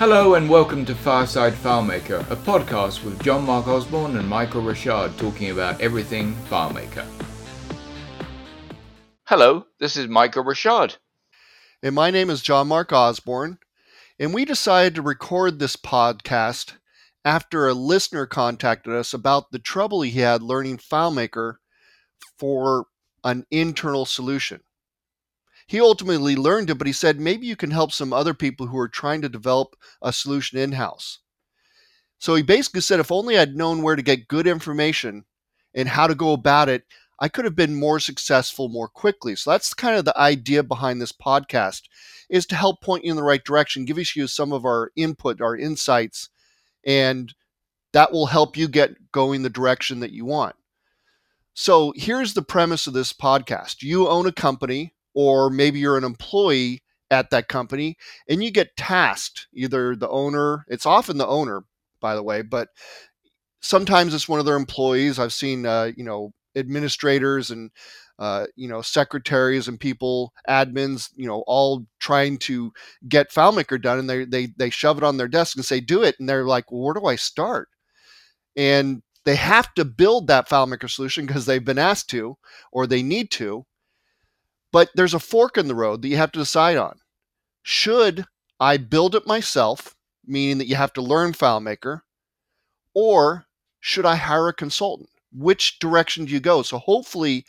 Hello 0.00 0.32
and 0.34 0.48
welcome 0.48 0.86
to 0.86 0.94
Fireside 0.94 1.52
FileMaker, 1.52 2.20
a 2.30 2.36
podcast 2.36 3.04
with 3.04 3.22
John 3.22 3.44
Mark 3.44 3.68
Osborne 3.68 4.16
and 4.16 4.26
Michael 4.26 4.62
Richard 4.62 5.12
talking 5.18 5.50
about 5.50 5.78
everything 5.78 6.32
FileMaker. 6.48 7.04
Hello, 9.26 9.66
this 9.78 9.98
is 9.98 10.08
Michael 10.08 10.42
Richard. 10.42 10.96
And 11.82 11.94
my 11.94 12.10
name 12.10 12.30
is 12.30 12.40
John 12.40 12.68
Mark 12.68 12.94
Osborne. 12.94 13.58
And 14.18 14.32
we 14.32 14.46
decided 14.46 14.94
to 14.94 15.02
record 15.02 15.58
this 15.58 15.76
podcast 15.76 16.76
after 17.22 17.68
a 17.68 17.74
listener 17.74 18.24
contacted 18.24 18.94
us 18.94 19.12
about 19.12 19.50
the 19.50 19.58
trouble 19.58 20.00
he 20.00 20.20
had 20.20 20.40
learning 20.40 20.78
FileMaker 20.78 21.56
for 22.38 22.86
an 23.22 23.44
internal 23.50 24.06
solution. 24.06 24.62
He 25.70 25.80
ultimately 25.80 26.34
learned 26.34 26.68
it, 26.68 26.78
but 26.78 26.88
he 26.88 26.92
said 26.92 27.20
maybe 27.20 27.46
you 27.46 27.54
can 27.54 27.70
help 27.70 27.92
some 27.92 28.12
other 28.12 28.34
people 28.34 28.66
who 28.66 28.78
are 28.80 28.88
trying 28.88 29.22
to 29.22 29.28
develop 29.28 29.76
a 30.02 30.12
solution 30.12 30.58
in 30.58 30.72
house. 30.72 31.20
So 32.18 32.34
he 32.34 32.42
basically 32.42 32.80
said 32.80 32.98
if 32.98 33.12
only 33.12 33.38
I'd 33.38 33.54
known 33.54 33.80
where 33.80 33.94
to 33.94 34.02
get 34.02 34.26
good 34.26 34.48
information 34.48 35.26
and 35.72 35.88
how 35.88 36.08
to 36.08 36.16
go 36.16 36.32
about 36.32 36.68
it, 36.68 36.82
I 37.20 37.28
could 37.28 37.44
have 37.44 37.54
been 37.54 37.76
more 37.76 38.00
successful 38.00 38.68
more 38.68 38.88
quickly. 38.88 39.36
So 39.36 39.52
that's 39.52 39.72
kind 39.72 39.96
of 39.96 40.04
the 40.04 40.18
idea 40.18 40.64
behind 40.64 41.00
this 41.00 41.12
podcast 41.12 41.82
is 42.28 42.46
to 42.46 42.56
help 42.56 42.82
point 42.82 43.04
you 43.04 43.12
in 43.12 43.16
the 43.16 43.22
right 43.22 43.44
direction, 43.44 43.84
give 43.84 43.96
you 44.16 44.26
some 44.26 44.52
of 44.52 44.64
our 44.64 44.90
input, 44.96 45.40
our 45.40 45.56
insights, 45.56 46.30
and 46.84 47.32
that 47.92 48.10
will 48.10 48.26
help 48.26 48.56
you 48.56 48.66
get 48.66 49.12
going 49.12 49.42
the 49.42 49.48
direction 49.48 50.00
that 50.00 50.10
you 50.10 50.24
want. 50.24 50.56
So 51.54 51.92
here's 51.94 52.34
the 52.34 52.42
premise 52.42 52.88
of 52.88 52.92
this 52.92 53.12
podcast. 53.12 53.82
You 53.82 54.08
own 54.08 54.26
a 54.26 54.32
company 54.32 54.94
or 55.14 55.50
maybe 55.50 55.78
you're 55.78 55.98
an 55.98 56.04
employee 56.04 56.82
at 57.10 57.30
that 57.30 57.48
company 57.48 57.96
and 58.28 58.42
you 58.44 58.50
get 58.50 58.76
tasked 58.76 59.48
either 59.52 59.96
the 59.96 60.08
owner 60.08 60.64
it's 60.68 60.86
often 60.86 61.18
the 61.18 61.26
owner 61.26 61.62
by 62.00 62.14
the 62.14 62.22
way 62.22 62.40
but 62.40 62.68
sometimes 63.60 64.14
it's 64.14 64.28
one 64.28 64.40
of 64.40 64.46
their 64.46 64.56
employees. 64.56 65.18
I've 65.18 65.32
seen 65.32 65.66
uh, 65.66 65.92
you 65.96 66.04
know 66.04 66.32
administrators 66.56 67.50
and 67.50 67.70
uh, 68.18 68.46
you 68.56 68.68
know 68.68 68.82
secretaries 68.82 69.68
and 69.68 69.78
people 69.78 70.32
admins 70.48 71.10
you 71.16 71.26
know 71.26 71.44
all 71.46 71.86
trying 72.00 72.38
to 72.38 72.72
get 73.08 73.30
filemaker 73.30 73.80
done 73.80 73.98
and 73.98 74.10
they, 74.10 74.24
they 74.24 74.48
they 74.58 74.70
shove 74.70 74.98
it 74.98 75.04
on 75.04 75.16
their 75.16 75.28
desk 75.28 75.56
and 75.56 75.64
say 75.64 75.80
do 75.80 76.02
it 76.02 76.16
and 76.18 76.28
they're 76.28 76.44
like 76.44 76.70
well 76.70 76.82
where 76.82 76.94
do 76.94 77.06
i 77.06 77.16
start? 77.16 77.68
And 78.56 79.02
they 79.24 79.36
have 79.36 79.72
to 79.74 79.84
build 79.84 80.26
that 80.26 80.48
filemaker 80.48 80.90
solution 80.90 81.26
because 81.26 81.46
they've 81.46 81.64
been 81.64 81.78
asked 81.78 82.10
to 82.10 82.36
or 82.72 82.86
they 82.86 83.02
need 83.02 83.30
to 83.32 83.64
but 84.72 84.90
there's 84.94 85.14
a 85.14 85.20
fork 85.20 85.56
in 85.58 85.68
the 85.68 85.74
road 85.74 86.02
that 86.02 86.08
you 86.08 86.16
have 86.16 86.32
to 86.32 86.38
decide 86.38 86.76
on. 86.76 86.98
Should 87.62 88.24
I 88.58 88.76
build 88.76 89.14
it 89.14 89.26
myself, 89.26 89.94
meaning 90.26 90.58
that 90.58 90.66
you 90.66 90.76
have 90.76 90.92
to 90.94 91.02
learn 91.02 91.32
FileMaker, 91.32 92.02
or 92.94 93.46
should 93.80 94.06
I 94.06 94.16
hire 94.16 94.48
a 94.48 94.54
consultant? 94.54 95.08
Which 95.32 95.78
direction 95.78 96.24
do 96.24 96.32
you 96.32 96.40
go? 96.40 96.62
So 96.62 96.78
hopefully 96.78 97.44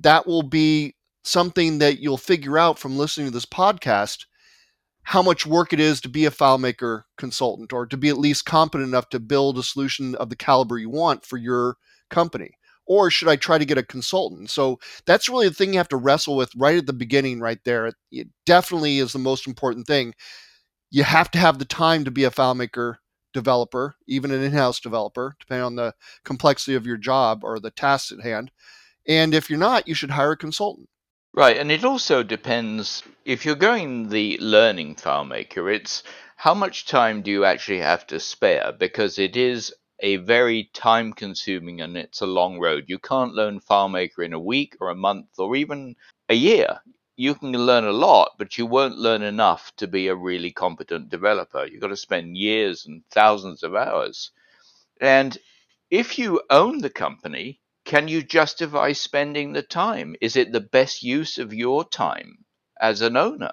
that 0.00 0.26
will 0.26 0.42
be 0.42 0.96
something 1.24 1.78
that 1.78 2.00
you'll 2.00 2.16
figure 2.16 2.58
out 2.58 2.78
from 2.78 2.96
listening 2.96 3.28
to 3.28 3.32
this 3.32 3.46
podcast 3.46 4.24
how 5.04 5.22
much 5.22 5.46
work 5.46 5.72
it 5.72 5.80
is 5.80 6.00
to 6.00 6.08
be 6.08 6.24
a 6.26 6.30
FileMaker 6.30 7.02
consultant 7.18 7.72
or 7.72 7.86
to 7.86 7.96
be 7.96 8.08
at 8.08 8.18
least 8.18 8.44
competent 8.44 8.88
enough 8.88 9.08
to 9.10 9.20
build 9.20 9.58
a 9.58 9.62
solution 9.62 10.14
of 10.16 10.30
the 10.30 10.36
caliber 10.36 10.78
you 10.78 10.90
want 10.90 11.24
for 11.24 11.36
your 11.36 11.76
company 12.08 12.52
or 12.86 13.10
should 13.10 13.28
I 13.28 13.36
try 13.36 13.58
to 13.58 13.64
get 13.64 13.78
a 13.78 13.82
consultant? 13.82 14.50
So 14.50 14.78
that's 15.06 15.28
really 15.28 15.48
the 15.48 15.54
thing 15.54 15.72
you 15.72 15.78
have 15.78 15.88
to 15.88 15.96
wrestle 15.96 16.36
with 16.36 16.54
right 16.56 16.76
at 16.76 16.86
the 16.86 16.92
beginning, 16.92 17.40
right 17.40 17.60
there. 17.64 17.92
It 18.10 18.28
definitely 18.46 18.98
is 18.98 19.12
the 19.12 19.18
most 19.18 19.46
important 19.46 19.86
thing. 19.86 20.14
You 20.90 21.04
have 21.04 21.30
to 21.32 21.38
have 21.38 21.58
the 21.58 21.64
time 21.64 22.04
to 22.04 22.10
be 22.10 22.24
a 22.24 22.30
FileMaker 22.30 22.96
developer, 23.32 23.94
even 24.06 24.30
an 24.30 24.42
in 24.42 24.52
house 24.52 24.80
developer, 24.80 25.36
depending 25.40 25.64
on 25.64 25.76
the 25.76 25.94
complexity 26.24 26.74
of 26.74 26.86
your 26.86 26.98
job 26.98 27.44
or 27.44 27.58
the 27.58 27.70
tasks 27.70 28.12
at 28.12 28.20
hand. 28.20 28.50
And 29.08 29.34
if 29.34 29.48
you're 29.48 29.58
not, 29.58 29.88
you 29.88 29.94
should 29.94 30.10
hire 30.10 30.32
a 30.32 30.36
consultant. 30.36 30.88
Right, 31.34 31.56
and 31.56 31.72
it 31.72 31.82
also 31.82 32.22
depends 32.22 33.02
if 33.24 33.46
you're 33.46 33.54
going 33.54 34.10
the 34.10 34.36
learning 34.38 34.96
FileMaker, 34.96 35.74
it's 35.74 36.02
how 36.36 36.52
much 36.52 36.84
time 36.84 37.22
do 37.22 37.30
you 37.30 37.44
actually 37.44 37.78
have 37.78 38.06
to 38.08 38.20
spare 38.20 38.72
because 38.78 39.18
it 39.18 39.34
is 39.34 39.72
a 40.02 40.16
very 40.16 40.64
time 40.74 41.14
consuming 41.14 41.80
and 41.80 41.96
it's 41.96 42.20
a 42.20 42.26
long 42.26 42.58
road. 42.58 42.84
You 42.88 42.98
can't 42.98 43.34
learn 43.34 43.60
FileMaker 43.60 44.24
in 44.24 44.32
a 44.34 44.40
week 44.40 44.76
or 44.80 44.90
a 44.90 44.96
month 44.96 45.38
or 45.38 45.56
even 45.56 45.96
a 46.28 46.34
year. 46.34 46.80
You 47.16 47.34
can 47.36 47.52
learn 47.52 47.84
a 47.84 47.92
lot, 47.92 48.32
but 48.38 48.58
you 48.58 48.66
won't 48.66 48.98
learn 48.98 49.22
enough 49.22 49.72
to 49.76 49.86
be 49.86 50.08
a 50.08 50.14
really 50.16 50.50
competent 50.50 51.08
developer. 51.08 51.64
You've 51.64 51.80
got 51.80 51.88
to 51.88 51.96
spend 51.96 52.36
years 52.36 52.84
and 52.84 53.04
thousands 53.10 53.62
of 53.62 53.74
hours. 53.76 54.32
And 55.00 55.38
if 55.90 56.18
you 56.18 56.42
own 56.50 56.78
the 56.78 56.90
company, 56.90 57.60
can 57.84 58.08
you 58.08 58.22
justify 58.22 58.92
spending 58.92 59.52
the 59.52 59.62
time? 59.62 60.16
Is 60.20 60.36
it 60.36 60.52
the 60.52 60.60
best 60.60 61.02
use 61.02 61.38
of 61.38 61.54
your 61.54 61.84
time 61.88 62.44
as 62.80 63.02
an 63.02 63.16
owner? 63.16 63.52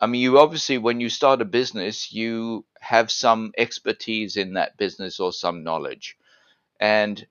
I 0.00 0.06
mean, 0.06 0.20
you 0.20 0.38
obviously, 0.38 0.78
when 0.78 1.00
you 1.00 1.08
start 1.08 1.40
a 1.40 1.46
business, 1.46 2.12
you 2.12 2.66
have 2.80 3.10
some 3.10 3.52
expertise 3.56 4.36
in 4.36 4.54
that 4.54 4.76
business 4.76 5.18
or 5.20 5.32
some 5.32 5.64
knowledge. 5.64 6.16
And 6.78 7.26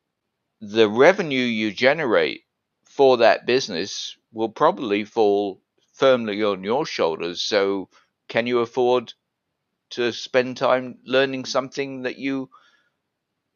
the 0.61 0.89
revenue 0.89 1.43
you 1.43 1.71
generate 1.71 2.41
for 2.83 3.17
that 3.17 3.45
business 3.45 4.17
will 4.31 4.49
probably 4.49 5.03
fall 5.03 5.61
firmly 5.93 6.43
on 6.43 6.63
your 6.63 6.85
shoulders. 6.85 7.41
So, 7.41 7.89
can 8.27 8.47
you 8.47 8.59
afford 8.59 9.13
to 9.91 10.11
spend 10.11 10.57
time 10.57 10.97
learning 11.05 11.45
something 11.45 12.01
that 12.01 12.17
you 12.17 12.49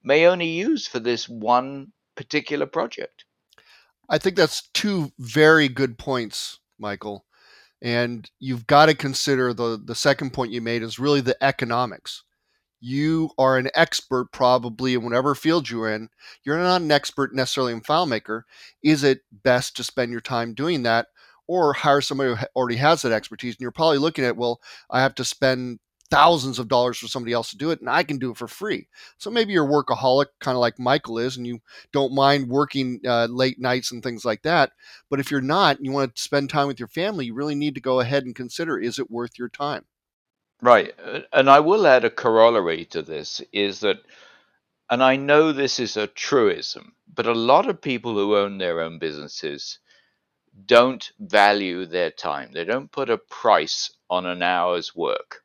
may 0.04 0.28
only 0.28 0.50
use 0.50 0.88
for 0.88 1.00
this 1.00 1.28
one 1.28 1.92
particular 2.16 2.68
project? 2.68 3.26
I 4.08 4.20
think 4.20 4.36
that's 4.36 4.68
two 4.74 5.12
very 5.18 5.68
good 5.68 5.98
points, 5.98 6.60
Michael. 6.78 7.26
And 7.82 8.30
you've 8.40 8.68
got 8.68 8.88
to 8.88 8.94
consider 8.94 9.54
the, 9.54 9.82
the 9.84 9.96
second 9.96 10.34
point 10.34 10.52
you 10.52 10.62
made 10.62 10.84
is 10.84 11.00
really 11.00 11.22
the 11.22 11.42
economics. 11.42 12.24
You 12.82 13.32
are 13.38 13.58
an 13.58 13.70
expert 13.76 14.32
probably 14.32 14.94
in 14.94 15.04
whatever 15.04 15.36
field 15.36 15.70
you're 15.70 15.92
in. 15.94 16.10
You're 16.44 16.58
not 16.58 16.82
an 16.82 16.92
expert 16.92 17.34
necessarily 17.34 17.74
in 17.74 17.82
FileMaker. 17.82 18.44
Is 18.84 19.04
it 19.04 19.22
best 19.32 19.76
to 19.78 19.84
spend 19.84 20.12
your 20.12 20.22
time 20.22 20.54
doing 20.54 20.84
that 20.84 21.08
or 21.48 21.74
hire 21.74 22.02
somebody 22.02 22.36
who 22.36 22.46
already 22.56 22.78
has 22.78 23.02
that 23.02 23.12
expertise? 23.12 23.56
And 23.56 23.62
you're 23.62 23.72
probably 23.72 23.98
looking 23.98 24.24
at, 24.24 24.38
well, 24.38 24.62
I 24.90 25.02
have 25.02 25.16
to 25.16 25.26
spend 25.26 25.80
thousands 26.10 26.60
of 26.60 26.68
dollars 26.68 26.98
for 26.98 27.08
somebody 27.08 27.34
else 27.34 27.52
to 27.52 27.58
do 27.58 27.72
it 27.72 27.80
and 27.80 27.90
I 27.90 28.04
can 28.04 28.18
do 28.18 28.32
it 28.32 28.38
for 28.38 28.48
free. 28.48 28.88
So 29.18 29.30
maybe 29.30 29.54
you're 29.54 29.66
a 29.66 29.68
workaholic, 29.68 30.28
kind 30.40 30.56
of 30.56 30.62
like 30.62 30.80
Michael 30.80 31.20
is, 31.20 31.38
and 31.38 31.46
you 31.46 31.60
don't 31.92 32.14
mind 32.14 32.50
working 32.50 33.00
uh, 33.06 33.28
late 33.30 33.60
nights 33.60 33.92
and 33.92 34.02
things 34.02 34.26
like 34.26 34.42
that. 34.44 34.72
But 35.10 35.20
if 35.20 35.30
you're 35.30 35.42
not 35.42 35.78
and 35.78 35.86
you 35.86 35.92
want 35.92 36.16
to 36.16 36.22
spend 36.22 36.50
time 36.50 36.68
with 36.68 36.80
your 36.80 36.88
family, 36.88 37.28
you 37.28 37.34
really 37.34 37.56
need 37.56 37.76
to 37.76 37.82
go 37.82 38.00
ahead 38.00 38.24
and 38.24 38.36
consider 38.36 38.78
is 38.78 39.00
it 39.00 39.12
worth 39.12 39.38
your 39.38 39.50
time? 39.50 39.86
Right. 40.62 40.94
Uh, 41.04 41.22
and 41.32 41.50
I 41.50 41.60
will 41.60 41.88
add 41.88 42.06
a 42.06 42.10
corollary 42.10 42.86
to 42.86 43.02
this 43.02 43.42
is 43.54 43.80
that, 43.82 44.00
and 44.90 45.04
I 45.04 45.16
know 45.16 45.52
this 45.52 45.80
is 45.80 45.96
a 45.96 46.08
truism, 46.08 46.94
but 47.14 47.28
a 47.28 47.34
lot 47.34 47.70
of 47.70 47.82
people 47.82 48.14
who 48.14 48.36
own 48.36 48.58
their 48.58 48.82
own 48.82 49.00
businesses 49.00 49.80
don't 50.66 51.12
value 51.20 51.86
their 51.86 52.12
time. 52.12 52.52
They 52.52 52.66
don't 52.66 52.92
put 52.92 53.10
a 53.10 53.18
price 53.18 53.92
on 54.10 54.26
an 54.26 54.42
hour's 54.42 54.96
work. 54.96 55.44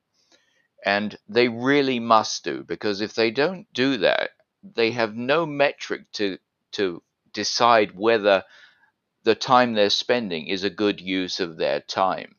And 0.84 1.18
they 1.28 1.48
really 1.48 1.98
must 1.98 2.44
do 2.44 2.62
because 2.62 3.00
if 3.00 3.14
they 3.14 3.32
don't 3.32 3.72
do 3.72 3.96
that, 3.98 4.30
they 4.62 4.92
have 4.92 5.16
no 5.16 5.46
metric 5.46 6.12
to 6.12 6.38
to 6.72 7.02
decide 7.32 7.96
whether 7.96 8.44
the 9.24 9.34
time 9.34 9.74
they're 9.74 9.90
spending 9.90 10.46
is 10.48 10.64
a 10.64 10.70
good 10.70 11.00
use 11.00 11.40
of 11.40 11.56
their 11.56 11.80
time. 11.80 12.36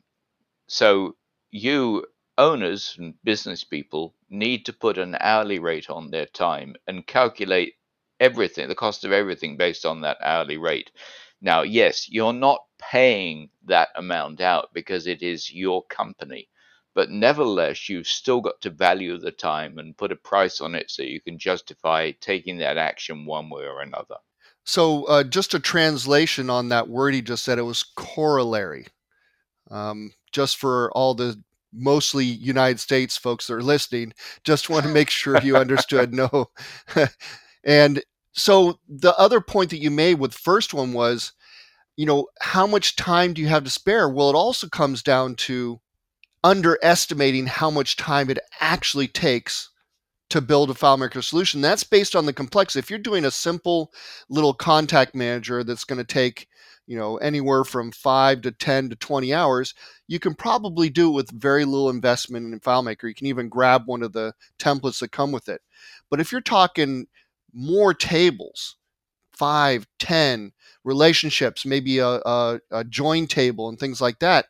So 0.68 1.16
you 1.50 2.06
owners 2.38 2.96
and 2.98 3.14
business 3.24 3.64
people 3.64 4.14
need 4.30 4.66
to 4.66 4.72
put 4.72 4.98
an 4.98 5.16
hourly 5.20 5.58
rate 5.58 5.90
on 5.90 6.10
their 6.10 6.26
time 6.26 6.76
and 6.86 7.06
calculate 7.06 7.74
everything, 8.20 8.68
the 8.68 8.74
cost 8.74 9.04
of 9.04 9.12
everything 9.12 9.56
based 9.56 9.86
on 9.86 10.02
that 10.02 10.18
hourly 10.22 10.58
rate. 10.58 10.90
Now, 11.40 11.62
yes, 11.62 12.08
you're 12.08 12.32
not 12.32 12.64
paying 12.78 13.50
that 13.64 13.90
amount 13.96 14.40
out 14.40 14.72
because 14.72 15.06
it 15.06 15.22
is 15.22 15.52
your 15.52 15.84
company. 15.86 16.48
But 16.96 17.10
nevertheless, 17.10 17.90
you've 17.90 18.08
still 18.08 18.40
got 18.40 18.62
to 18.62 18.70
value 18.70 19.18
the 19.18 19.30
time 19.30 19.76
and 19.76 19.94
put 19.94 20.12
a 20.12 20.16
price 20.16 20.62
on 20.62 20.74
it 20.74 20.90
so 20.90 21.02
you 21.02 21.20
can 21.20 21.38
justify 21.38 22.12
taking 22.22 22.56
that 22.56 22.78
action 22.78 23.26
one 23.26 23.50
way 23.50 23.64
or 23.64 23.82
another. 23.82 24.16
So, 24.64 25.04
uh, 25.04 25.22
just 25.22 25.52
a 25.52 25.60
translation 25.60 26.48
on 26.48 26.70
that 26.70 26.88
word 26.88 27.12
he 27.12 27.20
just 27.20 27.44
said, 27.44 27.58
it 27.58 27.62
was 27.62 27.82
corollary. 27.82 28.86
Um, 29.70 30.12
just 30.32 30.56
for 30.56 30.90
all 30.92 31.12
the 31.12 31.38
mostly 31.70 32.24
United 32.24 32.80
States 32.80 33.18
folks 33.18 33.46
that 33.46 33.54
are 33.54 33.62
listening, 33.62 34.14
just 34.42 34.70
want 34.70 34.86
to 34.86 34.92
make 34.92 35.10
sure 35.10 35.38
you 35.42 35.58
understood. 35.58 36.14
No. 36.14 36.46
and 37.62 38.02
so, 38.32 38.80
the 38.88 39.14
other 39.18 39.42
point 39.42 39.68
that 39.68 39.82
you 39.82 39.90
made 39.90 40.18
with 40.18 40.32
first 40.32 40.72
one 40.72 40.94
was, 40.94 41.34
you 41.94 42.06
know, 42.06 42.28
how 42.40 42.66
much 42.66 42.96
time 42.96 43.34
do 43.34 43.42
you 43.42 43.48
have 43.48 43.64
to 43.64 43.70
spare? 43.70 44.08
Well, 44.08 44.30
it 44.30 44.34
also 44.34 44.66
comes 44.66 45.02
down 45.02 45.34
to 45.34 45.78
underestimating 46.46 47.44
how 47.46 47.68
much 47.68 47.96
time 47.96 48.30
it 48.30 48.38
actually 48.60 49.08
takes 49.08 49.70
to 50.30 50.40
build 50.40 50.70
a 50.70 50.74
FileMaker 50.74 51.22
solution. 51.22 51.60
That's 51.60 51.82
based 51.82 52.14
on 52.14 52.24
the 52.24 52.32
complexity. 52.32 52.78
If 52.78 52.88
you're 52.88 53.00
doing 53.00 53.24
a 53.24 53.32
simple 53.32 53.92
little 54.28 54.54
contact 54.54 55.12
manager 55.16 55.64
that's 55.64 55.82
going 55.82 55.98
to 55.98 56.04
take, 56.04 56.46
you 56.86 56.96
know, 56.96 57.16
anywhere 57.16 57.64
from 57.64 57.90
five 57.90 58.42
to 58.42 58.52
10 58.52 58.90
to 58.90 58.96
20 58.96 59.34
hours, 59.34 59.74
you 60.06 60.20
can 60.20 60.36
probably 60.36 60.88
do 60.88 61.08
it 61.08 61.14
with 61.14 61.30
very 61.30 61.64
little 61.64 61.90
investment 61.90 62.52
in 62.52 62.60
FileMaker. 62.60 63.08
You 63.08 63.14
can 63.14 63.26
even 63.26 63.48
grab 63.48 63.82
one 63.86 64.04
of 64.04 64.12
the 64.12 64.32
templates 64.56 65.00
that 65.00 65.10
come 65.10 65.32
with 65.32 65.48
it. 65.48 65.60
But 66.10 66.20
if 66.20 66.30
you're 66.30 66.40
talking 66.40 67.08
more 67.52 67.92
tables, 67.92 68.76
five, 69.32 69.84
ten 69.98 70.52
relationships, 70.84 71.66
maybe 71.66 71.98
a, 71.98 72.20
a, 72.24 72.60
a 72.70 72.84
join 72.84 73.26
table 73.26 73.68
and 73.68 73.80
things 73.80 74.00
like 74.00 74.20
that, 74.20 74.46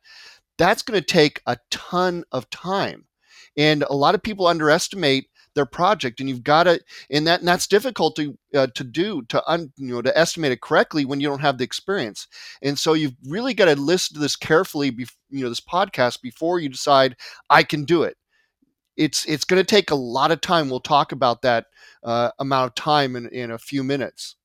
that's 0.58 0.82
going 0.82 1.00
to 1.00 1.06
take 1.06 1.42
a 1.46 1.56
ton 1.70 2.24
of 2.32 2.48
time. 2.50 3.06
And 3.56 3.82
a 3.84 3.94
lot 3.94 4.14
of 4.14 4.22
people 4.22 4.46
underestimate 4.46 5.28
their 5.56 5.66
project 5.66 6.20
and 6.20 6.28
you've 6.28 6.44
got 6.44 6.64
to 6.64 6.78
and 7.10 7.26
that 7.26 7.40
and 7.40 7.48
that's 7.48 7.66
difficult 7.66 8.14
to 8.14 8.38
uh, 8.54 8.68
to 8.74 8.84
do 8.84 9.22
to 9.22 9.42
un, 9.50 9.72
you 9.76 9.94
know 9.94 10.02
to 10.02 10.16
estimate 10.16 10.52
it 10.52 10.60
correctly 10.60 11.04
when 11.04 11.18
you 11.18 11.28
don't 11.28 11.40
have 11.40 11.58
the 11.58 11.64
experience. 11.64 12.28
And 12.62 12.78
so 12.78 12.92
you've 12.92 13.16
really 13.26 13.54
got 13.54 13.64
to 13.64 13.74
listen 13.74 14.14
to 14.14 14.20
this 14.20 14.36
carefully 14.36 14.90
be, 14.90 15.06
you 15.30 15.42
know 15.42 15.48
this 15.48 15.60
podcast 15.60 16.22
before 16.22 16.60
you 16.60 16.68
decide 16.68 17.16
i 17.50 17.64
can 17.64 17.84
do 17.84 18.04
it. 18.04 18.16
It's 18.96 19.24
it's 19.24 19.44
going 19.44 19.60
to 19.60 19.66
take 19.66 19.90
a 19.90 19.96
lot 19.96 20.30
of 20.30 20.40
time. 20.40 20.70
We'll 20.70 20.80
talk 20.80 21.12
about 21.12 21.42
that 21.42 21.66
uh, 22.04 22.30
amount 22.38 22.68
of 22.68 22.74
time 22.74 23.16
in, 23.16 23.28
in 23.28 23.50
a 23.50 23.58
few 23.58 23.82
minutes. 23.82 24.36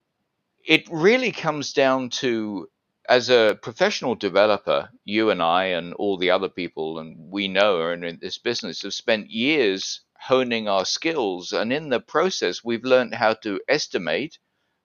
It 0.66 0.88
really 0.92 1.32
comes 1.32 1.74
down 1.74 2.10
to 2.10 2.68
as 3.10 3.30
a 3.30 3.58
professional 3.62 4.16
developer, 4.16 4.90
you 5.06 5.30
and 5.30 5.42
I 5.42 5.66
and 5.66 5.94
all 5.96 6.18
the 6.18 6.32
other 6.32 6.50
people 6.50 7.00
and 7.00 7.32
we 7.32 7.48
know 7.48 7.78
are 7.78 7.94
in 7.94 8.20
this 8.22 8.38
business 8.38 8.82
have 8.84 8.94
spent 8.94 9.30
years 9.30 10.02
honing 10.20 10.68
our 10.68 10.86
skills. 10.86 11.52
And 11.52 11.74
in 11.74 11.90
the 11.90 12.00
process, 12.00 12.64
we've 12.64 12.86
learned 12.86 13.16
how 13.16 13.34
to 13.36 13.60
estimate 13.68 14.38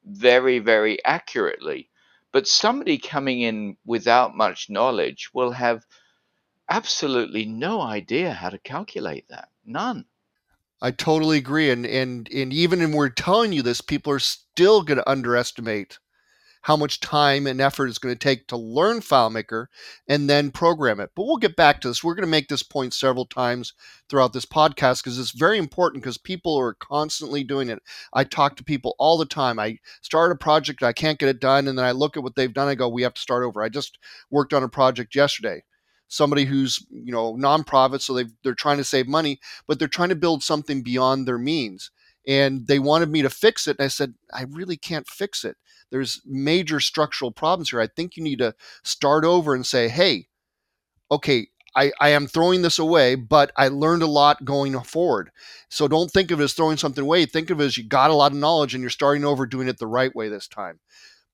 very, 0.05 0.59
very 0.59 1.05
accurately. 1.05 1.91
But 2.33 2.49
somebody 2.49 2.99
coming 2.99 3.41
in 3.41 3.77
without 3.85 4.37
much 4.37 4.71
knowledge 4.71 5.31
will 5.33 5.53
have 5.53 5.85
absolutely 6.71 7.45
no 7.45 7.81
idea 7.81 8.33
how 8.33 8.51
to 8.51 8.59
calculate 8.59 9.29
that. 9.29 9.49
None. 9.65 10.07
I 10.83 10.91
totally 10.91 11.39
agree. 11.39 11.71
And 11.71 11.87
and 11.87 12.29
and 12.33 12.53
even 12.53 12.81
when 12.81 12.93
we're 12.93 13.09
telling 13.09 13.53
you 13.53 13.63
this, 13.63 13.81
people 13.81 14.13
are 14.13 14.19
still 14.19 14.83
going 14.83 14.99
to 14.99 15.11
underestimate 15.11 15.99
how 16.67 16.77
much 16.77 16.99
time 16.99 17.47
and 17.47 17.61
effort 17.61 17.87
it's 17.87 18.01
going 18.01 18.13
to 18.13 18.19
take 18.19 18.49
to 18.49 18.57
learn 18.57 18.99
FileMaker 18.99 19.67
and 20.09 20.29
then 20.29 20.51
program 20.51 20.99
it. 20.99 21.11
But 21.15 21.23
we'll 21.23 21.37
get 21.37 21.55
back 21.55 21.81
to 21.81 21.89
this. 21.89 22.03
We're 22.03 22.17
going 22.17 22.27
to 22.27 22.31
make 22.31 22.49
this 22.49 22.65
point 22.65 22.93
several 22.93 23.25
times 23.25 23.73
throughout 24.09 24.33
this 24.33 24.45
podcast 24.45 25.05
because 25.05 25.17
it's 25.17 25.31
very 25.31 25.59
important 25.59 26.03
because 26.03 26.19
people 26.19 26.59
are 26.59 26.75
constantly 26.75 27.45
doing 27.45 27.69
it. 27.69 27.79
I 28.13 28.25
talk 28.25 28.57
to 28.57 28.65
people 28.65 28.97
all 28.99 29.17
the 29.17 29.27
time. 29.27 29.61
I 29.61 29.79
start 30.03 30.33
a 30.33 30.35
project, 30.35 30.83
I 30.83 30.93
can't 30.93 31.21
get 31.21 31.29
it 31.29 31.39
done, 31.39 31.69
and 31.69 31.79
then 31.79 31.85
I 31.85 31.93
look 31.93 32.17
at 32.17 32.25
what 32.25 32.35
they've 32.35 32.53
done. 32.53 32.67
I 32.67 32.75
go, 32.75 32.89
we 32.89 33.03
have 33.03 33.15
to 33.15 33.21
start 33.21 33.45
over. 33.45 33.63
I 33.63 33.69
just 33.69 34.01
worked 34.33 34.53
on 34.53 34.65
a 34.65 34.69
project 34.69 35.15
yesterday 35.15 35.63
somebody 36.09 36.45
who's 36.45 36.85
you 36.91 37.13
know 37.13 37.35
nonprofit 37.35 38.01
so 38.01 38.15
they 38.15 38.25
they're 38.45 38.55
trying 38.55 38.77
to 38.77 38.85
save 38.85 39.09
money 39.09 39.41
but 39.67 39.77
they're 39.77 39.89
trying 39.89 40.09
to 40.09 40.15
build 40.15 40.41
something 40.41 40.81
beyond 40.81 41.27
their 41.27 41.37
means 41.37 41.91
and 42.27 42.67
they 42.67 42.79
wanted 42.79 43.11
me 43.11 43.23
to 43.23 43.31
fix 43.31 43.67
it 43.67 43.77
and 43.79 43.85
i 43.85 43.89
said 43.89 44.15
i 44.33 44.45
really 44.51 44.77
can't 44.77 45.09
fix 45.09 45.45
it 45.45 45.57
there's 45.91 46.21
major 46.25 46.81
structural 46.81 47.31
problems 47.31 47.71
here. 47.71 47.81
I 47.81 47.87
think 47.87 48.17
you 48.17 48.23
need 48.23 48.39
to 48.41 48.55
start 48.83 49.25
over 49.25 49.55
and 49.55 49.65
say, 49.65 49.89
hey, 49.89 50.29
okay, 51.11 51.49
I, 51.75 51.93
I 52.01 52.11
am 52.11 52.27
throwing 52.27 52.63
this 52.63 52.79
away, 52.79 53.15
but 53.15 53.53
I 53.57 53.69
learned 53.69 54.03
a 54.03 54.09
lot 54.09 54.45
going 54.45 54.79
forward. 54.81 55.31
So 55.69 55.87
don't 55.87 56.11
think 56.11 56.31
of 56.31 56.41
it 56.41 56.45
as 56.45 56.55
throwing 56.55 56.79
something 56.79 57.03
away. 57.03 57.27
Think 57.27 57.51
of 57.51 57.61
it 57.61 57.65
as 57.65 57.77
you 57.77 57.85
got 57.85 58.11
a 58.11 58.15
lot 58.15 58.33
of 58.33 58.39
knowledge 58.39 58.75
and 58.75 58.81
you're 58.81 58.91
starting 58.91 59.25
over 59.25 59.47
doing 59.47 59.69
it 59.69 59.79
the 59.79 59.87
right 59.87 60.15
way 60.15 60.29
this 60.29 60.49
time. 60.49 60.81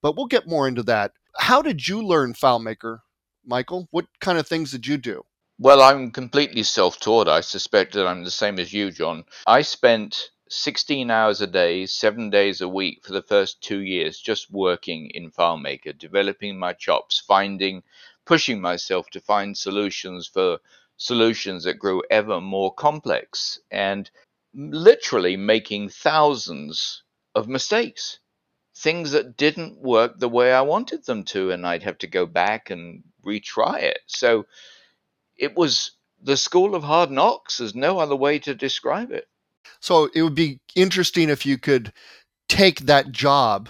But 0.02 0.16
we'll 0.16 0.26
get 0.26 0.48
more 0.48 0.66
into 0.66 0.82
that. 0.84 1.12
How 1.38 1.62
did 1.62 1.86
you 1.86 2.04
learn 2.04 2.34
FileMaker, 2.34 2.98
Michael? 3.46 3.88
What 3.92 4.06
kind 4.20 4.36
of 4.36 4.46
things 4.46 4.72
did 4.72 4.86
you 4.86 4.96
do? 4.96 5.22
Well, 5.58 5.80
I'm 5.80 6.10
completely 6.10 6.64
self 6.64 6.98
taught. 6.98 7.28
I 7.28 7.40
suspect 7.40 7.92
that 7.94 8.06
I'm 8.06 8.24
the 8.24 8.30
same 8.30 8.58
as 8.58 8.72
you, 8.72 8.90
John. 8.90 9.24
I 9.46 9.62
spent 9.62 10.30
16 10.54 11.10
hours 11.10 11.40
a 11.40 11.46
day, 11.46 11.86
seven 11.86 12.28
days 12.28 12.60
a 12.60 12.68
week 12.68 13.02
for 13.02 13.12
the 13.12 13.22
first 13.22 13.62
two 13.62 13.80
years, 13.80 14.20
just 14.20 14.50
working 14.50 15.08
in 15.10 15.30
FileMaker, 15.30 15.96
developing 15.96 16.58
my 16.58 16.74
chops, 16.74 17.18
finding, 17.26 17.82
pushing 18.26 18.60
myself 18.60 19.08
to 19.10 19.20
find 19.20 19.56
solutions 19.56 20.26
for 20.26 20.58
solutions 20.98 21.64
that 21.64 21.78
grew 21.78 22.02
ever 22.10 22.38
more 22.40 22.72
complex, 22.74 23.60
and 23.70 24.10
literally 24.54 25.38
making 25.38 25.88
thousands 25.88 27.02
of 27.34 27.48
mistakes. 27.48 28.18
Things 28.76 29.12
that 29.12 29.38
didn't 29.38 29.80
work 29.80 30.18
the 30.18 30.28
way 30.28 30.52
I 30.52 30.60
wanted 30.60 31.06
them 31.06 31.24
to, 31.24 31.50
and 31.50 31.66
I'd 31.66 31.82
have 31.82 31.98
to 31.98 32.06
go 32.06 32.26
back 32.26 32.68
and 32.68 33.02
retry 33.24 33.82
it. 33.82 34.00
So 34.06 34.44
it 35.36 35.56
was 35.56 35.92
the 36.22 36.36
school 36.36 36.74
of 36.74 36.82
hard 36.82 37.10
knocks. 37.10 37.56
There's 37.56 37.74
no 37.74 37.98
other 37.98 38.16
way 38.16 38.38
to 38.40 38.54
describe 38.54 39.12
it. 39.12 39.26
So 39.80 40.10
it 40.14 40.22
would 40.22 40.34
be 40.34 40.60
interesting 40.74 41.28
if 41.28 41.44
you 41.44 41.58
could 41.58 41.92
take 42.48 42.80
that 42.80 43.12
job 43.12 43.68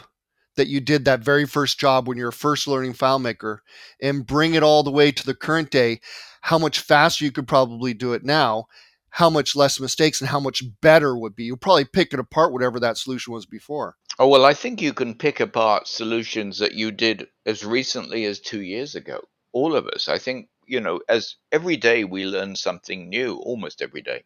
that 0.56 0.68
you 0.68 0.80
did 0.80 1.04
that 1.04 1.20
very 1.20 1.46
first 1.46 1.78
job 1.78 2.06
when 2.06 2.18
you 2.18 2.24
were 2.24 2.32
first 2.32 2.66
learning 2.66 2.92
FileMaker 2.92 3.58
and 4.00 4.26
bring 4.26 4.54
it 4.54 4.62
all 4.62 4.82
the 4.82 4.90
way 4.90 5.10
to 5.10 5.24
the 5.24 5.34
current 5.34 5.70
day, 5.70 6.00
how 6.42 6.58
much 6.58 6.80
faster 6.80 7.24
you 7.24 7.32
could 7.32 7.48
probably 7.48 7.94
do 7.94 8.12
it 8.12 8.24
now, 8.24 8.66
how 9.10 9.30
much 9.30 9.56
less 9.56 9.80
mistakes 9.80 10.20
and 10.20 10.28
how 10.28 10.40
much 10.40 10.62
better 10.80 11.16
would 11.16 11.34
be. 11.36 11.44
You'll 11.44 11.56
probably 11.56 11.84
pick 11.84 12.12
it 12.12 12.20
apart 12.20 12.52
whatever 12.52 12.80
that 12.80 12.98
solution 12.98 13.32
was 13.32 13.46
before. 13.46 13.96
Oh, 14.18 14.28
well, 14.28 14.44
I 14.44 14.52
think 14.52 14.82
you 14.82 14.92
can 14.92 15.14
pick 15.14 15.40
apart 15.40 15.88
solutions 15.88 16.58
that 16.58 16.74
you 16.74 16.90
did 16.90 17.28
as 17.46 17.64
recently 17.64 18.24
as 18.24 18.40
two 18.40 18.60
years 18.60 18.94
ago. 18.94 19.20
All 19.52 19.74
of 19.74 19.86
us. 19.86 20.08
I 20.08 20.18
think, 20.18 20.48
you 20.66 20.80
know, 20.80 21.00
as 21.08 21.36
every 21.50 21.76
day 21.76 22.04
we 22.04 22.24
learn 22.26 22.56
something 22.56 23.08
new, 23.08 23.36
almost 23.36 23.80
every 23.80 24.02
day. 24.02 24.24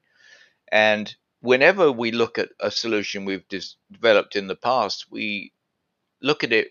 And 0.73 1.15
whenever 1.41 1.93
we 1.93 2.12
look 2.12 2.38
at 2.38 2.50
a 2.61 2.71
solution 2.71 3.25
we've 3.25 3.49
dis- 3.49 3.77
developed 3.91 4.37
in 4.37 4.47
the 4.47 4.56
past, 4.56 5.06
we 5.11 5.53
look 6.21 6.44
at 6.44 6.53
it 6.53 6.69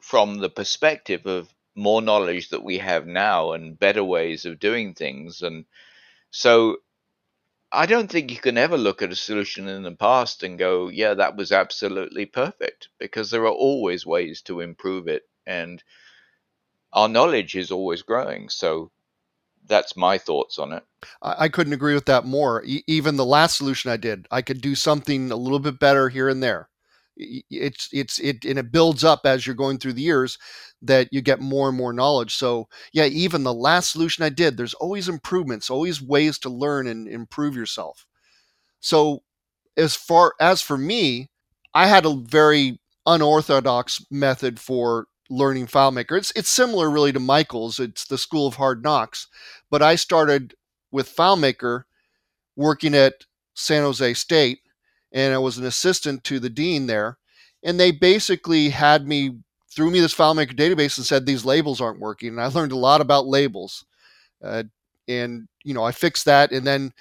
from 0.00 0.38
the 0.38 0.50
perspective 0.50 1.26
of 1.26 1.48
more 1.74 2.02
knowledge 2.02 2.50
that 2.50 2.64
we 2.64 2.78
have 2.78 3.06
now 3.06 3.52
and 3.52 3.78
better 3.78 4.04
ways 4.04 4.44
of 4.44 4.58
doing 4.60 4.94
things. 4.94 5.42
And 5.42 5.64
so 6.30 6.78
I 7.70 7.86
don't 7.86 8.10
think 8.10 8.30
you 8.30 8.38
can 8.38 8.58
ever 8.58 8.76
look 8.76 9.00
at 9.00 9.12
a 9.12 9.16
solution 9.16 9.68
in 9.68 9.82
the 9.82 9.92
past 9.92 10.42
and 10.42 10.58
go, 10.58 10.88
yeah, 10.88 11.14
that 11.14 11.36
was 11.36 11.52
absolutely 11.52 12.26
perfect, 12.26 12.88
because 12.98 13.30
there 13.30 13.44
are 13.44 13.52
always 13.52 14.04
ways 14.04 14.42
to 14.42 14.60
improve 14.60 15.08
it. 15.08 15.22
And 15.46 15.82
our 16.92 17.08
knowledge 17.08 17.54
is 17.54 17.70
always 17.70 18.02
growing. 18.02 18.50
So 18.50 18.90
that's 19.66 19.96
my 19.96 20.18
thoughts 20.18 20.58
on 20.58 20.72
it. 20.72 20.84
I, 21.20 21.48
couldn't 21.48 21.72
agree 21.72 21.94
with 21.94 22.06
that 22.06 22.24
more. 22.24 22.62
E- 22.64 22.84
even 22.86 23.16
the 23.16 23.24
last 23.24 23.58
solution 23.58 23.90
I 23.90 23.96
did, 23.96 24.26
I 24.30 24.42
could 24.42 24.60
do 24.60 24.74
something 24.74 25.30
a 25.30 25.36
little 25.36 25.58
bit 25.58 25.78
better 25.78 26.08
here 26.08 26.28
and 26.28 26.42
there. 26.42 26.68
It's 27.16 27.88
it's 27.92 28.18
it 28.20 28.44
and 28.46 28.58
it 28.58 28.72
builds 28.72 29.04
up 29.04 29.26
as 29.26 29.46
you're 29.46 29.54
going 29.54 29.78
through 29.78 29.92
the 29.92 30.02
years 30.02 30.38
that 30.80 31.08
you 31.12 31.20
get 31.20 31.40
more 31.40 31.68
and 31.68 31.76
more 31.76 31.92
knowledge. 31.92 32.34
So 32.36 32.68
yeah, 32.92 33.04
even 33.04 33.44
the 33.44 33.52
last 33.52 33.92
solution 33.92 34.24
I 34.24 34.30
did, 34.30 34.56
there's 34.56 34.74
always 34.74 35.08
improvements, 35.08 35.68
always 35.70 36.00
ways 36.00 36.38
to 36.40 36.48
learn 36.48 36.86
and 36.86 37.06
improve 37.06 37.54
yourself. 37.54 38.06
So 38.80 39.22
as 39.76 39.96
far 39.96 40.34
as 40.40 40.62
for 40.62 40.78
me, 40.78 41.30
I 41.74 41.86
had 41.86 42.06
a 42.06 42.16
very 42.16 42.80
unorthodox 43.06 44.04
method 44.10 44.60
for 44.60 45.06
learning 45.32 45.66
FileMaker. 45.66 46.16
It's 46.16 46.32
it's 46.36 46.50
similar 46.50 46.90
really 46.90 47.12
to 47.12 47.20
Michael's. 47.20 47.80
It's 47.80 48.04
the 48.04 48.18
School 48.18 48.46
of 48.46 48.56
Hard 48.56 48.82
Knocks, 48.82 49.26
but 49.70 49.82
I 49.82 49.96
started 49.96 50.54
with 50.90 51.14
FileMaker 51.14 51.84
working 52.54 52.94
at 52.94 53.24
San 53.54 53.82
Jose 53.82 54.14
State, 54.14 54.60
and 55.10 55.32
I 55.34 55.38
was 55.38 55.58
an 55.58 55.64
assistant 55.64 56.22
to 56.24 56.38
the 56.38 56.50
dean 56.50 56.86
there, 56.86 57.18
and 57.62 57.80
they 57.80 57.90
basically 57.90 58.68
had 58.68 59.06
me 59.06 59.38
threw 59.74 59.90
me 59.90 60.00
this 60.00 60.14
FileMaker 60.14 60.54
database 60.54 60.98
and 60.98 61.06
said 61.06 61.24
these 61.24 61.46
labels 61.46 61.80
aren't 61.80 62.00
working, 62.00 62.28
and 62.28 62.40
I 62.40 62.46
learned 62.48 62.72
a 62.72 62.76
lot 62.76 63.00
about 63.00 63.26
labels, 63.26 63.84
uh, 64.44 64.64
and 65.08 65.48
you 65.64 65.72
know 65.72 65.82
I 65.82 65.92
fixed 65.92 66.26
that, 66.26 66.52
and 66.52 66.66
then 66.66 66.92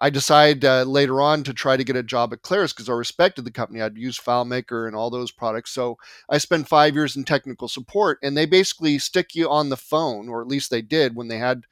I 0.00 0.10
decided 0.10 0.64
uh, 0.64 0.82
later 0.84 1.20
on 1.20 1.42
to 1.44 1.54
try 1.54 1.76
to 1.76 1.84
get 1.84 1.96
a 1.96 2.02
job 2.02 2.32
at 2.32 2.42
Claris 2.42 2.72
because 2.72 2.88
I 2.88 2.92
respected 2.92 3.44
the 3.44 3.50
company. 3.50 3.80
I'd 3.80 3.96
used 3.96 4.24
FileMaker 4.24 4.86
and 4.86 4.94
all 4.94 5.10
those 5.10 5.32
products. 5.32 5.70
So 5.70 5.96
I 6.28 6.38
spent 6.38 6.68
five 6.68 6.94
years 6.94 7.16
in 7.16 7.24
technical 7.24 7.68
support, 7.68 8.18
and 8.22 8.36
they 8.36 8.46
basically 8.46 8.98
stick 8.98 9.34
you 9.34 9.48
on 9.48 9.70
the 9.70 9.76
phone, 9.76 10.28
or 10.28 10.40
at 10.40 10.48
least 10.48 10.70
they 10.70 10.82
did 10.82 11.16
when 11.16 11.28
they 11.28 11.38
had 11.38 11.62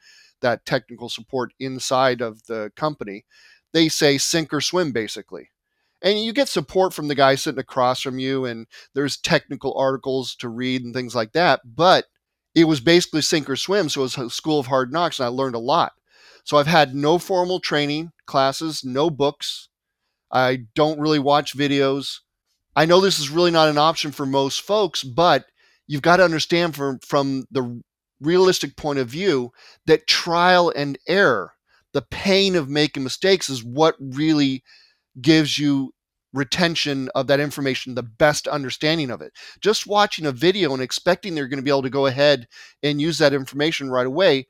that 0.41 0.65
technical 0.65 1.09
support 1.09 1.53
inside 1.59 2.21
of 2.21 2.45
the 2.47 2.71
company. 2.75 3.25
They 3.71 3.87
say 3.89 4.17
sink 4.17 4.53
or 4.53 4.61
swim, 4.61 4.91
basically. 4.91 5.51
And 6.01 6.19
you 6.19 6.33
get 6.33 6.47
support 6.47 6.93
from 6.93 7.07
the 7.07 7.15
guy 7.15 7.35
sitting 7.35 7.59
across 7.59 8.01
from 8.01 8.19
you, 8.19 8.45
and 8.45 8.67
there's 8.93 9.17
technical 9.17 9.75
articles 9.77 10.35
to 10.37 10.49
read 10.49 10.83
and 10.83 10.93
things 10.93 11.15
like 11.15 11.33
that. 11.33 11.61
But 11.63 12.05
it 12.55 12.65
was 12.65 12.79
basically 12.79 13.21
sink 13.21 13.49
or 13.49 13.55
swim. 13.55 13.89
So 13.89 14.01
it 14.01 14.03
was 14.03 14.17
a 14.17 14.29
school 14.29 14.59
of 14.59 14.67
hard 14.67 14.91
knocks, 14.91 15.19
and 15.19 15.25
I 15.25 15.29
learned 15.29 15.55
a 15.55 15.59
lot. 15.59 15.93
So 16.47 16.55
I've 16.55 16.65
had 16.65 16.95
no 16.95 17.17
formal 17.19 17.59
training 17.59 18.13
classes, 18.25 18.81
no 18.85 19.09
books. 19.09 19.67
I 20.31 20.59
don't 20.75 20.97
really 20.97 21.19
watch 21.19 21.57
videos. 21.57 22.19
I 22.73 22.85
know 22.85 23.01
this 23.01 23.19
is 23.19 23.29
really 23.29 23.51
not 23.51 23.67
an 23.67 23.77
option 23.77 24.13
for 24.13 24.25
most 24.25 24.61
folks, 24.61 25.03
but 25.03 25.43
you've 25.87 26.01
got 26.01 26.17
to 26.17 26.23
understand 26.23 26.73
from 26.73 26.99
from 27.05 27.47
the 27.51 27.81
realistic 28.21 28.77
point 28.77 28.97
of 28.97 29.09
view 29.09 29.51
that 29.87 30.07
trial 30.07 30.71
and 30.73 30.97
error, 31.05 31.51
the 31.91 32.01
pain 32.01 32.55
of 32.55 32.69
making 32.69 33.03
mistakes 33.03 33.49
is 33.49 33.61
what 33.61 33.95
really 33.99 34.63
gives 35.19 35.59
you 35.59 35.93
retention 36.31 37.09
of 37.13 37.27
that 37.27 37.41
information, 37.41 37.93
the 37.93 38.03
best 38.03 38.47
understanding 38.47 39.11
of 39.11 39.21
it. 39.21 39.33
Just 39.59 39.85
watching 39.85 40.25
a 40.25 40.31
video 40.31 40.71
and 40.71 40.81
expecting 40.81 41.35
they're 41.35 41.49
going 41.49 41.59
to 41.59 41.63
be 41.63 41.71
able 41.71 41.81
to 41.81 41.89
go 41.89 42.05
ahead 42.05 42.47
and 42.83 43.01
use 43.01 43.17
that 43.17 43.33
information 43.33 43.89
right 43.89 44.07
away 44.07 44.47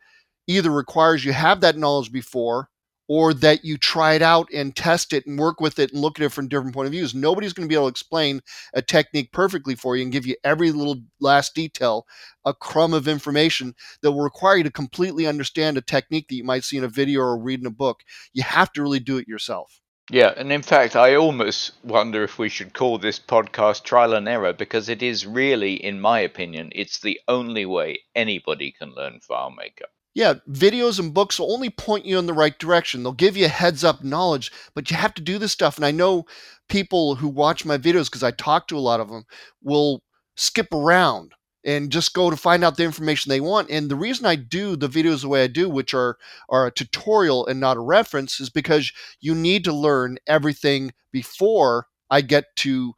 either 0.48 0.72
requires 0.72 1.24
you 1.24 1.34
have 1.34 1.62
that 1.62 1.77
knowledge 1.77 2.12
before 2.12 2.70
or 3.08 3.34
that 3.34 3.63
you 3.63 3.77
try 3.77 4.13
it 4.13 4.22
out 4.22 4.48
and 4.54 4.75
test 4.75 5.13
it 5.13 5.25
and 5.25 5.39
work 5.39 5.62
with 5.62 5.80
it 5.80 5.92
and 5.92 6.01
look 6.01 6.20
at 6.20 6.25
it 6.25 6.32
from 6.32 6.48
different 6.48 6.74
point 6.74 6.88
of 6.88 6.92
views. 6.92 7.16
Nobody's 7.16 7.54
going 7.54 7.68
to 7.68 7.70
be 7.70 7.75
able 7.75 7.86
to 7.86 7.92
explain 7.92 8.42
a 8.74 8.82
technique 8.82 9.32
perfectly 9.32 9.75
for 9.75 9.96
you 9.96 10.04
and 10.04 10.12
give 10.12 10.25
you 10.25 10.36
every 10.44 10.72
little 10.72 11.01
last 11.20 11.56
detail, 11.56 12.06
a 12.46 12.54
crumb 12.54 12.94
of 12.94 13.08
information 13.08 13.74
that 14.01 14.12
will 14.12 14.22
require 14.22 14.58
you 14.58 14.63
to 14.63 14.72
completely 14.72 15.25
understand 15.25 15.77
a 15.77 15.82
technique 15.82 16.27
that 16.27 16.36
you 16.36 16.44
might 16.44 16.63
see 16.63 16.77
in 16.77 16.84
a 16.84 16.89
video 16.89 17.22
or 17.22 17.39
read 17.39 17.62
in 17.62 17.66
a 17.66 17.72
book. 17.72 18.01
You 18.34 18.44
have 18.44 18.74
to 18.74 18.82
really 18.82 19.00
do 19.00 19.18
it 19.18 19.27
yourself. 19.27 19.80
Yeah, 20.10 20.34
and 20.38 20.54
in 20.54 20.62
fact, 20.62 20.96
I 20.96 21.16
almost 21.16 21.74
wonder 21.84 22.24
if 22.24 22.39
we 22.39 22.48
should 22.48 22.74
call 22.74 22.98
this 22.98 23.20
podcast 23.20 23.84
trial 23.84 24.13
and 24.13 24.27
error 24.27 24.54
because 24.54 24.88
it 24.88 25.04
is 25.04 25.25
really, 25.25 25.74
in 25.74 26.00
my 26.00 26.22
opinion, 26.22 26.72
it's 26.74 27.01
the 27.01 27.20
only 27.27 27.66
way 27.66 28.00
anybody 28.16 28.72
can 28.72 28.94
learn 28.94 29.20
FileMaker 29.30 29.88
yeah, 30.14 30.36
videos 30.50 31.00
and 31.00 31.14
books 31.14 31.40
will 31.40 31.54
only 31.54 31.70
point 31.70 32.06
you 32.06 32.18
in 32.18 32.26
the 32.26 32.34
right 32.34 32.58
direction. 32.58 33.04
They'll 33.04 33.14
give 33.14 33.38
you 33.38 33.48
heads 33.48 33.84
up 33.84 34.04
knowledge, 34.04 34.52
but 34.74 34.90
you 34.90 34.98
have 34.98 35.14
to 35.16 35.22
do 35.22 35.38
this 35.38 35.52
stuff. 35.52 35.78
And 35.78 35.86
I 35.86 35.92
know 35.92 36.26
people 36.70 37.16
who 37.16 37.28
watch 37.28 37.66
my 37.66 37.78
videos 37.78 38.06
because 38.06 38.24
I 38.24 38.32
talk 38.32 38.68
to 38.68 38.78
a 38.78 38.80
lot 38.80 39.00
of 39.00 39.10
them 39.10 39.26
will 39.62 40.02
skip 40.36 40.74
around 40.74 41.34
and 41.64 41.92
just 41.92 42.14
go 42.14 42.30
to 42.30 42.38
find 42.38 42.64
out 42.64 42.78
the 42.78 42.84
information 42.84 43.30
they 43.30 43.42
want. 43.42 43.70
And 43.70 43.92
the 43.92 43.96
reason 43.96 44.26
I 44.26 44.36
do 44.36 44.76
the 44.76 44.88
videos 44.88 45.22
the 45.22 45.28
way 45.28 45.44
I 45.44 45.48
do, 45.48 45.70
which 45.70 45.94
are 45.94 46.18
are 46.50 46.68
a 46.68 46.72
tutorial 46.72 47.46
and 47.46 47.60
not 47.60 47.78
a 47.78 47.82
reference, 47.82 48.40
is 48.40 48.50
because 48.50 48.92
you 49.20 49.36
need 49.36 49.64
to 49.66 49.74
learn 49.74 50.18
everything 50.28 50.94
before 51.12 51.88
I 52.10 52.22
get 52.22 52.46
to 52.58 52.94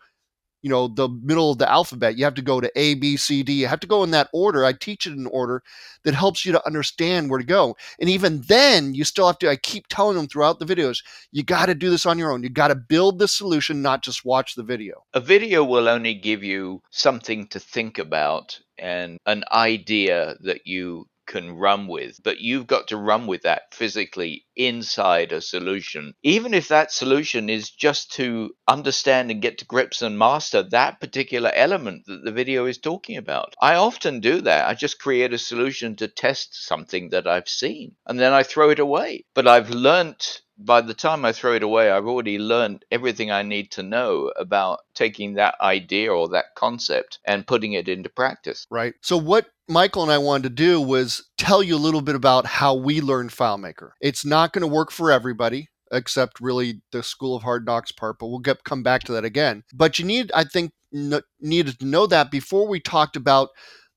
you 0.61 0.69
know 0.69 0.87
the 0.87 1.09
middle 1.09 1.51
of 1.51 1.57
the 1.57 1.69
alphabet. 1.69 2.17
You 2.17 2.25
have 2.25 2.35
to 2.35 2.41
go 2.41 2.59
to 2.59 2.71
a 2.75 2.95
b 2.95 3.17
c 3.17 3.43
d. 3.43 3.53
You 3.53 3.67
have 3.67 3.79
to 3.81 3.87
go 3.87 4.03
in 4.03 4.11
that 4.11 4.29
order. 4.33 4.65
I 4.65 4.73
teach 4.73 5.05
it 5.07 5.13
in 5.13 5.27
order 5.27 5.63
that 6.03 6.13
helps 6.13 6.45
you 6.45 6.51
to 6.51 6.65
understand 6.65 7.29
where 7.29 7.39
to 7.39 7.45
go. 7.45 7.75
And 7.99 8.09
even 8.09 8.41
then 8.41 8.93
you 8.93 9.03
still 9.03 9.27
have 9.27 9.39
to 9.39 9.49
i 9.49 9.55
keep 9.55 9.87
telling 9.87 10.17
them 10.17 10.27
throughout 10.27 10.59
the 10.59 10.65
videos 10.65 11.03
you 11.31 11.43
got 11.43 11.67
to 11.67 11.75
do 11.75 11.89
this 11.89 12.05
on 12.05 12.17
your 12.17 12.31
own. 12.31 12.43
You 12.43 12.49
got 12.49 12.69
to 12.69 12.75
build 12.75 13.19
the 13.19 13.27
solution 13.27 13.81
not 13.81 14.03
just 14.03 14.25
watch 14.25 14.55
the 14.55 14.63
video. 14.63 15.03
A 15.13 15.19
video 15.19 15.63
will 15.63 15.87
only 15.87 16.13
give 16.13 16.43
you 16.43 16.81
something 16.91 17.47
to 17.47 17.59
think 17.59 17.97
about 17.97 18.59
and 18.77 19.17
an 19.25 19.43
idea 19.51 20.35
that 20.41 20.65
you 20.65 21.07
can 21.27 21.51
run 21.51 21.87
with, 21.87 22.19
but 22.23 22.39
you've 22.39 22.65
got 22.65 22.87
to 22.87 22.97
run 22.97 23.27
with 23.27 23.43
that 23.43 23.71
physically 23.71 24.45
inside 24.59 25.31
a 25.31 25.41
solution. 25.41 26.13
Even 26.21 26.53
if 26.53 26.67
that 26.67 26.91
solution 26.91 27.49
is 27.49 27.71
just 27.71 28.11
to 28.11 28.53
understand 28.67 29.31
and 29.31 29.41
get 29.41 29.57
to 29.57 29.65
grips 29.65 30.01
and 30.01 30.19
master 30.19 30.61
that 30.61 30.99
particular 30.99 31.49
element 31.55 32.03
that 32.05 32.25
the 32.25 32.31
video 32.31 32.65
is 32.65 32.77
talking 32.77 33.15
about. 33.15 33.55
I 33.61 33.75
often 33.75 34.19
do 34.19 34.41
that. 34.41 34.67
I 34.67 34.73
just 34.73 34.99
create 34.99 35.33
a 35.33 35.37
solution 35.37 35.95
to 35.95 36.09
test 36.09 36.65
something 36.67 37.09
that 37.09 37.25
I've 37.25 37.47
seen 37.47 37.95
and 38.05 38.19
then 38.19 38.33
I 38.33 38.43
throw 38.43 38.69
it 38.69 38.79
away. 38.79 39.23
But 39.33 39.47
I've 39.47 39.69
learnt 39.69 40.41
by 40.59 40.81
the 40.81 40.93
time 40.93 41.23
I 41.23 41.31
throw 41.31 41.53
it 41.53 41.63
away, 41.63 41.89
I've 41.89 42.05
already 42.05 42.37
learned 42.37 42.83
everything 42.91 43.31
I 43.31 43.43
need 43.43 43.71
to 43.71 43.83
know 43.83 44.33
about 44.35 44.81
taking 44.93 45.35
that 45.35 45.55
idea 45.61 46.13
or 46.13 46.27
that 46.29 46.55
concept 46.55 47.19
and 47.25 47.47
putting 47.47 47.73
it 47.73 47.87
into 47.87 48.09
practice. 48.09 48.67
Right. 48.69 48.93
So, 49.01 49.15
what 49.15 49.47
Michael 49.69 50.03
and 50.03 50.11
I 50.11 50.17
wanted 50.17 50.43
to 50.43 50.49
do 50.49 50.81
was 50.81 51.28
tell 51.39 51.63
you 51.63 51.75
a 51.75 51.77
little 51.77 52.01
bit 52.01 52.15
about 52.15 52.45
how 52.45 52.75
we 52.75 53.01
learned 53.01 53.31
FileMaker. 53.31 53.91
It's 54.01 54.25
not 54.25 54.53
going 54.53 54.61
to 54.61 54.67
work 54.67 54.91
for 54.91 55.11
everybody 55.11 55.69
except 55.91 56.39
really 56.39 56.81
the 56.91 57.01
school 57.01 57.35
of 57.35 57.41
hard 57.41 57.65
knocks 57.65 57.91
part 57.91 58.17
but 58.19 58.27
we'll 58.27 58.37
get 58.37 58.63
come 58.63 58.83
back 58.83 59.01
to 59.01 59.11
that 59.11 59.25
again 59.25 59.63
but 59.73 59.97
you 59.97 60.05
need 60.05 60.31
i 60.35 60.43
think 60.43 60.71
n- 60.93 61.19
needed 61.41 61.79
to 61.79 61.85
know 61.87 62.05
that 62.05 62.29
before 62.29 62.67
we 62.67 62.79
talked 62.79 63.15
about 63.15 63.49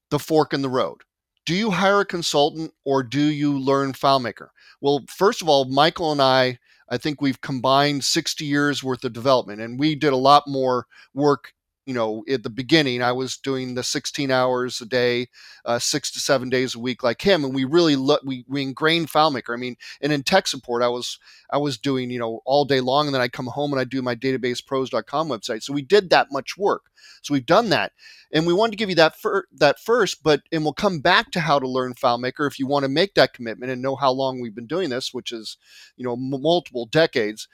the 0.09 0.19
fork 0.19 0.55
in 0.55 0.63
the 0.63 0.71
road 0.71 1.03
do 1.45 1.55
you 1.55 1.71
hire 1.71 2.01
a 2.01 2.05
consultant 2.05 2.73
or 2.85 3.03
do 3.03 3.21
you 3.21 3.59
learn 3.59 3.93
FileMaker? 3.93 4.49
Well, 4.81 5.05
first 5.09 5.43
of 5.43 5.49
all, 5.49 5.65
Michael 5.65 6.13
and 6.13 6.23
I, 6.23 6.59
I 6.89 6.99
think 6.99 7.21
we've 7.21 7.41
combined 7.41 8.05
60 8.05 8.45
years 8.45 8.83
worth 8.83 9.05
of 9.05 9.13
development, 9.13 9.61
and 9.61 9.79
we 9.79 9.95
did 9.95 10.13
a 10.13 10.17
lot 10.17 10.45
more 10.47 10.87
work 11.15 11.53
you 11.85 11.95
know, 11.95 12.23
at 12.31 12.45
the 12.45 12.51
beginning, 12.51 13.03
I 13.03 13.13
was 13.13 13.37
doing 13.37 13.75
the 13.75 13.83
16 13.83 14.31
hours 14.31 14.81
a 14.81 14.87
day, 14.87 15.29
uh, 15.65 15.81
six 15.81 16.13
to 16.13 16.21
seven 16.21 16.49
days 16.49 16.75
a 16.75 16.79
week, 16.79 17.03
like 17.03 17.23
him, 17.23 17.45
and 17.45 17.55
we 17.55 17.65
really 17.65 17.97
look 17.97 18.23
we 18.25 18.45
we 18.49 18.63
ingrained 18.63 19.09
FileMaker. 19.09 19.53
I 19.53 19.57
mean, 19.57 19.77
and 20.01 20.13
in 20.13 20.23
tech 20.23 20.47
support, 20.47 20.83
I 20.83 20.89
was 20.89 21.19
I 21.51 21.59
was 21.59 21.79
doing 21.79 22.11
you 22.11 22.21
know 22.21 22.41
all 22.45 22.65
day 22.65 22.81
long, 22.81 23.07
and 23.07 23.15
then 23.15 23.23
I 23.23 23.29
come 23.29 23.47
home 23.47 23.73
and 23.73 23.81
I 23.81 23.85
do 23.85 24.01
my 24.01 24.15
databasepros.com 24.15 25.29
website. 25.29 25.63
So 25.63 25.73
we 25.73 25.83
did 25.83 26.11
that 26.11 26.29
much 26.31 26.57
work. 26.57 26.83
So 27.23 27.35
we've 27.35 27.45
done 27.45 27.71
that, 27.71 27.93
and 28.33 28.47
we 28.47 28.53
wanted 28.53 28.73
to 28.73 28.77
give 28.77 28.89
you 28.89 28.97
that 28.97 29.17
fir- 29.17 29.47
that 29.57 29.81
first, 29.81 30.23
but 30.23 30.43
and 30.53 30.63
we'll 30.63 30.75
come 30.75 31.01
back 31.01 31.33
to 31.33 31.41
how 31.41 31.59
to 31.59 31.69
learn 31.69 31.95
FileMaker 31.95 32.47
if 32.47 32.61
you 32.61 32.67
want 32.69 32.85
to 32.85 32.89
make 32.89 33.15
that 33.15 33.33
commitment 33.33 33.73
and 33.73 33.83
know 33.83 33.97
how 33.97 34.13
long 34.13 34.41
we've 34.41 34.55
been 34.55 34.67
doing 34.67 34.91
this, 34.91 35.13
which 35.13 35.33
is 35.33 35.57
you 35.97 36.05
know 36.05 36.13
m- 36.13 36.43
multiple 36.43 36.87
decades 36.87 37.49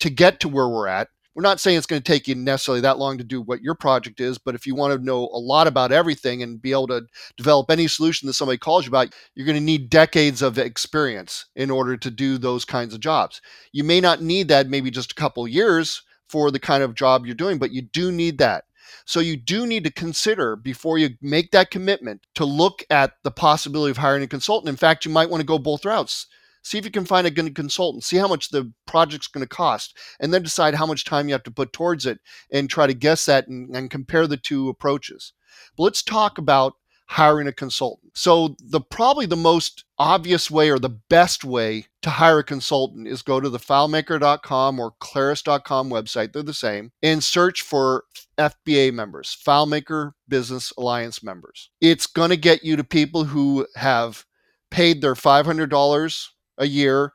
to 0.00 0.10
get 0.10 0.40
to 0.40 0.48
where 0.48 0.68
we're 0.68 0.88
at 0.88 1.08
we're 1.34 1.42
not 1.42 1.60
saying 1.60 1.76
it's 1.76 1.86
going 1.86 2.02
to 2.02 2.12
take 2.12 2.28
you 2.28 2.34
necessarily 2.34 2.80
that 2.82 2.98
long 2.98 3.18
to 3.18 3.24
do 3.24 3.40
what 3.40 3.62
your 3.62 3.74
project 3.74 4.20
is, 4.20 4.38
but 4.38 4.54
if 4.54 4.66
you 4.66 4.74
want 4.74 4.92
to 4.92 5.04
know 5.04 5.30
a 5.32 5.38
lot 5.38 5.66
about 5.66 5.92
everything 5.92 6.42
and 6.42 6.60
be 6.60 6.72
able 6.72 6.88
to 6.88 7.02
develop 7.36 7.70
any 7.70 7.88
solution 7.88 8.26
that 8.26 8.34
somebody 8.34 8.58
calls 8.58 8.84
you 8.84 8.90
about, 8.90 9.14
you're 9.34 9.46
going 9.46 9.58
to 9.58 9.64
need 9.64 9.90
decades 9.90 10.42
of 10.42 10.58
experience 10.58 11.46
in 11.56 11.70
order 11.70 11.96
to 11.96 12.10
do 12.10 12.38
those 12.38 12.64
kinds 12.64 12.92
of 12.92 13.00
jobs. 13.00 13.40
You 13.72 13.84
may 13.84 14.00
not 14.00 14.20
need 14.20 14.48
that 14.48 14.68
maybe 14.68 14.90
just 14.90 15.12
a 15.12 15.16
couple 15.16 15.46
years 15.48 16.02
for 16.28 16.50
the 16.50 16.60
kind 16.60 16.82
of 16.82 16.94
job 16.94 17.26
you're 17.26 17.34
doing, 17.34 17.58
but 17.58 17.72
you 17.72 17.82
do 17.82 18.12
need 18.12 18.38
that. 18.38 18.64
So 19.04 19.20
you 19.20 19.36
do 19.36 19.66
need 19.66 19.84
to 19.84 19.92
consider 19.92 20.54
before 20.54 20.98
you 20.98 21.10
make 21.20 21.50
that 21.52 21.70
commitment 21.70 22.26
to 22.34 22.44
look 22.44 22.84
at 22.90 23.14
the 23.22 23.30
possibility 23.30 23.90
of 23.90 23.96
hiring 23.96 24.22
a 24.22 24.28
consultant. 24.28 24.68
In 24.68 24.76
fact, 24.76 25.04
you 25.04 25.10
might 25.10 25.30
want 25.30 25.40
to 25.40 25.46
go 25.46 25.58
both 25.58 25.84
routes 25.84 26.26
see 26.62 26.78
if 26.78 26.84
you 26.84 26.90
can 26.90 27.04
find 27.04 27.26
a 27.26 27.30
good 27.30 27.54
consultant 27.54 28.04
see 28.04 28.16
how 28.16 28.28
much 28.28 28.50
the 28.50 28.72
project's 28.86 29.26
going 29.26 29.44
to 29.44 29.48
cost 29.48 29.96
and 30.20 30.32
then 30.32 30.42
decide 30.42 30.74
how 30.74 30.86
much 30.86 31.04
time 31.04 31.28
you 31.28 31.34
have 31.34 31.42
to 31.42 31.50
put 31.50 31.72
towards 31.72 32.06
it 32.06 32.18
and 32.50 32.68
try 32.68 32.86
to 32.86 32.94
guess 32.94 33.26
that 33.26 33.48
and, 33.48 33.74
and 33.74 33.90
compare 33.90 34.26
the 34.26 34.36
two 34.36 34.68
approaches. 34.68 35.32
But 35.76 35.84
let's 35.84 36.02
talk 36.02 36.38
about 36.38 36.74
hiring 37.06 37.46
a 37.46 37.52
consultant. 37.52 38.12
So 38.14 38.56
the 38.58 38.80
probably 38.80 39.26
the 39.26 39.36
most 39.36 39.84
obvious 39.98 40.50
way 40.50 40.70
or 40.70 40.78
the 40.78 40.98
best 41.10 41.44
way 41.44 41.86
to 42.00 42.10
hire 42.10 42.38
a 42.38 42.44
consultant 42.44 43.06
is 43.06 43.20
go 43.22 43.38
to 43.38 43.50
the 43.50 43.58
filemaker.com 43.58 44.80
or 44.80 44.94
claris.com 44.98 45.90
website 45.90 46.32
they're 46.32 46.42
the 46.42 46.54
same 46.54 46.90
and 47.02 47.22
search 47.22 47.62
for 47.62 48.04
fba 48.38 48.92
members 48.92 49.36
filemaker 49.46 50.12
business 50.26 50.72
alliance 50.78 51.22
members. 51.22 51.70
It's 51.80 52.06
going 52.06 52.30
to 52.30 52.36
get 52.36 52.64
you 52.64 52.76
to 52.76 52.84
people 52.84 53.24
who 53.24 53.66
have 53.76 54.24
paid 54.70 55.02
their 55.02 55.14
$500 55.14 56.28
a 56.58 56.66
year. 56.66 57.12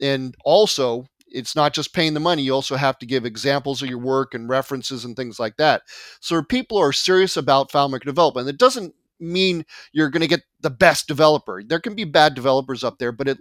And 0.00 0.34
also, 0.44 1.06
it's 1.28 1.56
not 1.56 1.74
just 1.74 1.94
paying 1.94 2.14
the 2.14 2.20
money, 2.20 2.42
you 2.42 2.52
also 2.52 2.76
have 2.76 2.98
to 2.98 3.06
give 3.06 3.24
examples 3.24 3.82
of 3.82 3.88
your 3.88 3.98
work 3.98 4.34
and 4.34 4.48
references 4.48 5.04
and 5.04 5.16
things 5.16 5.40
like 5.40 5.56
that. 5.56 5.82
So 6.20 6.42
people 6.42 6.78
are 6.78 6.92
serious 6.92 7.36
about 7.36 7.72
FileMaker 7.72 8.04
development. 8.04 8.48
It 8.48 8.58
doesn't 8.58 8.94
mean 9.18 9.64
you're 9.92 10.10
going 10.10 10.22
to 10.22 10.28
get 10.28 10.42
the 10.60 10.70
best 10.70 11.08
developer. 11.08 11.62
There 11.62 11.80
can 11.80 11.94
be 11.94 12.04
bad 12.04 12.34
developers 12.34 12.84
up 12.84 12.98
there, 12.98 13.12
but 13.12 13.28
it 13.28 13.38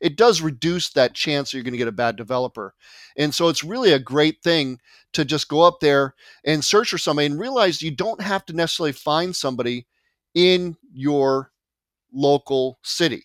it 0.00 0.16
does 0.16 0.40
reduce 0.40 0.90
that 0.90 1.14
chance 1.14 1.50
that 1.50 1.56
you're 1.56 1.64
going 1.64 1.72
to 1.72 1.78
get 1.78 1.88
a 1.88 1.92
bad 1.92 2.16
developer. 2.16 2.74
And 3.16 3.32
so 3.32 3.48
it's 3.48 3.62
really 3.62 3.92
a 3.92 3.98
great 3.98 4.42
thing 4.42 4.80
to 5.12 5.24
just 5.24 5.48
go 5.48 5.62
up 5.62 5.78
there 5.80 6.14
and 6.44 6.64
search 6.64 6.90
for 6.90 6.98
somebody 6.98 7.26
and 7.26 7.38
realize 7.38 7.80
you 7.80 7.92
don't 7.92 8.20
have 8.20 8.44
to 8.46 8.52
necessarily 8.52 8.92
find 8.92 9.34
somebody 9.34 9.86
in 10.34 10.76
your 10.92 11.52
local 12.12 12.78
city 12.82 13.24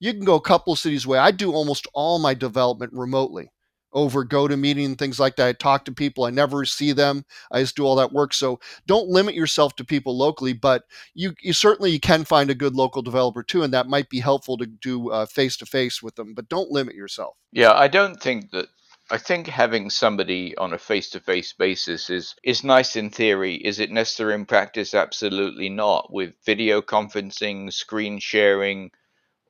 you 0.00 0.12
can 0.12 0.24
go 0.24 0.34
a 0.34 0.40
couple 0.40 0.72
of 0.72 0.80
cities 0.80 1.04
away. 1.04 1.18
I 1.18 1.30
do 1.30 1.52
almost 1.52 1.86
all 1.94 2.18
my 2.18 2.34
development 2.34 2.92
remotely 2.92 3.52
over 3.92 4.24
GoToMeeting 4.24 4.84
and 4.86 4.98
things 4.98 5.20
like 5.20 5.36
that. 5.36 5.48
I 5.48 5.52
talk 5.52 5.84
to 5.84 5.92
people. 5.92 6.24
I 6.24 6.30
never 6.30 6.64
see 6.64 6.92
them. 6.92 7.24
I 7.52 7.60
just 7.60 7.76
do 7.76 7.84
all 7.84 7.96
that 7.96 8.12
work. 8.12 8.32
So 8.32 8.60
don't 8.86 9.08
limit 9.08 9.34
yourself 9.34 9.76
to 9.76 9.84
people 9.84 10.16
locally, 10.16 10.52
but 10.52 10.84
you, 11.14 11.34
you 11.42 11.52
certainly 11.52 11.90
you 11.90 12.00
can 12.00 12.24
find 12.24 12.50
a 12.50 12.54
good 12.54 12.74
local 12.74 13.02
developer 13.02 13.42
too, 13.42 13.62
and 13.62 13.74
that 13.74 13.88
might 13.88 14.08
be 14.08 14.20
helpful 14.20 14.56
to 14.58 14.66
do 14.66 15.10
face 15.28 15.56
to 15.58 15.66
face 15.66 16.02
with 16.02 16.14
them. 16.16 16.34
But 16.34 16.48
don't 16.48 16.70
limit 16.70 16.94
yourself. 16.94 17.36
Yeah, 17.52 17.72
I 17.72 17.88
don't 17.88 18.20
think 18.20 18.50
that. 18.52 18.66
I 19.12 19.18
think 19.18 19.48
having 19.48 19.90
somebody 19.90 20.56
on 20.56 20.72
a 20.72 20.78
face-to-face 20.78 21.54
basis 21.54 22.10
is 22.10 22.36
is 22.44 22.62
nice 22.62 22.94
in 22.94 23.10
theory. 23.10 23.56
Is 23.56 23.80
it 23.80 23.90
necessary 23.90 24.34
in 24.34 24.46
practice? 24.46 24.94
Absolutely 24.94 25.68
not. 25.68 26.12
With 26.12 26.36
video 26.46 26.80
conferencing, 26.80 27.72
screen 27.72 28.20
sharing, 28.20 28.92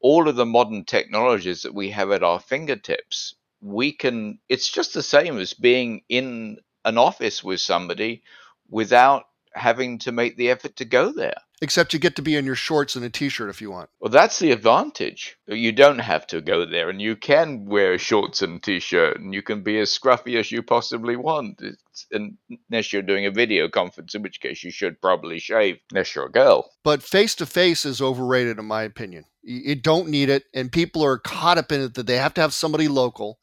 all 0.00 0.28
of 0.28 0.36
the 0.36 0.46
modern 0.46 0.84
technologies 0.84 1.62
that 1.62 1.74
we 1.74 1.90
have 1.90 2.10
at 2.10 2.22
our 2.22 2.40
fingertips, 2.40 3.34
we 3.60 3.92
can, 3.92 4.38
it's 4.48 4.70
just 4.70 4.94
the 4.94 5.02
same 5.02 5.38
as 5.38 5.54
being 5.54 6.02
in 6.08 6.58
an 6.84 6.98
office 6.98 7.44
with 7.44 7.60
somebody 7.60 8.22
without 8.68 9.24
having 9.52 9.98
to 9.98 10.12
make 10.12 10.36
the 10.36 10.50
effort 10.50 10.76
to 10.76 10.84
go 10.84 11.12
there. 11.12 11.34
Except 11.62 11.92
you 11.92 11.98
get 11.98 12.16
to 12.16 12.22
be 12.22 12.36
in 12.36 12.46
your 12.46 12.54
shorts 12.54 12.96
and 12.96 13.04
a 13.04 13.10
t-shirt 13.10 13.50
if 13.50 13.60
you 13.60 13.70
want. 13.70 13.90
Well, 14.00 14.10
that's 14.10 14.38
the 14.38 14.50
advantage. 14.50 15.36
You 15.46 15.72
don't 15.72 15.98
have 15.98 16.26
to 16.28 16.40
go 16.40 16.64
there, 16.64 16.88
and 16.88 17.02
you 17.02 17.16
can 17.16 17.66
wear 17.66 17.98
shorts 17.98 18.40
and 18.40 18.62
t-shirt, 18.62 19.20
and 19.20 19.34
you 19.34 19.42
can 19.42 19.62
be 19.62 19.78
as 19.78 19.90
scruffy 19.90 20.38
as 20.38 20.50
you 20.50 20.62
possibly 20.62 21.16
want. 21.16 21.60
It's, 21.60 22.06
unless 22.70 22.94
you're 22.94 23.02
doing 23.02 23.26
a 23.26 23.30
video 23.30 23.68
conference, 23.68 24.14
in 24.14 24.22
which 24.22 24.40
case 24.40 24.64
you 24.64 24.70
should 24.70 25.02
probably 25.02 25.38
shave, 25.38 25.80
unless 25.90 26.14
you're 26.14 26.26
a 26.26 26.32
girl. 26.32 26.70
But 26.82 27.02
face 27.02 27.34
to 27.34 27.44
face 27.44 27.84
is 27.84 28.00
overrated, 28.00 28.58
in 28.58 28.64
my 28.64 28.84
opinion. 28.84 29.26
You 29.42 29.74
don't 29.74 30.08
need 30.08 30.28
it, 30.28 30.44
and 30.54 30.70
people 30.70 31.04
are 31.04 31.18
caught 31.18 31.58
up 31.58 31.72
in 31.72 31.80
it 31.80 31.94
that 31.94 32.06
they 32.06 32.16
have 32.16 32.34
to 32.34 32.40
have 32.40 32.52
somebody 32.52 32.88
local. 32.88 33.38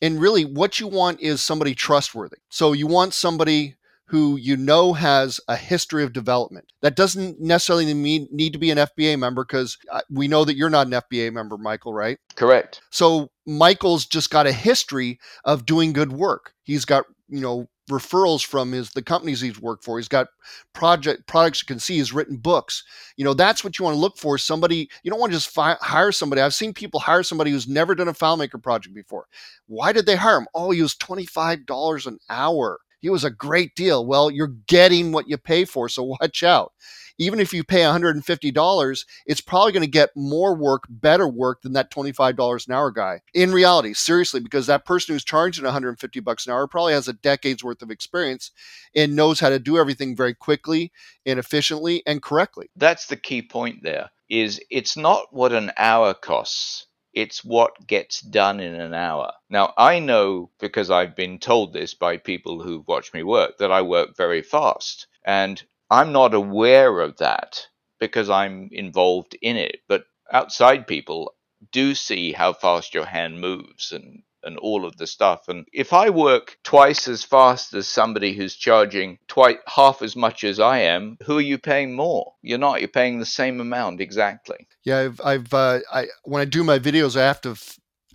And 0.00 0.20
really, 0.20 0.44
what 0.44 0.78
you 0.78 0.86
want 0.86 1.20
is 1.20 1.40
somebody 1.40 1.74
trustworthy. 1.74 2.36
So 2.50 2.72
you 2.72 2.86
want 2.86 3.14
somebody 3.14 3.76
who 4.08 4.36
you 4.36 4.56
know 4.56 4.94
has 4.94 5.38
a 5.48 5.56
history 5.56 6.02
of 6.02 6.12
development. 6.12 6.72
That 6.80 6.96
doesn't 6.96 7.40
necessarily 7.40 7.92
mean 7.92 8.26
need 8.30 8.52
to 8.54 8.58
be 8.58 8.70
an 8.70 8.78
FBA 8.78 9.18
member 9.18 9.44
because 9.44 9.76
uh, 9.92 10.00
we 10.10 10.28
know 10.28 10.44
that 10.44 10.56
you're 10.56 10.70
not 10.70 10.86
an 10.86 10.94
FBA 10.94 11.32
member, 11.32 11.58
Michael, 11.58 11.92
right? 11.92 12.18
Correct. 12.34 12.80
So 12.90 13.30
Michael's 13.46 14.06
just 14.06 14.30
got 14.30 14.46
a 14.46 14.52
history 14.52 15.18
of 15.44 15.66
doing 15.66 15.92
good 15.92 16.12
work. 16.12 16.54
He's 16.62 16.84
got, 16.86 17.04
you 17.28 17.40
know, 17.40 17.68
referrals 17.88 18.44
from 18.44 18.72
his 18.72 18.90
the 18.90 19.02
companies 19.02 19.40
he's 19.40 19.60
worked 19.60 19.84
for. 19.84 19.98
He's 19.98 20.08
got 20.08 20.28
project 20.72 21.26
products 21.26 21.62
you 21.62 21.66
can 21.66 21.78
see. 21.78 21.96
He's 21.96 22.12
written 22.12 22.36
books. 22.36 22.84
You 23.16 23.24
know 23.24 23.34
that's 23.34 23.64
what 23.64 23.78
you 23.78 23.84
want 23.84 23.94
to 23.94 24.00
look 24.00 24.16
for. 24.16 24.38
Somebody 24.38 24.88
you 25.02 25.10
don't 25.10 25.20
want 25.20 25.32
to 25.32 25.36
just 25.36 25.50
fi- 25.50 25.76
hire 25.80 26.12
somebody. 26.12 26.40
I've 26.40 26.54
seen 26.54 26.72
people 26.72 27.00
hire 27.00 27.22
somebody 27.22 27.50
who's 27.50 27.68
never 27.68 27.94
done 27.94 28.08
a 28.08 28.12
FileMaker 28.12 28.62
project 28.62 28.94
before. 28.94 29.26
Why 29.66 29.92
did 29.92 30.06
they 30.06 30.16
hire 30.16 30.38
him? 30.38 30.48
Oh, 30.54 30.70
he 30.70 30.82
was 30.82 30.94
twenty 30.94 31.26
five 31.26 31.66
dollars 31.66 32.06
an 32.06 32.18
hour 32.30 32.78
he 33.00 33.10
was 33.10 33.24
a 33.24 33.30
great 33.30 33.74
deal. 33.74 34.04
Well, 34.04 34.30
you're 34.30 34.54
getting 34.66 35.12
what 35.12 35.28
you 35.28 35.36
pay 35.36 35.64
for, 35.64 35.88
so 35.88 36.02
watch 36.20 36.42
out. 36.42 36.72
Even 37.20 37.40
if 37.40 37.52
you 37.52 37.64
pay 37.64 37.80
$150, 37.80 39.04
it's 39.26 39.40
probably 39.40 39.72
going 39.72 39.82
to 39.82 39.90
get 39.90 40.10
more 40.14 40.54
work, 40.54 40.84
better 40.88 41.26
work 41.26 41.62
than 41.62 41.72
that 41.72 41.90
$25 41.90 42.68
an 42.68 42.74
hour 42.74 42.92
guy. 42.92 43.20
In 43.34 43.52
reality, 43.52 43.92
seriously, 43.92 44.38
because 44.38 44.68
that 44.68 44.84
person 44.84 45.14
who's 45.14 45.24
charging 45.24 45.64
150 45.64 46.20
bucks 46.20 46.46
an 46.46 46.52
hour 46.52 46.68
probably 46.68 46.92
has 46.92 47.08
a 47.08 47.12
decade's 47.12 47.64
worth 47.64 47.82
of 47.82 47.90
experience 47.90 48.52
and 48.94 49.16
knows 49.16 49.40
how 49.40 49.48
to 49.48 49.58
do 49.58 49.78
everything 49.78 50.14
very 50.14 50.32
quickly 50.32 50.92
and 51.26 51.40
efficiently 51.40 52.04
and 52.06 52.22
correctly. 52.22 52.70
That's 52.76 53.06
the 53.06 53.16
key 53.16 53.42
point 53.42 53.82
there 53.82 54.10
is 54.28 54.60
it's 54.70 54.96
not 54.96 55.32
what 55.32 55.52
an 55.52 55.72
hour 55.76 56.14
costs 56.14 56.86
it's 57.12 57.44
what 57.44 57.86
gets 57.86 58.20
done 58.20 58.60
in 58.60 58.74
an 58.74 58.94
hour. 58.94 59.32
Now, 59.48 59.74
I 59.76 59.98
know 59.98 60.50
because 60.60 60.90
I've 60.90 61.16
been 61.16 61.38
told 61.38 61.72
this 61.72 61.94
by 61.94 62.16
people 62.16 62.62
who've 62.62 62.86
watched 62.86 63.14
me 63.14 63.22
work 63.22 63.58
that 63.58 63.72
I 63.72 63.82
work 63.82 64.16
very 64.16 64.42
fast. 64.42 65.06
And 65.24 65.62
I'm 65.90 66.12
not 66.12 66.34
aware 66.34 67.00
of 67.00 67.16
that 67.18 67.66
because 67.98 68.30
I'm 68.30 68.68
involved 68.72 69.36
in 69.40 69.56
it. 69.56 69.80
But 69.88 70.04
outside 70.30 70.86
people 70.86 71.34
do 71.72 71.94
see 71.94 72.32
how 72.32 72.52
fast 72.52 72.94
your 72.94 73.06
hand 73.06 73.40
moves 73.40 73.92
and 73.92 74.22
and 74.48 74.58
all 74.58 74.84
of 74.84 74.96
the 74.96 75.06
stuff. 75.06 75.46
And 75.46 75.64
if 75.72 75.92
I 75.92 76.10
work 76.10 76.58
twice 76.64 77.06
as 77.06 77.22
fast 77.22 77.72
as 77.74 77.86
somebody 77.86 78.32
who's 78.32 78.56
charging 78.56 79.18
twice 79.28 79.58
half 79.68 80.02
as 80.02 80.16
much 80.16 80.42
as 80.42 80.58
I 80.58 80.78
am, 80.78 81.16
who 81.22 81.38
are 81.38 81.40
you 81.40 81.58
paying 81.58 81.94
more? 81.94 82.32
You're 82.42 82.58
not. 82.58 82.80
You're 82.80 82.88
paying 82.88 83.20
the 83.20 83.26
same 83.26 83.60
amount 83.60 84.00
exactly. 84.00 84.66
Yeah, 84.84 84.98
I've, 84.98 85.20
I've 85.24 85.54
uh, 85.54 85.78
I 85.92 86.06
when 86.24 86.42
I 86.42 86.46
do 86.46 86.64
my 86.64 86.80
videos, 86.80 87.16
I 87.16 87.24
have 87.24 87.40
to. 87.42 87.54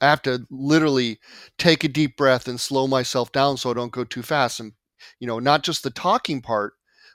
I 0.02 0.10
have 0.10 0.24
to 0.24 0.46
literally 0.50 1.20
take 1.58 1.86
a 1.86 1.88
deep 1.88 2.18
breath 2.18 2.50
and 2.50 2.60
slow 2.60 2.88
myself 2.88 3.32
down 3.32 3.56
so 3.56 3.72
I 3.72 3.74
don't 3.74 3.92
go 3.94 4.04
too 4.04 4.24
fast. 4.24 4.60
And, 4.60 4.74
you 5.18 5.28
know, 5.28 5.40
not 5.40 5.64
just 5.64 5.84
the 5.84 5.92
talking 5.92 6.42
part, 6.42 6.74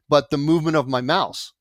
but 0.09 0.31
the 0.31 0.38
movement 0.38 0.77
of 0.77 0.88
my 0.88 1.03
mouse. 1.03 1.53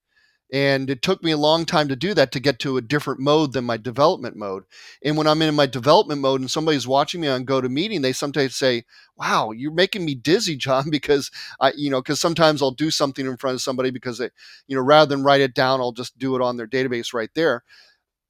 And 0.51 0.89
it 0.89 1.01
took 1.01 1.21
me 1.23 1.31
a 1.31 1.37
long 1.37 1.65
time 1.65 1.89
to 1.89 1.95
do 1.95 2.13
that 2.13 2.31
to 2.31 2.39
get 2.39 2.57
to 2.59 2.77
a 2.77 2.81
different 2.81 3.19
mode 3.19 3.51
than 3.51 3.65
my 3.65 3.75
development 3.75 4.37
mode. 4.37 4.63
And 5.03 5.17
when 5.17 5.27
I'm 5.27 5.41
in 5.41 5.55
my 5.55 5.65
development 5.65 6.21
mode 6.21 6.39
and 6.39 6.49
somebody's 6.49 6.87
watching 6.87 7.19
me 7.19 7.27
on 7.27 7.45
GoToMeeting, 7.45 8.01
they 8.01 8.13
sometimes 8.13 8.55
say, 8.55 8.85
Wow, 9.17 9.51
you're 9.51 9.73
making 9.73 10.05
me 10.05 10.15
dizzy, 10.15 10.55
John, 10.55 10.89
because 10.89 11.31
I, 11.59 11.73
you 11.75 11.89
know, 11.89 12.01
because 12.01 12.21
sometimes 12.21 12.61
I'll 12.61 12.71
do 12.71 12.91
something 12.91 13.25
in 13.25 13.35
front 13.37 13.55
of 13.55 13.61
somebody 13.61 13.91
because 13.91 14.19
they, 14.19 14.29
you 14.67 14.75
know, 14.77 14.81
rather 14.83 15.09
than 15.13 15.23
write 15.23 15.41
it 15.41 15.53
down, 15.53 15.81
I'll 15.81 15.91
just 15.91 16.17
do 16.17 16.35
it 16.35 16.41
on 16.41 16.55
their 16.57 16.67
database 16.67 17.13
right 17.13 17.29
there. 17.35 17.63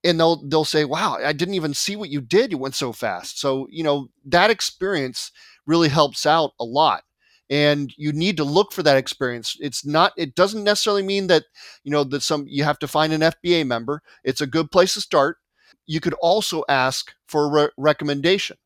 And 0.03 0.19
they'll 0.19 0.47
they'll 0.47 0.65
say, 0.65 0.86
Wow, 0.86 1.17
I 1.23 1.34
didn't 1.34 1.56
even 1.56 1.73
see 1.73 1.95
what 1.95 2.10
you 2.10 2.21
did. 2.21 2.51
You 2.51 2.58
went 2.58 2.75
so 2.75 2.93
fast. 2.93 3.39
So, 3.39 3.67
you 3.71 3.84
know, 3.84 4.10
that 4.25 4.49
experience 4.51 5.32
really 5.65 5.89
helps 5.89 6.25
out 6.25 6.51
a 6.60 6.63
lot 6.63 7.03
and 7.49 7.93
you 7.97 8.12
need 8.12 8.38
to 8.38 8.43
look 8.43 8.71
for 8.71 8.83
that 8.83 8.97
experience. 8.97 9.57
It's 9.60 9.86
not 9.86 10.13
it 10.17 10.36
doesn't 10.36 10.63
necessarily 10.63 11.03
mean 11.03 11.27
that 11.27 11.45
you 11.83 11.91
know 11.91 12.03
that 12.05 12.21
some 12.21 12.45
you 12.47 12.63
have 12.63 12.79
to 12.79 12.88
find 12.88 13.13
an 13.13 13.21
fba 13.21 13.65
member. 13.65 14.01
It's 14.23 14.41
a 14.41 14.47
good 14.47 14.71
place 14.71 14.93
to 14.95 15.01
start. 15.01 15.38
You 15.86 15.99
could 15.99 16.13
also 16.15 16.63
ask 16.67 17.13
for 17.27 17.45
a 17.45 17.49
re- 17.49 17.71
recommendation. 17.77 18.57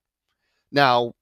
Now 0.71 1.13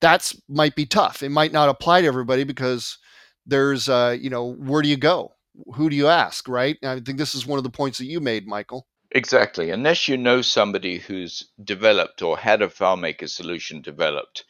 that's 0.00 0.40
might 0.48 0.76
be 0.76 0.86
tough. 0.86 1.22
It 1.22 1.30
might 1.30 1.52
not 1.52 1.68
apply 1.68 2.02
to 2.02 2.06
everybody 2.06 2.44
because 2.44 2.98
there's 3.46 3.88
uh 3.88 4.16
you 4.18 4.30
know 4.30 4.54
where 4.54 4.82
do 4.82 4.88
you 4.88 4.96
go? 4.96 5.32
Who 5.74 5.90
do 5.90 5.96
you 5.96 6.08
ask 6.08 6.48
right? 6.48 6.76
And 6.82 6.90
i 6.90 7.00
think 7.00 7.18
this 7.18 7.34
is 7.34 7.46
one 7.46 7.58
of 7.58 7.64
the 7.64 7.70
points 7.70 7.98
that 7.98 8.06
you 8.06 8.20
made 8.20 8.46
michael. 8.46 8.86
Exactly. 9.10 9.70
Unless 9.70 10.08
you 10.08 10.16
know 10.16 10.42
somebody 10.42 10.98
who's 10.98 11.48
developed 11.62 12.20
or 12.20 12.36
had 12.36 12.62
a 12.62 12.66
FileMaker 12.66 13.28
solution 13.28 13.80
developed 13.80 14.44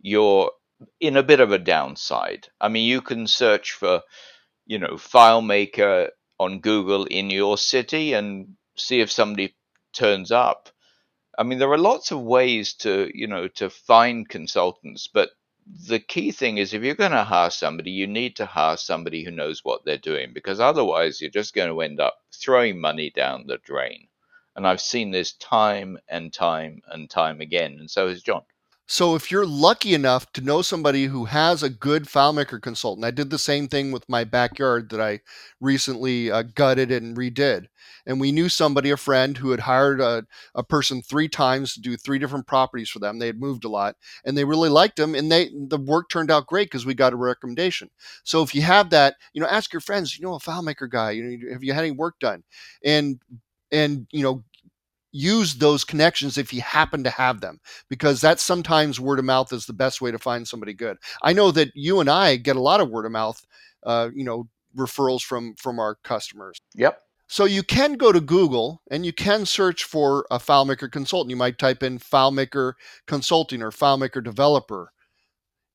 you're 0.00 0.50
in 1.00 1.16
a 1.16 1.22
bit 1.22 1.40
of 1.40 1.52
a 1.52 1.58
downside. 1.58 2.48
I 2.60 2.68
mean, 2.68 2.88
you 2.88 3.00
can 3.00 3.26
search 3.26 3.72
for, 3.72 4.02
you 4.66 4.78
know, 4.78 4.94
FileMaker 4.94 6.10
on 6.38 6.60
Google 6.60 7.04
in 7.06 7.30
your 7.30 7.58
city 7.58 8.12
and 8.12 8.56
see 8.76 9.00
if 9.00 9.10
somebody 9.10 9.54
turns 9.92 10.30
up. 10.30 10.68
I 11.38 11.42
mean, 11.42 11.58
there 11.58 11.72
are 11.72 11.78
lots 11.78 12.12
of 12.12 12.20
ways 12.20 12.74
to, 12.74 13.10
you 13.14 13.26
know, 13.26 13.48
to 13.48 13.70
find 13.70 14.28
consultants, 14.28 15.08
but 15.12 15.30
the 15.88 15.98
key 15.98 16.30
thing 16.30 16.58
is 16.58 16.72
if 16.72 16.82
you're 16.82 16.94
going 16.94 17.10
to 17.10 17.24
hire 17.24 17.50
somebody, 17.50 17.90
you 17.90 18.06
need 18.06 18.36
to 18.36 18.46
hire 18.46 18.76
somebody 18.76 19.24
who 19.24 19.30
knows 19.30 19.64
what 19.64 19.84
they're 19.84 19.98
doing 19.98 20.32
because 20.32 20.60
otherwise 20.60 21.20
you're 21.20 21.30
just 21.30 21.54
going 21.54 21.68
to 21.70 21.80
end 21.80 22.00
up 22.00 22.16
throwing 22.32 22.80
money 22.80 23.10
down 23.10 23.46
the 23.46 23.58
drain. 23.58 24.08
And 24.54 24.66
I've 24.66 24.80
seen 24.80 25.10
this 25.10 25.34
time 25.34 25.98
and 26.08 26.32
time 26.32 26.80
and 26.86 27.10
time 27.10 27.40
again, 27.40 27.76
and 27.78 27.90
so 27.90 28.08
has 28.08 28.22
John. 28.22 28.42
So 28.88 29.16
if 29.16 29.32
you're 29.32 29.46
lucky 29.46 29.94
enough 29.94 30.30
to 30.32 30.40
know 30.40 30.62
somebody 30.62 31.06
who 31.06 31.24
has 31.24 31.62
a 31.62 31.68
good 31.70 32.04
FileMaker 32.04 32.62
consultant, 32.62 33.04
I 33.04 33.10
did 33.10 33.30
the 33.30 33.38
same 33.38 33.66
thing 33.66 33.90
with 33.90 34.08
my 34.08 34.22
backyard 34.22 34.90
that 34.90 35.00
I 35.00 35.20
recently 35.60 36.30
uh, 36.30 36.42
gutted 36.42 36.92
and 36.92 37.16
redid. 37.16 37.66
And 38.06 38.20
we 38.20 38.30
knew 38.30 38.48
somebody, 38.48 38.90
a 38.90 38.96
friend, 38.96 39.36
who 39.36 39.50
had 39.50 39.58
hired 39.60 40.00
a, 40.00 40.24
a 40.54 40.62
person 40.62 41.02
three 41.02 41.28
times 41.28 41.74
to 41.74 41.80
do 41.80 41.96
three 41.96 42.20
different 42.20 42.46
properties 42.46 42.88
for 42.88 43.00
them. 43.00 43.18
They 43.18 43.26
had 43.26 43.40
moved 43.40 43.64
a 43.64 43.68
lot, 43.68 43.96
and 44.24 44.38
they 44.38 44.44
really 44.44 44.68
liked 44.68 44.96
them, 44.96 45.16
and 45.16 45.32
they 45.32 45.50
the 45.68 45.78
work 45.78 46.08
turned 46.08 46.30
out 46.30 46.46
great 46.46 46.66
because 46.70 46.86
we 46.86 46.94
got 46.94 47.12
a 47.12 47.16
recommendation. 47.16 47.90
So 48.22 48.42
if 48.44 48.54
you 48.54 48.62
have 48.62 48.90
that, 48.90 49.16
you 49.32 49.40
know, 49.40 49.48
ask 49.48 49.72
your 49.72 49.80
friends. 49.80 50.16
You 50.16 50.24
know, 50.24 50.34
a 50.34 50.38
FileMaker 50.38 50.88
guy. 50.88 51.10
You 51.12 51.24
know, 51.24 51.52
have 51.52 51.64
you 51.64 51.72
had 51.72 51.82
any 51.82 51.90
work 51.90 52.14
done? 52.20 52.44
And 52.84 53.18
and 53.72 54.06
you 54.12 54.22
know 54.22 54.44
use 55.16 55.54
those 55.54 55.84
connections 55.84 56.36
if 56.36 56.52
you 56.52 56.60
happen 56.60 57.02
to 57.04 57.10
have 57.10 57.40
them 57.40 57.58
because 57.88 58.20
that's 58.20 58.42
sometimes 58.42 59.00
word 59.00 59.18
of 59.18 59.24
mouth 59.24 59.52
is 59.52 59.66
the 59.66 59.72
best 59.72 60.00
way 60.00 60.10
to 60.10 60.18
find 60.18 60.46
somebody 60.46 60.74
good. 60.74 60.98
I 61.22 61.32
know 61.32 61.50
that 61.52 61.70
you 61.74 62.00
and 62.00 62.10
i 62.10 62.36
get 62.36 62.56
a 62.56 62.60
lot 62.60 62.80
of 62.80 62.90
word 62.90 63.06
of 63.06 63.12
mouth 63.12 63.44
uh, 63.84 64.10
you 64.14 64.24
know 64.24 64.48
referrals 64.76 65.22
from 65.22 65.54
from 65.56 65.78
our 65.78 65.96
customers. 66.04 66.58
Yep. 66.74 67.00
So 67.28 67.44
you 67.44 67.62
can 67.62 67.94
go 67.94 68.12
to 68.12 68.20
google 68.20 68.82
and 68.90 69.04
you 69.04 69.12
can 69.12 69.46
search 69.46 69.84
for 69.84 70.26
a 70.30 70.38
filemaker 70.38 70.90
consultant. 70.90 71.30
You 71.30 71.36
might 71.36 71.58
type 71.58 71.82
in 71.82 71.98
filemaker 71.98 72.74
consulting 73.06 73.62
or 73.62 73.70
filemaker 73.70 74.22
developer 74.22 74.92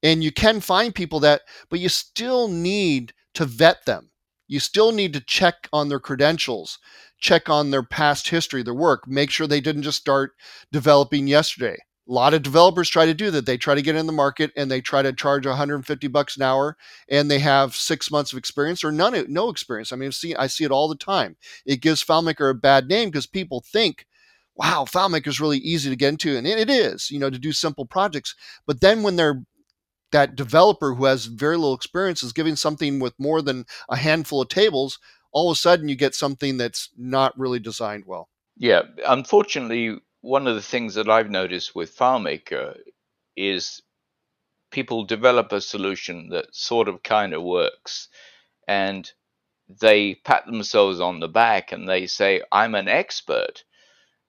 and 0.04 0.23
you 0.23 0.32
can 0.32 0.60
find 0.60 0.93
people 0.93 1.19
that 1.21 1.41
but 1.69 1.80
you 1.80 1.89
still 1.89 2.47
need 2.47 3.13
to 3.34 3.45
vet 3.45 3.86
them 3.86 4.11
you 4.51 4.59
still 4.59 4.91
need 4.91 5.13
to 5.13 5.21
check 5.21 5.69
on 5.71 5.87
their 5.87 5.99
credentials, 5.99 6.77
check 7.17 7.47
on 7.49 7.71
their 7.71 7.83
past 7.83 8.27
history, 8.27 8.61
their 8.61 8.73
work, 8.73 9.07
make 9.07 9.29
sure 9.29 9.47
they 9.47 9.61
didn't 9.61 9.83
just 9.83 9.99
start 9.99 10.33
developing 10.73 11.25
yesterday. 11.25 11.77
A 12.09 12.11
lot 12.11 12.33
of 12.33 12.43
developers 12.43 12.89
try 12.89 13.05
to 13.05 13.13
do 13.13 13.31
that. 13.31 13.45
They 13.45 13.55
try 13.55 13.75
to 13.75 13.81
get 13.81 13.95
in 13.95 14.07
the 14.07 14.11
market 14.11 14.51
and 14.57 14.69
they 14.69 14.81
try 14.81 15.03
to 15.03 15.13
charge 15.13 15.45
150 15.45 16.07
bucks 16.09 16.35
an 16.35 16.43
hour, 16.43 16.75
and 17.07 17.31
they 17.31 17.39
have 17.39 17.77
six 17.77 18.11
months 18.11 18.33
of 18.33 18.37
experience 18.37 18.83
or 18.83 18.91
none, 18.91 19.23
no 19.29 19.47
experience. 19.47 19.93
I 19.93 19.95
mean, 19.95 20.11
see, 20.11 20.35
I 20.35 20.47
see 20.47 20.65
it 20.65 20.71
all 20.71 20.89
the 20.89 20.95
time. 20.95 21.37
It 21.65 21.79
gives 21.79 22.03
FileMaker 22.03 22.49
a 22.49 22.53
bad 22.53 22.89
name 22.89 23.09
because 23.09 23.27
people 23.27 23.63
think, 23.65 24.05
"Wow, 24.55 24.85
FileMaker 24.85 25.27
is 25.27 25.39
really 25.39 25.59
easy 25.59 25.89
to 25.89 25.95
get 25.95 26.09
into," 26.09 26.35
and 26.35 26.45
it 26.45 26.69
is, 26.69 27.09
you 27.09 27.19
know, 27.19 27.29
to 27.29 27.39
do 27.39 27.53
simple 27.53 27.85
projects. 27.85 28.35
But 28.67 28.81
then 28.81 29.01
when 29.01 29.15
they're 29.15 29.43
that 30.12 30.36
developer 30.36 30.93
who 30.93 31.06
has 31.06 31.26
very 31.26 31.58
little 31.58 31.74
experience 31.74 32.24
is 32.24 32.34
giving 32.34 32.56
something 32.56 33.00
with 33.00 33.13
more 33.19 33.41
than 33.41 33.65
a 33.89 33.97
handful 33.97 34.41
of 34.41 34.50
tables, 34.50 35.00
all 35.32 35.50
of 35.50 35.56
a 35.56 35.60
sudden 35.60 35.89
you 35.89 35.95
get 35.95 36.15
something 36.15 36.58
that's 36.58 36.89
not 36.97 37.38
really 37.38 37.60
designed 37.60 38.06
well. 38.06 38.30
Yeah, 38.58 38.84
unfortunately, 39.08 40.00
one 40.21 40.47
of 40.47 40.56
the 40.56 40.62
things 40.62 40.95
that 40.95 41.10
I've 41.10 41.30
noticed 41.30 41.74
with 41.74 41.95
FileMaker 41.95 42.78
is 43.36 43.82
people 44.71 45.04
develop 45.04 45.52
a 45.52 45.62
solution 45.62 46.30
that 46.30 46.56
sort 46.56 46.88
of 46.88 47.04
kind 47.04 47.34
of 47.34 47.43
works 47.43 48.08
and 48.67 49.12
they 49.80 50.15
pat 50.15 50.45
themselves 50.45 51.00
on 51.00 51.19
the 51.19 51.28
back 51.28 51.71
and 51.71 51.88
they 51.88 52.08
say, 52.08 52.41
I'm 52.52 52.76
an 52.76 52.88
expert. 52.88 53.63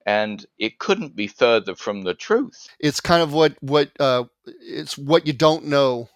And 0.06 0.44
it 0.58 0.78
couldn't 0.78 1.14
be 1.14 1.26
further 1.26 1.74
from 1.74 2.02
the 2.02 2.14
truth. 2.14 2.68
It's 2.80 3.00
kind 3.00 3.22
of 3.22 3.32
what 3.32 3.54
what 3.60 3.90
uh, 4.00 4.24
it's 4.46 4.98
what 4.98 5.26
you 5.26 5.32
don't 5.32 5.66
know 5.66 6.08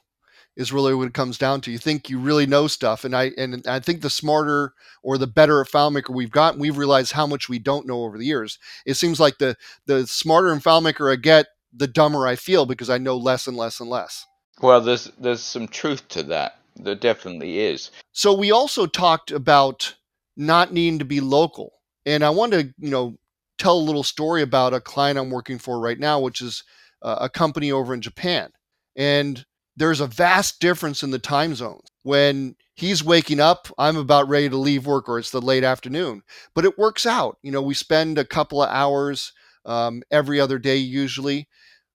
is 0.56 0.72
really 0.72 0.94
what 0.94 1.06
it 1.06 1.14
comes 1.14 1.38
down 1.38 1.60
to. 1.60 1.70
You 1.70 1.78
think 1.78 2.08
you 2.08 2.18
really 2.18 2.46
know 2.46 2.66
stuff, 2.66 3.04
and 3.04 3.14
I 3.14 3.32
and 3.36 3.66
I 3.68 3.80
think 3.80 4.00
the 4.00 4.10
smarter 4.10 4.72
or 5.02 5.18
the 5.18 5.26
better 5.26 5.62
FileMaker 5.64 6.14
we've 6.14 6.30
gotten, 6.30 6.58
we've 6.58 6.78
realized 6.78 7.12
how 7.12 7.26
much 7.26 7.48
we 7.48 7.58
don't 7.58 7.86
know 7.86 8.02
over 8.04 8.18
the 8.18 8.24
years. 8.24 8.58
It 8.86 8.94
seems 8.94 9.20
like 9.20 9.38
the 9.38 9.56
the 9.86 10.06
smarter 10.06 10.52
in 10.52 10.60
FileMaker 10.60 11.12
I 11.12 11.16
get, 11.16 11.46
the 11.72 11.86
dumber 11.86 12.26
I 12.26 12.36
feel 12.36 12.66
because 12.66 12.90
I 12.90 12.98
know 12.98 13.16
less 13.16 13.46
and 13.46 13.56
less 13.56 13.80
and 13.80 13.90
less. 13.90 14.26
Well, 14.60 14.80
there's 14.80 15.10
there's 15.18 15.42
some 15.42 15.68
truth 15.68 16.08
to 16.08 16.22
that. 16.24 16.58
There 16.76 16.94
definitely 16.94 17.58
is. 17.58 17.90
So 18.12 18.32
we 18.34 18.50
also 18.50 18.86
talked 18.86 19.30
about 19.30 19.94
not 20.36 20.72
needing 20.72 20.98
to 20.98 21.04
be 21.04 21.20
local, 21.20 21.72
and 22.06 22.24
I 22.24 22.30
want 22.30 22.52
to 22.52 22.74
you 22.78 22.90
know 22.90 23.18
tell 23.58 23.78
a 23.78 23.80
little 23.80 24.02
story 24.02 24.42
about 24.42 24.74
a 24.74 24.80
client 24.80 25.18
I'm 25.18 25.30
working 25.30 25.58
for 25.58 25.80
right 25.80 25.98
now, 25.98 26.20
which 26.20 26.40
is 26.40 26.62
uh, 27.02 27.18
a 27.20 27.28
company 27.28 27.72
over 27.72 27.94
in 27.94 28.00
Japan, 28.00 28.50
and 28.96 29.44
there's 29.76 30.00
a 30.00 30.06
vast 30.06 30.60
difference 30.60 31.02
in 31.02 31.10
the 31.10 31.18
time 31.18 31.54
zones. 31.54 31.88
When 32.02 32.56
he's 32.74 33.04
waking 33.04 33.40
up, 33.40 33.68
I'm 33.78 33.96
about 33.96 34.28
ready 34.28 34.48
to 34.48 34.56
leave 34.56 34.86
work, 34.86 35.08
or 35.08 35.18
it's 35.18 35.30
the 35.30 35.40
late 35.40 35.64
afternoon. 35.64 36.22
But 36.54 36.64
it 36.64 36.78
works 36.78 37.04
out. 37.04 37.36
You 37.42 37.52
know, 37.52 37.62
we 37.62 37.74
spend 37.74 38.18
a 38.18 38.24
couple 38.24 38.62
of 38.62 38.70
hours 38.70 39.32
um, 39.66 40.02
every 40.10 40.40
other 40.40 40.58
day 40.58 40.76
usually 40.76 41.48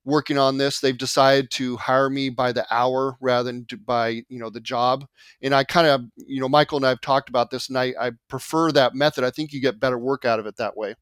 working 0.04 0.38
on 0.38 0.58
this. 0.58 0.80
They've 0.80 0.98
decided 0.98 1.52
to 1.52 1.78
hire 1.78 2.10
me 2.10 2.30
by 2.30 2.52
the 2.52 2.66
hour 2.74 3.18
rather 3.22 3.52
than 3.52 3.66
by 3.86 4.24
you 4.30 4.40
know 4.40 4.50
the 4.50 4.60
job. 4.60 5.06
And 5.42 5.54
I 5.54 5.64
kind 5.64 5.88
of 5.88 6.02
you 6.16 6.40
know 6.40 6.50
Michael 6.50 6.78
and 6.78 6.86
I 6.86 6.90
have 6.90 7.02
talked 7.02 7.30
about 7.30 7.50
this, 7.52 7.70
and 7.70 7.78
I, 7.78 7.94
I 8.00 8.12
prefer 8.30 8.72
that 8.72 8.96
method. 8.96 9.24
I 9.24 9.32
think 9.32 9.54
you 9.54 9.62
get 9.62 9.80
better 9.80 9.98
work 9.98 10.26
out 10.26 10.40
of 10.40 10.46
it 10.46 10.58
that 10.58 10.78
way, 10.78 10.96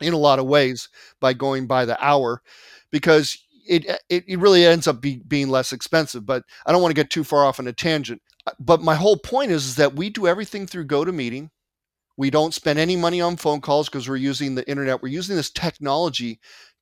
in 0.00 0.12
a 0.12 0.18
lot 0.18 0.38
of 0.38 0.46
ways 0.46 0.88
by 1.20 1.32
going 1.32 1.66
by 1.66 1.84
the 1.84 2.02
hour, 2.04 2.42
because 2.90 3.38
it 3.66 3.86
eh, 3.88 3.96
it, 4.08 4.24
it 4.26 4.38
really 4.38 4.64
ends 4.64 4.86
up 4.86 5.00
be, 5.00 5.22
being 5.26 5.48
less 5.48 5.72
expensive. 5.72 6.26
But 6.26 6.44
I 6.66 6.72
don't 6.72 6.82
want 6.82 6.90
to 6.90 7.00
get 7.00 7.10
too 7.10 7.24
far 7.24 7.44
off 7.44 7.60
on 7.60 7.66
a 7.66 7.72
tangent. 7.72 8.22
Uh, 8.46 8.52
but 8.58 8.82
my 8.82 8.94
whole 8.94 9.16
point 9.16 9.50
is, 9.50 9.66
is 9.66 9.76
that 9.76 9.96
we 9.96 10.10
do 10.10 10.26
everything 10.26 10.66
through 10.66 10.86
GoToMeeting. 10.86 11.50
We 12.16 12.30
don't 12.30 12.54
spend 12.54 12.78
any 12.78 12.96
money 12.96 13.20
on 13.20 13.36
phone 13.36 13.60
calls 13.60 13.88
because 13.88 14.08
we're 14.08 14.16
using 14.16 14.54
the 14.54 14.68
internet. 14.68 15.02
We're 15.02 15.08
using 15.08 15.36
this 15.36 15.50
technology 15.50 16.38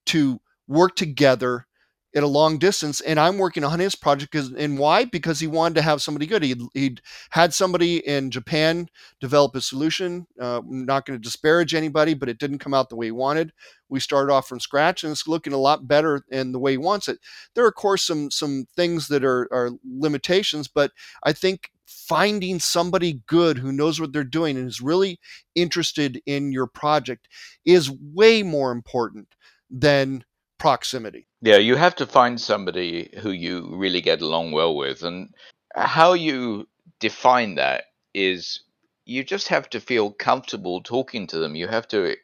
to 0.07 0.40
work 0.68 0.96
together 0.96 1.66
at 2.14 2.22
a 2.22 2.27
long 2.27 2.59
distance 2.59 3.01
and 3.03 3.18
i'm 3.18 3.38
working 3.38 3.64
on 3.64 3.79
his 3.79 3.94
project 3.94 4.35
and 4.35 4.79
why? 4.79 5.05
Because 5.05 5.40
he 5.40 5.46
wanted 5.46 5.75
to 5.77 5.83
have 5.83 6.03
somebody 6.03 6.27
good. 6.27 6.42
He'd, 6.42 6.61
he'd 6.75 7.01
had 7.31 7.55
somebody 7.55 8.07
in 8.07 8.31
japan 8.31 8.88
develop 9.20 9.55
a 9.55 9.61
solution 9.61 10.27
uh, 10.40 10.59
I'm 10.59 10.85
not 10.85 11.07
going 11.07 11.18
to 11.18 11.22
disparage 11.22 11.75
anybody 11.75 12.14
but 12.14 12.29
it 12.29 12.38
didn't 12.38 12.59
come 12.59 12.75
out 12.75 12.88
the 12.88 12.96
way 12.96 13.07
he 13.07 13.12
wanted. 13.12 13.53
We 13.88 14.01
started 14.01 14.33
off 14.33 14.48
from 14.48 14.61
scratch 14.61 15.05
and 15.05 15.11
it's 15.11 15.29
looking 15.29 15.53
a 15.53 15.59
lot 15.59 15.87
better 15.87 16.25
in 16.31 16.53
the 16.53 16.59
way 16.59 16.72
he 16.72 16.79
wants 16.79 17.09
it. 17.09 17.18
There 17.55 17.64
are 17.64 17.68
of 17.68 17.75
course 17.75 18.05
some 18.05 18.31
some 18.31 18.66
things 18.75 19.09
that 19.09 19.25
are, 19.25 19.48
are 19.53 19.70
limitations 19.85 20.68
but 20.68 20.92
i 21.25 21.33
think 21.33 21.70
finding 21.87 22.59
somebody 22.59 23.22
good 23.27 23.59
who 23.59 23.72
knows 23.72 24.01
what 24.01 24.12
they're 24.12 24.25
doing 24.25 24.57
and 24.57 24.66
is 24.66 24.81
really 24.81 25.20
interested 25.55 26.20
in 26.27 26.53
your 26.53 26.66
project 26.66 27.29
is 27.64 27.90
way 27.90 28.42
more 28.42 28.72
important 28.72 29.29
than 29.70 30.25
proximity. 30.62 31.27
Yeah, 31.40 31.57
you 31.57 31.75
have 31.75 31.96
to 31.96 32.07
find 32.07 32.40
somebody 32.40 33.11
who 33.20 33.33
you 33.33 33.75
really 33.75 34.01
get 34.01 34.22
along 34.22 34.53
well 34.53 34.77
with. 34.77 35.03
And 35.03 35.35
how 35.75 36.12
you 36.12 36.68
define 37.01 37.57
that 37.57 37.87
is 38.14 38.61
you 39.05 39.25
just 39.25 39.48
have 39.48 39.68
to 39.70 39.81
feel 39.81 40.12
comfortable 40.12 40.81
talking 40.81 41.27
to 41.27 41.38
them. 41.38 41.57
You 41.57 41.66
have 41.66 41.88
to 41.88 42.16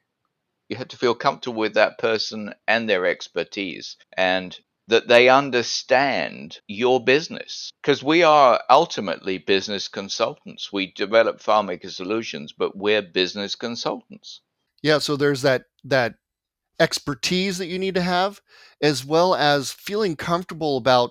you 0.69 0.77
have 0.77 0.87
to 0.89 0.97
feel 0.97 1.17
comfortable 1.17 1.59
with 1.59 1.75
that 1.75 1.99
person 1.99 2.55
and 2.69 2.89
their 2.89 3.07
expertise 3.07 3.97
and 4.17 4.57
that 4.87 5.09
they 5.09 5.29
understand 5.29 6.61
your 6.69 7.03
business 7.03 7.73
because 7.83 8.05
we 8.05 8.23
are 8.23 8.63
ultimately 8.71 9.39
business 9.39 9.89
consultants. 9.89 10.73
We 10.73 10.93
develop 10.93 11.41
FileMaker 11.41 11.91
solutions, 11.91 12.55
but 12.57 12.77
we're 12.77 13.03
business 13.03 13.57
consultants. 13.57 14.43
Yeah, 14.81 14.99
so 14.99 15.17
there's 15.17 15.43
that 15.43 15.65
that 15.85 16.15
expertise 16.81 17.59
that 17.59 17.67
you 17.67 17.79
need 17.79 17.95
to 17.95 18.03
have, 18.03 18.41
as 18.81 19.05
well 19.05 19.35
as 19.35 19.73
feeling 19.73 20.17
comfortable 20.17 20.77
about 20.77 21.11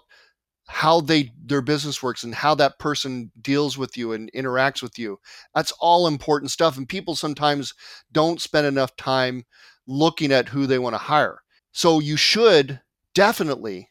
how 0.67 0.99
they 0.99 1.31
their 1.45 1.61
business 1.61 2.03
works 2.03 2.23
and 2.23 2.35
how 2.35 2.53
that 2.55 2.77
person 2.77 3.31
deals 3.41 3.77
with 3.77 3.95
you 3.97 4.11
and 4.11 4.31
interacts 4.33 4.81
with 4.81 4.99
you. 4.99 5.17
That's 5.55 5.71
all 5.79 6.07
important 6.07 6.51
stuff. 6.51 6.77
And 6.77 6.87
people 6.87 7.15
sometimes 7.15 7.73
don't 8.11 8.41
spend 8.41 8.67
enough 8.67 8.95
time 8.97 9.45
looking 9.87 10.31
at 10.33 10.49
who 10.49 10.65
they 10.67 10.79
want 10.79 10.93
to 10.93 10.99
hire. 10.99 11.41
So 11.71 11.99
you 11.99 12.17
should 12.17 12.81
definitely 13.13 13.89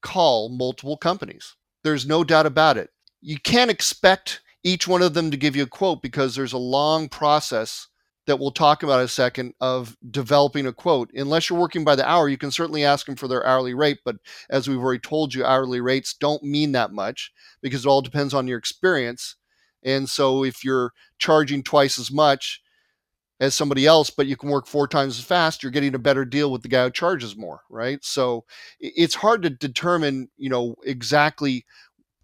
call 0.00 0.48
multiple 0.48 0.96
companies. 0.96 1.56
There's 1.84 2.06
no 2.06 2.24
doubt 2.24 2.46
about 2.46 2.78
it. 2.78 2.90
You 3.20 3.38
can't 3.38 3.70
expect 3.70 4.40
each 4.64 4.88
one 4.88 5.02
of 5.02 5.14
them 5.14 5.30
to 5.30 5.36
give 5.36 5.56
you 5.56 5.64
a 5.64 5.66
quote 5.66 6.02
because 6.02 6.34
there's 6.34 6.52
a 6.52 6.58
long 6.58 7.08
process 7.08 7.88
that 8.28 8.38
we'll 8.38 8.50
talk 8.50 8.82
about 8.82 8.98
in 8.98 9.06
a 9.06 9.08
second 9.08 9.54
of 9.58 9.96
developing 10.10 10.66
a 10.66 10.72
quote. 10.72 11.10
Unless 11.14 11.48
you're 11.48 11.58
working 11.58 11.82
by 11.82 11.96
the 11.96 12.06
hour, 12.06 12.28
you 12.28 12.36
can 12.36 12.50
certainly 12.50 12.84
ask 12.84 13.06
them 13.06 13.16
for 13.16 13.26
their 13.26 13.44
hourly 13.46 13.72
rate. 13.72 14.00
But 14.04 14.16
as 14.50 14.68
we've 14.68 14.78
already 14.78 15.00
told 15.00 15.32
you, 15.32 15.46
hourly 15.46 15.80
rates 15.80 16.12
don't 16.12 16.42
mean 16.42 16.72
that 16.72 16.92
much 16.92 17.32
because 17.62 17.86
it 17.86 17.88
all 17.88 18.02
depends 18.02 18.34
on 18.34 18.46
your 18.46 18.58
experience. 18.58 19.36
And 19.82 20.10
so 20.10 20.44
if 20.44 20.62
you're 20.62 20.92
charging 21.16 21.62
twice 21.62 21.98
as 21.98 22.12
much 22.12 22.60
as 23.40 23.54
somebody 23.54 23.86
else, 23.86 24.10
but 24.10 24.26
you 24.26 24.36
can 24.36 24.50
work 24.50 24.66
four 24.66 24.86
times 24.86 25.18
as 25.18 25.24
fast, 25.24 25.62
you're 25.62 25.72
getting 25.72 25.94
a 25.94 25.98
better 25.98 26.26
deal 26.26 26.52
with 26.52 26.60
the 26.60 26.68
guy 26.68 26.84
who 26.84 26.90
charges 26.90 27.34
more, 27.34 27.62
right? 27.70 28.04
So 28.04 28.44
it's 28.78 29.14
hard 29.14 29.40
to 29.42 29.50
determine, 29.50 30.28
you 30.36 30.50
know, 30.50 30.74
exactly 30.84 31.64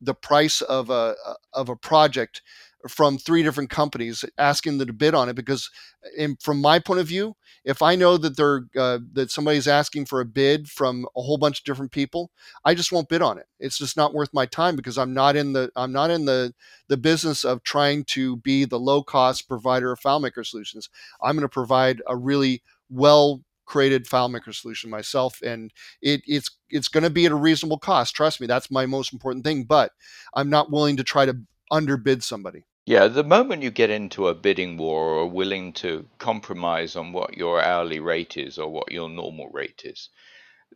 the 0.03 0.15
price 0.15 0.61
of 0.61 0.91
a 0.91 1.15
of 1.55 1.71
a 1.71 1.77
project 1.77 2.43
from 2.89 3.19
three 3.19 3.43
different 3.43 3.71
companies 3.71 4.25
asking 4.39 4.79
them 4.79 4.87
to 4.87 4.93
bid 4.93 5.15
on 5.15 5.29
it 5.29 5.35
because 5.35 5.71
in, 6.17 6.37
from 6.37 6.61
my 6.61 6.79
point 6.79 7.01
of 7.01 7.07
view 7.07 7.35
if 7.65 7.83
i 7.83 7.95
know 7.95 8.17
that 8.17 8.37
they're 8.37 8.67
uh, 8.77 8.99
that 9.13 9.31
somebody's 9.31 9.69
asking 9.69 10.05
for 10.05 10.21
a 10.21 10.25
bid 10.25 10.69
from 10.69 11.07
a 11.17 11.23
whole 11.23 11.39
bunch 11.39 11.61
of 11.61 11.65
different 11.65 11.93
people 11.93 12.31
i 12.65 12.75
just 12.75 12.93
won't 12.93 13.09
bid 13.09 13.23
on 13.23 13.39
it 13.39 13.47
it's 13.59 13.79
just 13.79 13.97
not 13.97 14.15
worth 14.15 14.33
my 14.35 14.47
time 14.47 14.77
because 14.77 14.99
i'm 14.99 15.15
not 15.15 15.37
in 15.37 15.53
the 15.53 15.71
i'm 15.77 15.93
not 15.93 16.11
in 16.11 16.25
the 16.25 16.53
the 16.89 16.97
business 16.97 17.45
of 17.45 17.63
trying 17.63 18.05
to 18.05 18.37
be 18.39 18.65
the 18.65 18.79
low 18.79 19.03
cost 19.03 19.49
provider 19.49 19.93
of 19.93 20.01
filemaker 20.01 20.45
solutions 20.45 20.91
i'm 21.23 21.37
going 21.37 21.43
to 21.43 21.49
provide 21.49 22.03
a 22.07 22.17
really 22.17 22.63
well 22.91 23.43
created 23.67 24.07
FileMaker 24.07 24.55
solution 24.55 24.91
myself, 24.91 25.41
and 25.43 25.73
it, 26.03 26.23
it's 26.27 26.51
it's 26.69 26.89
going 26.89 27.03
to 27.05 27.09
be 27.11 27.25
at 27.25 27.33
a 27.33 27.37
reasonable 27.37 27.79
cost. 27.79 28.15
Trust 28.15 28.39
me, 28.41 28.47
that's 28.47 28.71
my 28.71 28.85
most 28.85 29.13
important 29.13 29.43
thing. 29.43 29.65
But 29.65 29.93
I'm 30.35 30.51
not 30.51 30.71
willing 30.71 30.99
to 30.99 31.03
try 31.03 31.25
to 31.25 31.39
underbid 31.71 32.23
somebody. 32.23 32.65
Yeah, 32.87 33.09
the 33.09 33.25
moment 33.25 33.63
you 33.63 33.71
get 33.71 33.89
into 33.89 34.29
a 34.29 34.35
bidding 34.35 34.77
war 34.77 35.15
or 35.15 35.19
are 35.21 35.27
willing 35.27 35.73
to 35.75 36.07
compromise 36.19 36.97
on 36.97 37.13
what 37.13 37.35
your 37.35 37.63
hourly 37.63 37.99
rate 37.99 38.37
is 38.37 38.59
or 38.59 38.69
what 38.69 38.93
your 38.93 39.09
normal 39.09 39.49
rate 39.49 39.83
is, 39.85 40.11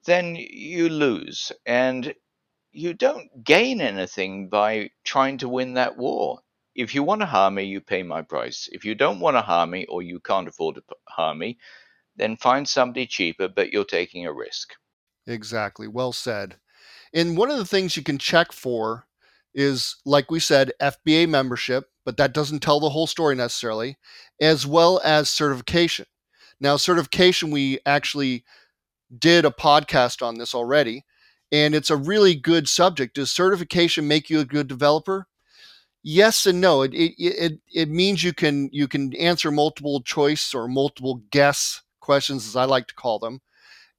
then 0.07 0.35
you 0.37 0.88
lose. 0.88 1.53
And 1.66 2.14
you 2.73 2.94
don't 2.94 3.44
gain 3.44 3.81
anything 3.83 4.49
by 4.49 4.90
trying 5.05 5.38
to 5.38 5.49
win 5.49 5.75
that 5.75 5.99
war. 5.99 6.40
If 6.75 6.94
you 6.94 7.03
want 7.03 7.21
to 7.23 7.27
hire 7.27 7.51
me, 7.51 7.64
you 7.64 7.81
pay 7.81 8.03
my 8.03 8.23
price. 8.23 8.68
If 8.73 8.85
you 8.87 8.94
don't 8.94 9.21
want 9.21 9.37
to 9.37 9.42
hire 9.42 9.66
me 9.66 9.85
or 9.87 10.01
you 10.01 10.21
can't 10.21 10.49
afford 10.49 10.77
to 10.77 10.83
hire 11.09 11.35
me, 11.35 11.59
then 12.16 12.37
find 12.37 12.66
somebody 12.66 13.07
cheaper, 13.07 13.49
but 13.49 13.73
you're 13.73 13.85
taking 13.85 14.27
a 14.27 14.33
risk. 14.33 14.73
Exactly. 15.27 15.88
Well 15.88 16.12
said. 16.12 16.57
And 17.12 17.37
one 17.37 17.51
of 17.51 17.59
the 17.59 17.66
things 17.66 17.97
you 17.97 18.03
can 18.03 18.18
check 18.18 18.53
for 18.53 19.07
is, 19.55 19.97
like 20.05 20.31
we 20.31 20.40
said, 20.40 20.73
FBA 20.81 21.29
membership 21.29 21.90
but 22.09 22.16
that 22.16 22.33
doesn't 22.33 22.61
tell 22.61 22.81
the 22.81 22.88
whole 22.88 23.07
story 23.07 23.35
necessarily, 23.35 23.99
as 24.40 24.66
well 24.66 24.99
as 25.05 25.29
certification. 25.29 26.07
Now, 26.59 26.79
certification, 26.79 27.51
we 27.51 27.81
actually 27.85 28.44
did 29.18 29.44
a 29.44 29.51
podcast 29.51 30.27
on 30.27 30.38
this 30.38 30.55
already, 30.55 31.05
and 31.53 31.75
it's 31.75 31.90
a 31.90 31.97
really 31.97 32.35
good 32.35 32.66
subject. 32.66 33.16
Does 33.16 33.31
certification 33.31 34.09
make 34.09 34.31
you 34.31 34.40
a 34.40 34.47
good 34.47 34.68
developer? 34.68 35.27
Yes 36.03 36.47
and 36.47 36.61
no. 36.61 36.83
It 36.83 36.92
it 36.94 37.12
it, 37.18 37.61
it 37.75 37.88
means 37.90 38.25
you 38.25 38.33
can 38.33 38.71
you 38.73 38.88
can 38.88 39.14
answer 39.16 39.51
multiple 39.51 40.01
choice 40.03 40.55
or 40.55 40.68
multiple 40.68 41.23
guess 41.31 41.83
questions, 42.01 42.47
as 42.49 42.57
I 42.57 42.64
like 42.64 42.88
to 42.88 42.94
call 42.94 43.18
them, 43.18 43.40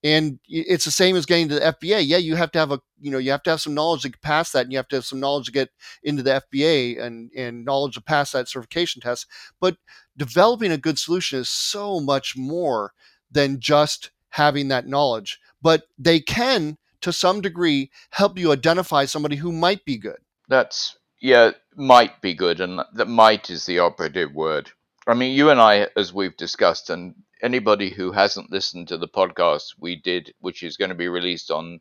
and 0.03 0.39
it's 0.47 0.85
the 0.85 0.91
same 0.91 1.15
as 1.15 1.25
getting 1.25 1.49
to 1.49 1.55
the 1.55 1.61
FBA. 1.61 2.03
Yeah, 2.05 2.17
you 2.17 2.35
have 2.35 2.51
to 2.51 2.59
have 2.59 2.71
a 2.71 2.79
you 2.99 3.11
know 3.11 3.17
you 3.17 3.31
have 3.31 3.43
to 3.43 3.49
have 3.49 3.61
some 3.61 3.73
knowledge 3.73 4.03
to 4.03 4.11
pass 4.21 4.51
that, 4.51 4.63
and 4.63 4.71
you 4.71 4.77
have 4.77 4.87
to 4.89 4.97
have 4.97 5.05
some 5.05 5.19
knowledge 5.19 5.47
to 5.47 5.51
get 5.51 5.69
into 6.03 6.23
the 6.23 6.43
FBA 6.53 7.01
and 7.01 7.31
and 7.35 7.65
knowledge 7.65 7.95
to 7.95 8.01
pass 8.01 8.31
that 8.31 8.47
certification 8.47 9.01
test. 9.01 9.27
But 9.59 9.77
developing 10.17 10.71
a 10.71 10.77
good 10.77 10.99
solution 10.99 11.39
is 11.39 11.49
so 11.49 11.99
much 11.99 12.35
more 12.37 12.93
than 13.31 13.59
just 13.59 14.11
having 14.29 14.69
that 14.69 14.87
knowledge. 14.87 15.39
But 15.61 15.83
they 15.97 16.19
can, 16.19 16.77
to 17.01 17.11
some 17.11 17.41
degree, 17.41 17.91
help 18.11 18.37
you 18.37 18.51
identify 18.51 19.05
somebody 19.05 19.35
who 19.35 19.51
might 19.51 19.83
be 19.85 19.97
good. 19.97 20.19
That's 20.47 20.97
yeah, 21.21 21.51
might 21.75 22.21
be 22.21 22.33
good, 22.33 22.61
and 22.61 22.81
that 22.93 23.07
might 23.07 23.49
is 23.49 23.65
the 23.65 23.79
operative 23.79 24.33
word. 24.33 24.71
I 25.07 25.13
mean, 25.13 25.35
you 25.35 25.49
and 25.49 25.59
I, 25.59 25.87
as 25.97 26.13
we've 26.13 26.37
discussed, 26.37 26.89
and 26.89 27.15
anybody 27.41 27.89
who 27.89 28.11
hasn't 28.11 28.51
listened 28.51 28.87
to 28.89 28.97
the 28.97 29.07
podcast 29.07 29.75
we 29.79 29.95
did, 29.95 30.33
which 30.39 30.63
is 30.63 30.77
going 30.77 30.89
to 30.89 30.95
be 30.95 31.07
released 31.07 31.51
on, 31.51 31.79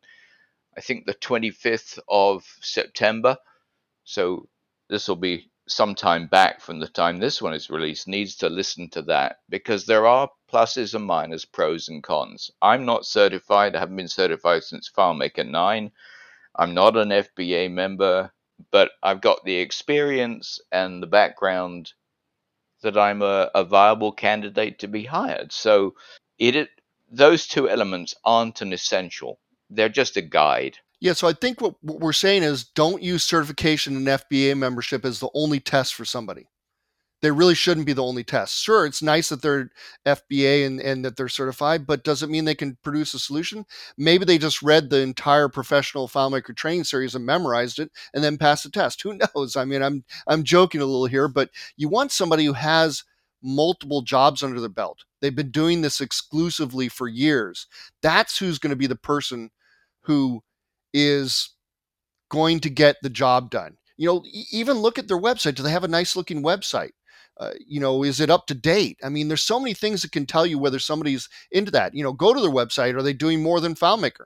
I 0.77 0.81
think, 0.81 1.05
the 1.05 1.13
25th 1.13 1.99
of 2.07 2.45
September. 2.61 3.37
So 4.03 4.47
this 4.89 5.07
will 5.07 5.17
be 5.17 5.51
some 5.67 5.93
time 5.93 6.27
back 6.27 6.61
from 6.61 6.79
the 6.79 6.87
time 6.87 7.19
this 7.19 7.41
one 7.41 7.53
is 7.53 7.69
released, 7.69 8.07
needs 8.07 8.35
to 8.37 8.49
listen 8.49 8.89
to 8.89 9.03
that 9.03 9.37
because 9.49 9.85
there 9.85 10.07
are 10.07 10.29
pluses 10.51 10.95
and 10.95 11.05
minus, 11.05 11.45
pros 11.45 11.89
and 11.89 12.03
cons. 12.03 12.49
I'm 12.61 12.85
not 12.85 13.05
certified, 13.05 13.75
I 13.75 13.79
haven't 13.79 13.95
been 13.95 14.07
certified 14.07 14.63
since 14.63 14.89
FileMaker 14.89 15.47
9. 15.47 15.91
I'm 16.55 16.73
not 16.73 16.97
an 16.97 17.09
FBA 17.09 17.71
member, 17.71 18.31
but 18.71 18.91
I've 19.03 19.21
got 19.21 19.45
the 19.45 19.57
experience 19.57 20.59
and 20.71 21.03
the 21.03 21.07
background 21.07 21.93
that 22.81 22.97
I'm 22.97 23.21
a, 23.21 23.49
a 23.55 23.63
viable 23.63 24.11
candidate 24.11 24.79
to 24.79 24.87
be 24.87 25.03
hired. 25.03 25.51
So 25.51 25.95
it, 26.37 26.55
it 26.55 26.69
those 27.11 27.47
two 27.47 27.69
elements 27.69 28.13
aren't 28.23 28.61
an 28.61 28.73
essential. 28.73 29.39
They're 29.69 29.89
just 29.89 30.17
a 30.17 30.21
guide. 30.21 30.77
Yeah, 30.99 31.13
so 31.13 31.27
I 31.27 31.33
think 31.33 31.61
what, 31.61 31.75
what 31.81 31.99
we're 31.99 32.13
saying 32.13 32.43
is 32.43 32.63
don't 32.63 33.01
use 33.01 33.23
certification 33.23 33.95
and 33.95 34.07
FBA 34.07 34.57
membership 34.57 35.05
as 35.05 35.19
the 35.19 35.29
only 35.33 35.59
test 35.59 35.95
for 35.95 36.05
somebody 36.05 36.47
they 37.21 37.31
really 37.31 37.55
shouldn't 37.55 37.85
be 37.85 37.93
the 37.93 38.03
only 38.03 38.23
test. 38.23 38.61
Sure, 38.61 38.85
it's 38.85 39.01
nice 39.01 39.29
that 39.29 39.41
they're 39.41 39.69
FBA 40.05 40.65
and, 40.65 40.79
and 40.79 41.03
that 41.03 41.17
they're 41.17 41.27
certified, 41.27 41.85
but 41.85 42.03
does 42.03 42.23
it 42.23 42.29
mean 42.29 42.45
they 42.45 42.55
can 42.55 42.77
produce 42.83 43.13
a 43.13 43.19
solution? 43.19 43.65
Maybe 43.97 44.25
they 44.25 44.37
just 44.37 44.61
read 44.61 44.89
the 44.89 45.01
entire 45.01 45.49
professional 45.49 46.07
FileMaker 46.07 46.55
training 46.55 46.85
series 46.85 47.15
and 47.15 47.25
memorized 47.25 47.79
it 47.79 47.91
and 48.13 48.23
then 48.23 48.37
passed 48.37 48.63
the 48.63 48.69
test. 48.69 49.01
Who 49.01 49.19
knows? 49.35 49.55
I 49.55 49.65
mean, 49.65 49.81
I'm 49.81 50.03
I'm 50.27 50.43
joking 50.43 50.81
a 50.81 50.85
little 50.85 51.07
here, 51.07 51.27
but 51.27 51.49
you 51.75 51.89
want 51.89 52.11
somebody 52.11 52.45
who 52.45 52.53
has 52.53 53.03
multiple 53.41 54.01
jobs 54.01 54.43
under 54.43 54.59
their 54.59 54.69
belt. 54.69 55.05
They've 55.21 55.35
been 55.35 55.51
doing 55.51 55.81
this 55.81 56.01
exclusively 56.01 56.89
for 56.89 57.07
years. 57.07 57.67
That's 58.01 58.37
who's 58.37 58.59
going 58.59 58.71
to 58.71 58.75
be 58.75 58.87
the 58.87 58.95
person 58.95 59.51
who 60.01 60.43
is 60.93 61.51
going 62.29 62.59
to 62.61 62.69
get 62.69 62.97
the 63.01 63.09
job 63.09 63.49
done. 63.49 63.77
You 63.97 64.07
know, 64.07 64.23
even 64.51 64.77
look 64.77 64.97
at 64.97 65.07
their 65.07 65.19
website. 65.19 65.55
Do 65.55 65.63
they 65.63 65.71
have 65.71 65.83
a 65.83 65.89
nice 65.89 66.15
looking 66.15 66.41
website? 66.41 66.91
Uh, 67.39 67.51
you 67.65 67.79
know, 67.79 68.03
is 68.03 68.19
it 68.19 68.29
up 68.29 68.47
to 68.47 68.53
date? 68.53 68.99
I 69.03 69.09
mean, 69.09 69.29
there's 69.29 69.43
so 69.43 69.59
many 69.59 69.73
things 69.73 70.01
that 70.01 70.11
can 70.11 70.25
tell 70.25 70.45
you 70.45 70.59
whether 70.59 70.79
somebody's 70.79 71.29
into 71.51 71.71
that. 71.71 71.93
You 71.95 72.03
know, 72.03 72.11
go 72.11 72.33
to 72.33 72.41
their 72.41 72.49
website. 72.49 72.95
Are 72.95 73.01
they 73.01 73.13
doing 73.13 73.41
more 73.41 73.61
than 73.61 73.75
FileMaker? 73.75 74.25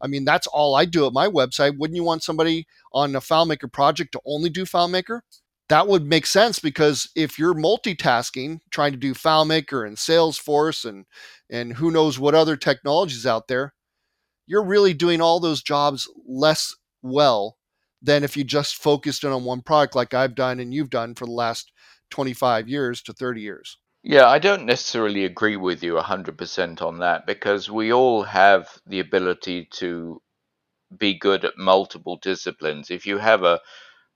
I 0.00 0.06
mean, 0.06 0.24
that's 0.24 0.46
all 0.46 0.74
I 0.74 0.84
do 0.84 1.06
at 1.06 1.12
my 1.12 1.28
website. 1.28 1.78
Wouldn't 1.78 1.96
you 1.96 2.04
want 2.04 2.22
somebody 2.22 2.66
on 2.92 3.14
a 3.14 3.20
FileMaker 3.20 3.72
project 3.72 4.12
to 4.12 4.20
only 4.26 4.50
do 4.50 4.64
FileMaker? 4.64 5.20
That 5.68 5.88
would 5.88 6.04
make 6.04 6.26
sense 6.26 6.58
because 6.58 7.10
if 7.16 7.38
you're 7.38 7.54
multitasking, 7.54 8.60
trying 8.70 8.92
to 8.92 8.98
do 8.98 9.14
FileMaker 9.14 9.86
and 9.86 9.96
Salesforce 9.96 10.84
and 10.84 11.06
and 11.50 11.74
who 11.74 11.90
knows 11.90 12.18
what 12.18 12.34
other 12.34 12.56
technologies 12.56 13.26
out 13.26 13.48
there, 13.48 13.74
you're 14.46 14.64
really 14.64 14.94
doing 14.94 15.20
all 15.20 15.40
those 15.40 15.62
jobs 15.62 16.08
less 16.26 16.74
well 17.02 17.56
than 18.02 18.24
if 18.24 18.36
you 18.36 18.44
just 18.44 18.76
focused 18.76 19.24
in 19.24 19.30
on 19.30 19.44
one 19.44 19.62
product 19.62 19.94
like 19.94 20.12
I've 20.12 20.34
done 20.34 20.60
and 20.60 20.74
you've 20.74 20.90
done 20.90 21.14
for 21.14 21.24
the 21.24 21.32
last 21.32 21.72
25 22.14 22.68
years 22.68 23.02
to 23.02 23.12
30 23.12 23.40
years. 23.40 23.76
Yeah, 24.04 24.28
I 24.28 24.38
don't 24.38 24.66
necessarily 24.66 25.24
agree 25.24 25.56
with 25.56 25.82
you 25.82 25.94
100% 25.94 26.80
on 26.80 26.98
that 27.00 27.26
because 27.26 27.68
we 27.68 27.92
all 27.92 28.22
have 28.22 28.68
the 28.86 29.00
ability 29.00 29.68
to 29.78 30.22
be 30.96 31.18
good 31.18 31.44
at 31.44 31.58
multiple 31.58 32.16
disciplines. 32.22 32.88
If 32.88 33.04
you 33.04 33.18
have 33.18 33.42
a 33.42 33.60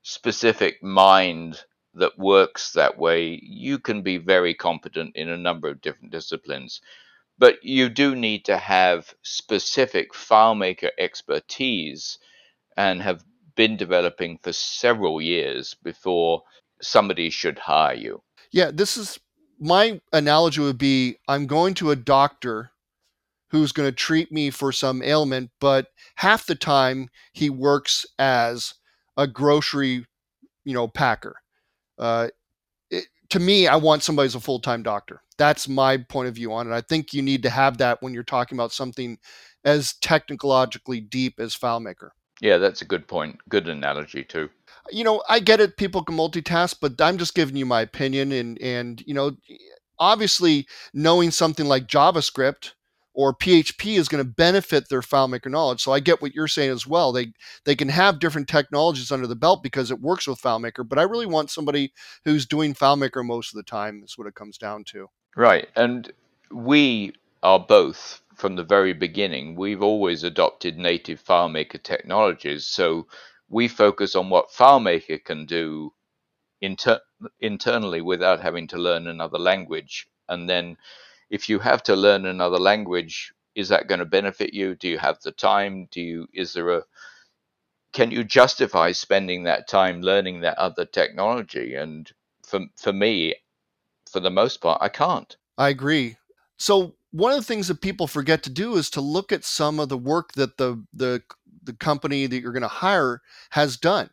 specific 0.02 0.80
mind 0.80 1.60
that 1.94 2.16
works 2.16 2.70
that 2.74 2.96
way, 2.96 3.40
you 3.42 3.80
can 3.80 4.02
be 4.02 4.18
very 4.18 4.54
competent 4.54 5.16
in 5.16 5.28
a 5.28 5.36
number 5.36 5.68
of 5.68 5.80
different 5.80 6.12
disciplines. 6.12 6.80
But 7.36 7.64
you 7.64 7.88
do 7.88 8.14
need 8.14 8.44
to 8.44 8.58
have 8.58 9.12
specific 9.22 10.12
FileMaker 10.12 10.90
expertise 10.98 12.18
and 12.76 13.02
have 13.02 13.24
been 13.56 13.76
developing 13.76 14.38
for 14.38 14.52
several 14.52 15.20
years 15.20 15.74
before 15.82 16.44
somebody 16.82 17.30
should 17.30 17.58
hire 17.58 17.94
you. 17.94 18.22
Yeah, 18.50 18.70
this 18.72 18.96
is 18.96 19.18
my 19.60 20.00
analogy 20.12 20.60
would 20.60 20.78
be 20.78 21.16
I'm 21.28 21.46
going 21.46 21.74
to 21.74 21.90
a 21.90 21.96
doctor 21.96 22.70
who's 23.50 23.72
going 23.72 23.88
to 23.88 23.94
treat 23.94 24.30
me 24.30 24.50
for 24.50 24.72
some 24.72 25.02
ailment, 25.02 25.50
but 25.60 25.88
half 26.16 26.46
the 26.46 26.54
time 26.54 27.08
he 27.32 27.48
works 27.50 28.04
as 28.18 28.74
a 29.16 29.26
grocery, 29.26 30.06
you 30.64 30.74
know, 30.74 30.86
packer. 30.86 31.36
Uh, 31.98 32.28
it, 32.90 33.06
to 33.30 33.40
me, 33.40 33.66
I 33.66 33.76
want 33.76 34.02
somebody 34.02 34.26
as 34.26 34.34
a 34.34 34.40
full 34.40 34.60
time 34.60 34.82
doctor. 34.82 35.22
That's 35.38 35.68
my 35.68 35.96
point 35.96 36.28
of 36.28 36.34
view 36.34 36.52
on 36.52 36.70
it. 36.70 36.74
I 36.74 36.80
think 36.80 37.12
you 37.12 37.22
need 37.22 37.42
to 37.44 37.50
have 37.50 37.78
that 37.78 38.02
when 38.02 38.12
you're 38.12 38.22
talking 38.22 38.56
about 38.56 38.72
something 38.72 39.18
as 39.64 39.94
technologically 39.94 41.00
deep 41.00 41.40
as 41.40 41.56
FileMaker. 41.56 42.10
Yeah, 42.40 42.58
that's 42.58 42.82
a 42.82 42.84
good 42.84 43.08
point. 43.08 43.38
Good 43.48 43.68
analogy 43.68 44.24
too 44.24 44.50
you 44.90 45.04
know, 45.04 45.22
I 45.28 45.40
get 45.40 45.60
it. 45.60 45.76
People 45.76 46.02
can 46.02 46.16
multitask, 46.16 46.76
but 46.80 47.00
I'm 47.00 47.18
just 47.18 47.34
giving 47.34 47.56
you 47.56 47.66
my 47.66 47.80
opinion. 47.80 48.32
And 48.32 48.60
and 48.60 49.02
you 49.06 49.14
know, 49.14 49.36
obviously, 49.98 50.66
knowing 50.92 51.30
something 51.30 51.66
like 51.66 51.86
JavaScript 51.86 52.72
or 53.14 53.34
PHP 53.34 53.98
is 53.98 54.08
going 54.08 54.24
to 54.24 54.30
benefit 54.30 54.88
their 54.88 55.00
FileMaker 55.00 55.50
knowledge. 55.50 55.82
So 55.82 55.90
I 55.90 55.98
get 55.98 56.22
what 56.22 56.34
you're 56.34 56.46
saying 56.46 56.70
as 56.70 56.86
well. 56.86 57.12
They 57.12 57.32
they 57.64 57.74
can 57.74 57.88
have 57.88 58.20
different 58.20 58.48
technologies 58.48 59.10
under 59.10 59.26
the 59.26 59.34
belt 59.34 59.62
because 59.62 59.90
it 59.90 60.00
works 60.00 60.28
with 60.28 60.40
FileMaker. 60.40 60.88
But 60.88 60.98
I 60.98 61.02
really 61.02 61.26
want 61.26 61.50
somebody 61.50 61.92
who's 62.24 62.46
doing 62.46 62.74
FileMaker 62.74 63.24
most 63.24 63.52
of 63.52 63.56
the 63.56 63.64
time. 63.64 64.02
Is 64.04 64.16
what 64.16 64.28
it 64.28 64.34
comes 64.34 64.58
down 64.58 64.84
to. 64.92 65.08
Right, 65.36 65.68
and 65.76 66.12
we 66.50 67.12
are 67.42 67.58
both 67.58 68.22
from 68.36 68.54
the 68.54 68.64
very 68.64 68.92
beginning. 68.92 69.56
We've 69.56 69.82
always 69.82 70.22
adopted 70.22 70.78
native 70.78 71.22
FileMaker 71.22 71.82
technologies. 71.82 72.66
So 72.66 73.08
we 73.48 73.68
focus 73.68 74.14
on 74.14 74.30
what 74.30 74.50
FileMaker 74.50 75.24
can 75.24 75.46
do 75.46 75.92
inter- 76.60 77.00
internally 77.40 78.00
without 78.00 78.40
having 78.40 78.66
to 78.68 78.78
learn 78.78 79.06
another 79.06 79.38
language. 79.38 80.06
And 80.28 80.48
then, 80.48 80.76
if 81.30 81.48
you 81.48 81.58
have 81.58 81.82
to 81.84 81.96
learn 81.96 82.26
another 82.26 82.58
language, 82.58 83.32
is 83.54 83.68
that 83.70 83.88
going 83.88 83.98
to 83.98 84.06
benefit 84.06 84.54
you? 84.54 84.74
Do 84.74 84.88
you 84.88 84.98
have 84.98 85.18
the 85.20 85.32
time? 85.32 85.88
Do 85.90 86.00
you 86.00 86.28
is 86.32 86.52
there 86.52 86.70
a 86.70 86.84
can 87.92 88.10
you 88.10 88.22
justify 88.22 88.92
spending 88.92 89.44
that 89.44 89.66
time 89.66 90.02
learning 90.02 90.40
that 90.40 90.58
other 90.58 90.84
technology? 90.84 91.74
And 91.74 92.10
for 92.44 92.60
for 92.76 92.92
me, 92.92 93.34
for 94.10 94.20
the 94.20 94.30
most 94.30 94.60
part, 94.60 94.80
I 94.80 94.88
can't. 94.88 95.36
I 95.56 95.70
agree. 95.70 96.16
So 96.58 96.94
one 97.10 97.32
of 97.32 97.38
the 97.38 97.44
things 97.44 97.68
that 97.68 97.80
people 97.80 98.06
forget 98.06 98.42
to 98.44 98.50
do 98.50 98.76
is 98.76 98.90
to 98.90 99.00
look 99.00 99.32
at 99.32 99.44
some 99.44 99.80
of 99.80 99.88
the 99.88 99.98
work 99.98 100.32
that 100.34 100.56
the 100.58 100.84
the 100.92 101.22
the 101.68 101.74
company 101.74 102.26
that 102.26 102.40
you're 102.40 102.52
going 102.52 102.62
to 102.62 102.68
hire 102.68 103.22
has 103.50 103.76
done. 103.76 104.10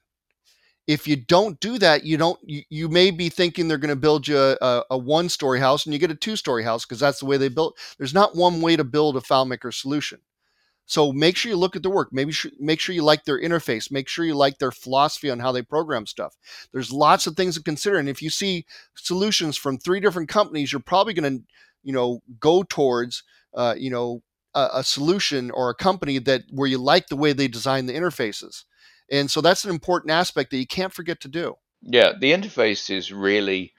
If 0.86 1.08
you 1.08 1.16
don't 1.16 1.60
do 1.60 1.80
that, 1.80 2.04
you 2.06 2.16
don't. 2.16 2.40
You, 2.44 2.62
you 2.70 2.90
may 2.90 3.10
be 3.10 3.30
thinking 3.30 3.68
they're 3.68 3.80
going 3.80 3.90
to 3.90 3.96
build 3.96 4.28
you 4.28 4.38
a, 4.38 4.84
a 4.92 4.98
one-story 5.00 5.60
house, 5.60 5.84
and 5.86 5.94
you 5.94 6.00
get 6.00 6.12
a 6.12 6.16
two-story 6.16 6.64
house 6.64 6.86
because 6.86 7.00
that's 7.00 7.22
the 7.22 7.26
way 7.26 7.38
they 7.38 7.50
built. 7.50 7.76
There's 7.98 8.14
not 8.14 8.36
one 8.36 8.62
way 8.62 8.76
to 8.76 8.84
build 8.84 9.18
a 9.18 9.22
FileMaker 9.22 9.74
solution. 9.74 10.20
So 10.86 11.12
make 11.12 11.36
sure 11.36 11.50
you 11.50 11.58
look 11.58 11.76
at 11.76 11.82
the 11.82 11.90
work. 11.90 12.10
Maybe 12.12 12.32
sh- 12.32 12.54
make 12.60 12.80
sure 12.80 12.94
you 12.94 13.04
like 13.04 13.26
their 13.26 13.42
interface. 13.42 13.90
Make 13.90 14.08
sure 14.08 14.26
you 14.26 14.36
like 14.36 14.60
their 14.60 14.72
philosophy 14.72 15.32
on 15.32 15.40
how 15.40 15.52
they 15.52 15.64
program 15.64 16.06
stuff. 16.06 16.36
There's 16.72 16.92
lots 16.92 17.26
of 17.26 17.36
things 17.36 17.56
to 17.56 17.64
consider. 17.64 17.98
And 17.98 18.08
if 18.08 18.22
you 18.22 18.30
see 18.30 18.68
solutions 18.94 19.58
from 19.58 19.80
three 19.80 20.00
different 20.00 20.30
companies, 20.30 20.72
you're 20.72 20.80
probably 20.80 21.16
going 21.16 21.40
to, 21.40 21.44
you 21.82 21.94
know, 21.94 22.22
go 22.40 22.62
towards, 22.62 23.24
uh, 23.56 23.74
you 23.76 23.90
know, 23.90 24.22
a, 24.56 24.70
a 24.76 24.84
solution 24.84 25.52
or 25.52 25.70
a 25.70 25.76
company 25.76 26.18
that 26.20 26.44
where 26.50 26.68
you 26.68 26.78
like 26.78 27.08
the 27.08 27.16
way 27.16 27.34
they 27.34 27.48
design 27.48 27.86
the 27.86 27.94
interfaces. 27.94 28.64
And 29.12 29.30
so 29.30 29.42
that's 29.42 29.66
an 29.66 29.70
important 29.70 30.12
aspect 30.12 30.50
that 30.52 30.58
you 30.58 30.66
can't 30.66 30.94
forget 30.94 31.20
to 31.22 31.28
do. 31.28 31.58
Yeah, 31.82 32.14
the 32.20 32.32
interface 32.32 32.90
is 32.90 33.12
really, 33.12 33.74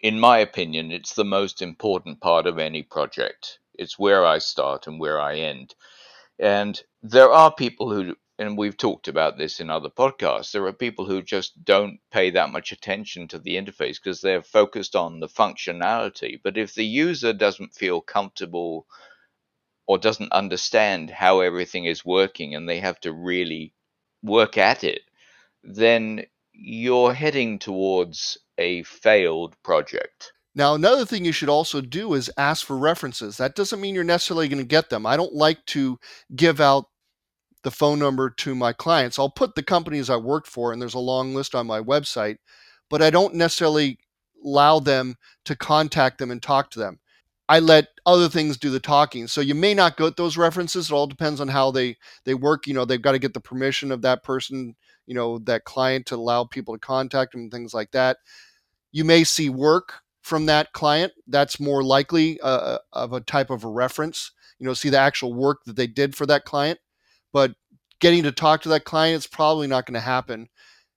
in 0.00 0.18
my 0.18 0.38
opinion, 0.38 0.90
it's 0.90 1.14
the 1.14 1.24
most 1.24 1.62
important 1.62 2.20
part 2.20 2.46
of 2.46 2.58
any 2.58 2.82
project. 2.82 3.60
It's 3.74 3.98
where 3.98 4.26
I 4.26 4.38
start 4.38 4.86
and 4.86 4.98
where 4.98 5.20
I 5.20 5.36
end. 5.36 5.74
And 6.38 6.82
there 7.02 7.30
are 7.30 7.54
people 7.54 7.92
who, 7.92 8.16
and 8.38 8.58
we've 8.58 8.76
talked 8.76 9.06
about 9.06 9.38
this 9.38 9.60
in 9.60 9.70
other 9.70 9.90
podcasts, 9.90 10.50
there 10.50 10.66
are 10.66 10.72
people 10.72 11.04
who 11.04 11.22
just 11.22 11.64
don't 11.64 12.00
pay 12.10 12.30
that 12.30 12.50
much 12.50 12.72
attention 12.72 13.28
to 13.28 13.38
the 13.38 13.54
interface 13.54 13.98
because 14.02 14.20
they're 14.20 14.42
focused 14.42 14.96
on 14.96 15.20
the 15.20 15.28
functionality. 15.28 16.40
But 16.42 16.56
if 16.56 16.74
the 16.74 16.84
user 16.84 17.32
doesn't 17.32 17.74
feel 17.74 18.00
comfortable 18.00 18.86
or 19.86 19.98
doesn't 19.98 20.32
understand 20.32 21.10
how 21.10 21.40
everything 21.40 21.84
is 21.84 22.04
working 22.04 22.54
and 22.54 22.68
they 22.68 22.80
have 22.80 23.00
to 23.00 23.12
really 23.12 23.74
work 24.22 24.56
at 24.56 24.84
it, 24.84 25.02
then 25.62 26.24
you're 26.52 27.12
heading 27.12 27.58
towards 27.58 28.38
a 28.58 28.82
failed 28.84 29.54
project. 29.62 30.32
Now, 30.54 30.74
another 30.74 31.06
thing 31.06 31.24
you 31.24 31.32
should 31.32 31.48
also 31.48 31.80
do 31.80 32.12
is 32.12 32.30
ask 32.36 32.66
for 32.66 32.76
references. 32.76 33.38
That 33.38 33.54
doesn't 33.54 33.80
mean 33.80 33.94
you're 33.94 34.04
necessarily 34.04 34.48
going 34.48 34.62
to 34.62 34.68
get 34.68 34.90
them. 34.90 35.06
I 35.06 35.16
don't 35.16 35.32
like 35.32 35.64
to 35.66 35.98
give 36.36 36.60
out 36.60 36.86
the 37.62 37.70
phone 37.70 37.98
number 37.98 38.28
to 38.28 38.54
my 38.54 38.72
clients. 38.72 39.18
I'll 39.18 39.30
put 39.30 39.54
the 39.54 39.62
companies 39.62 40.10
I 40.10 40.16
worked 40.16 40.48
for, 40.48 40.72
and 40.72 40.82
there's 40.82 40.94
a 40.94 40.98
long 40.98 41.34
list 41.34 41.54
on 41.54 41.66
my 41.66 41.80
website, 41.80 42.36
but 42.90 43.00
I 43.00 43.08
don't 43.08 43.34
necessarily 43.34 43.98
allow 44.44 44.78
them 44.78 45.16
to 45.44 45.56
contact 45.56 46.18
them 46.18 46.30
and 46.30 46.42
talk 46.42 46.70
to 46.72 46.78
them. 46.78 46.98
I 47.52 47.58
let 47.58 47.88
other 48.06 48.30
things 48.30 48.56
do 48.56 48.70
the 48.70 48.80
talking. 48.80 49.26
So 49.26 49.42
you 49.42 49.54
may 49.54 49.74
not 49.74 49.98
get 49.98 50.16
those 50.16 50.38
references. 50.38 50.90
It 50.90 50.94
all 50.94 51.06
depends 51.06 51.40
on 51.40 51.48
how 51.48 51.70
they 51.70 51.96
they 52.24 52.34
work. 52.34 52.66
You 52.66 52.74
know, 52.74 52.86
they've 52.86 53.02
got 53.02 53.12
to 53.12 53.18
get 53.18 53.34
the 53.34 53.40
permission 53.40 53.92
of 53.92 54.02
that 54.02 54.22
person, 54.24 54.74
you 55.06 55.14
know, 55.14 55.38
that 55.40 55.64
client 55.64 56.06
to 56.06 56.14
allow 56.16 56.44
people 56.44 56.74
to 56.74 56.80
contact 56.80 57.32
them 57.32 57.50
things 57.50 57.74
like 57.74 57.90
that. 57.92 58.16
You 58.92 59.04
may 59.04 59.24
see 59.24 59.50
work 59.50 60.00
from 60.22 60.46
that 60.46 60.72
client. 60.72 61.12
That's 61.26 61.60
more 61.60 61.82
likely 61.82 62.40
uh, 62.40 62.46
uh 62.46 62.78
of 62.94 63.12
a 63.12 63.20
type 63.20 63.50
of 63.50 63.64
a 63.64 63.68
reference. 63.68 64.32
You 64.58 64.66
know, 64.66 64.74
see 64.74 64.88
the 64.88 64.98
actual 64.98 65.34
work 65.34 65.64
that 65.66 65.76
they 65.76 65.86
did 65.86 66.16
for 66.16 66.26
that 66.26 66.44
client 66.44 66.78
but 67.32 67.52
getting 68.00 68.22
to 68.24 68.32
talk 68.32 68.62
to 68.62 68.68
that 68.70 68.84
client 68.84 69.18
is 69.18 69.26
probably 69.26 69.66
not 69.66 69.86
going 69.86 69.94
to 69.94 70.00
happen. 70.00 70.48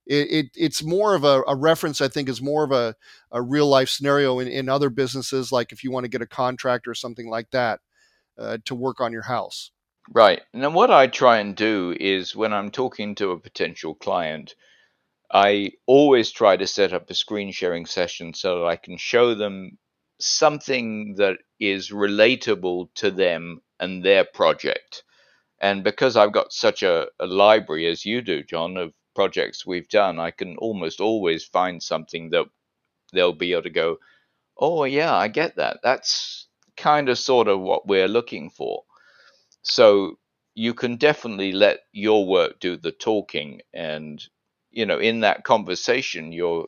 It, 0.08 0.32
it, 0.32 0.46
it's 0.56 0.84
more 0.84 1.16
of 1.16 1.24
a, 1.24 1.44
a, 1.48 1.56
reference, 1.56 2.00
I 2.00 2.08
think, 2.08 2.30
is 2.30 2.42
more 2.42 2.64
of 2.64 2.72
a, 2.72 2.96
a 3.32 3.42
real 3.42 3.68
life 3.68 3.90
scenario 3.90 4.40
in, 4.40 4.48
in 4.48 4.70
other 4.70 4.90
businesses, 4.90 5.52
like 5.52 5.72
if 5.72 5.84
you 5.84 5.92
want 5.92 6.04
to 6.04 6.10
get 6.10 6.22
a 6.22 6.28
contract 6.28 6.88
or 6.88 6.94
something 6.94 7.28
like 7.28 7.50
that 7.52 7.80
uh, 8.38 8.58
to 8.66 8.76
work 8.76 9.02
on 9.02 9.12
your 9.12 9.24
house. 9.24 9.72
Right. 10.14 10.42
And 10.54 10.76
what 10.76 10.92
I 10.92 11.08
try 11.08 11.40
and 11.40 11.56
do 11.56 11.96
is 12.00 12.36
when 12.36 12.54
I'm 12.54 12.70
talking 12.70 13.16
to 13.16 13.32
a 13.32 13.40
potential 13.40 13.96
client, 13.96 14.54
I 15.32 15.72
always 15.88 16.32
try 16.32 16.56
to 16.58 16.68
set 16.68 16.94
up 16.94 17.10
a 17.10 17.16
screen 17.16 17.52
sharing 17.52 17.86
session 17.86 18.34
so 18.34 18.60
that 18.60 18.66
I 18.66 18.76
can 18.76 18.98
show 18.98 19.34
them 19.34 19.78
something 20.20 21.16
that 21.18 21.38
is 21.60 21.90
relatable 21.90 22.94
to 22.96 23.12
them 23.12 23.62
and 23.80 24.04
their 24.04 24.24
project. 24.24 25.04
And 25.60 25.84
because 25.84 26.16
I've 26.16 26.32
got 26.32 26.54
such 26.54 26.84
a, 26.84 27.08
a 27.20 27.26
library 27.26 27.88
as 27.88 28.06
you 28.06 28.22
do, 28.22 28.44
John, 28.44 28.78
of 28.78 28.94
projects 29.16 29.66
we've 29.66 29.90
done, 29.90 30.20
I 30.20 30.32
can 30.32 30.58
almost 30.58 31.00
always 31.00 31.44
find 31.44 31.82
something 31.82 32.30
that 32.32 32.46
they'll 33.14 33.34
be 33.34 33.54
able 33.54 33.64
to 33.64 33.70
go, 33.70 33.98
oh, 34.58 34.84
yeah, 34.84 35.16
I 35.16 35.28
get 35.28 35.56
that. 35.56 35.80
That's 35.84 36.48
kind 36.78 37.10
of 37.10 37.18
sort 37.18 37.48
of 37.48 37.60
what 37.60 37.88
we're 37.88 38.08
looking 38.08 38.50
for. 38.50 38.84
So 39.62 40.20
you 40.54 40.74
can 40.74 40.98
definitely 40.98 41.52
let 41.52 41.80
your 41.92 42.28
work 42.28 42.60
do 42.60 42.78
the 42.78 42.92
talking. 42.92 43.62
And, 43.74 44.24
you 44.72 44.86
know, 44.86 45.00
in 45.00 45.22
that 45.22 45.44
conversation, 45.44 46.32
you're 46.32 46.68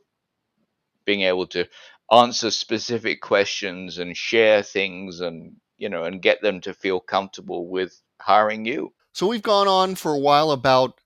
being 1.06 1.22
able 1.22 1.48
to 1.48 1.66
answer 2.12 2.52
specific 2.52 3.22
questions 3.22 3.98
and 3.98 4.16
share 4.16 4.64
things 4.64 5.20
and, 5.20 5.56
you 5.78 5.90
know, 5.90 6.04
and 6.04 6.22
get 6.22 6.42
them 6.42 6.62
to 6.62 6.74
feel 6.74 7.00
comfortable 7.00 7.70
with 7.70 8.02
hiring 8.20 8.66
you. 8.66 8.94
So 9.14 9.28
we've 9.28 9.42
gone 9.42 9.68
on 9.68 9.96
for 9.96 10.14
a 10.14 10.20
while 10.20 10.52
about 10.52 11.00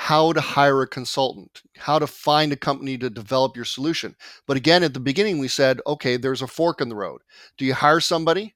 how 0.00 0.32
to 0.32 0.40
hire 0.40 0.80
a 0.82 0.86
consultant, 0.86 1.60
how 1.76 1.98
to 1.98 2.06
find 2.06 2.52
a 2.52 2.56
company 2.56 2.96
to 2.96 3.10
develop 3.10 3.56
your 3.56 3.64
solution. 3.64 4.14
But 4.46 4.56
again, 4.56 4.84
at 4.84 4.94
the 4.94 5.00
beginning, 5.00 5.40
we 5.40 5.48
said, 5.48 5.80
okay, 5.88 6.16
there's 6.16 6.40
a 6.40 6.46
fork 6.46 6.80
in 6.80 6.88
the 6.88 6.94
road. 6.94 7.20
Do 7.58 7.64
you 7.64 7.74
hire 7.74 7.98
somebody? 7.98 8.54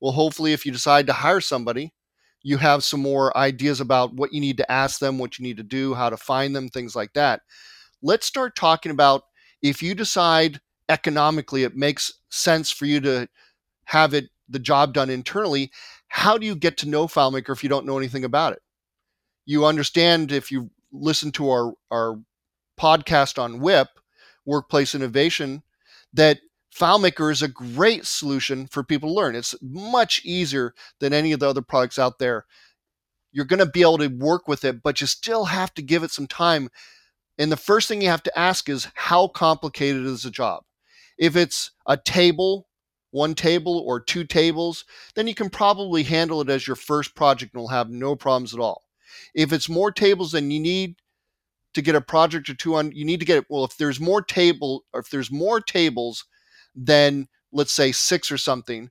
Well, 0.00 0.10
hopefully, 0.10 0.52
if 0.52 0.66
you 0.66 0.72
decide 0.72 1.06
to 1.06 1.12
hire 1.12 1.40
somebody, 1.40 1.94
you 2.42 2.56
have 2.56 2.82
some 2.82 3.00
more 3.00 3.34
ideas 3.38 3.80
about 3.80 4.14
what 4.14 4.32
you 4.32 4.40
need 4.40 4.56
to 4.56 4.70
ask 4.70 4.98
them, 4.98 5.16
what 5.16 5.38
you 5.38 5.44
need 5.44 5.58
to 5.58 5.62
do, 5.62 5.94
how 5.94 6.10
to 6.10 6.16
find 6.16 6.56
them, 6.56 6.68
things 6.68 6.96
like 6.96 7.12
that. 7.12 7.42
Let's 8.02 8.26
start 8.26 8.56
talking 8.56 8.90
about 8.90 9.22
if 9.62 9.84
you 9.84 9.94
decide 9.94 10.60
economically 10.88 11.62
it 11.62 11.76
makes 11.76 12.14
sense 12.30 12.68
for 12.68 12.86
you 12.86 13.00
to 13.02 13.28
have 13.84 14.12
it 14.12 14.24
the 14.48 14.58
job 14.58 14.92
done 14.92 15.08
internally, 15.08 15.70
how 16.08 16.36
do 16.36 16.46
you 16.46 16.56
get 16.56 16.76
to 16.78 16.88
know 16.88 17.06
FileMaker 17.06 17.50
if 17.50 17.62
you 17.62 17.68
don't 17.68 17.86
know 17.86 17.96
anything 17.96 18.24
about 18.24 18.54
it? 18.54 18.62
You 19.46 19.66
understand 19.66 20.32
if 20.32 20.50
you 20.50 20.68
listen 20.92 21.32
to 21.32 21.50
our, 21.50 21.72
our 21.90 22.20
podcast 22.78 23.40
on 23.40 23.60
WIP, 23.60 23.88
Workplace 24.44 24.94
Innovation, 24.94 25.62
that 26.12 26.40
FileMaker 26.74 27.30
is 27.30 27.42
a 27.42 27.48
great 27.48 28.06
solution 28.06 28.66
for 28.66 28.82
people 28.82 29.10
to 29.10 29.14
learn. 29.14 29.34
It's 29.34 29.54
much 29.60 30.22
easier 30.24 30.74
than 31.00 31.12
any 31.12 31.32
of 31.32 31.40
the 31.40 31.48
other 31.48 31.62
products 31.62 31.98
out 31.98 32.18
there. 32.18 32.46
You're 33.32 33.44
going 33.44 33.58
to 33.58 33.66
be 33.66 33.82
able 33.82 33.98
to 33.98 34.08
work 34.08 34.48
with 34.48 34.64
it, 34.64 34.82
but 34.82 35.00
you 35.00 35.06
still 35.06 35.46
have 35.46 35.72
to 35.74 35.82
give 35.82 36.02
it 36.02 36.10
some 36.10 36.26
time. 36.26 36.68
And 37.38 37.50
the 37.50 37.56
first 37.56 37.88
thing 37.88 38.02
you 38.02 38.08
have 38.08 38.22
to 38.24 38.38
ask 38.38 38.68
is 38.68 38.88
how 38.94 39.28
complicated 39.28 40.04
is 40.04 40.22
the 40.24 40.30
job? 40.30 40.64
If 41.18 41.36
it's 41.36 41.70
a 41.86 41.96
table 41.96 42.66
one 43.10 43.34
table 43.34 43.82
or 43.86 44.00
two 44.00 44.24
tables, 44.24 44.84
then 45.14 45.26
you 45.26 45.34
can 45.34 45.50
probably 45.50 46.02
handle 46.02 46.40
it 46.40 46.48
as 46.48 46.66
your 46.66 46.76
first 46.76 47.14
project 47.14 47.54
and 47.54 47.62
will 47.62 47.68
have 47.68 47.90
no 47.90 48.14
problems 48.16 48.54
at 48.54 48.60
all. 48.60 48.82
If 49.34 49.52
it's 49.52 49.68
more 49.68 49.92
tables 49.92 50.32
than 50.32 50.50
you 50.50 50.60
need 50.60 50.96
to 51.74 51.82
get 51.82 51.94
a 51.94 52.00
project 52.00 52.48
or 52.48 52.54
two 52.54 52.74
on, 52.74 52.92
you 52.92 53.04
need 53.04 53.20
to 53.20 53.26
get 53.26 53.38
it. 53.38 53.46
Well, 53.48 53.64
if 53.64 53.76
there's 53.76 54.00
more 54.00 54.22
table 54.22 54.84
or 54.92 55.00
if 55.00 55.10
there's 55.10 55.30
more 55.30 55.60
tables 55.60 56.24
than 56.74 57.28
let's 57.52 57.72
say 57.72 57.92
six 57.92 58.30
or 58.30 58.38
something, 58.38 58.90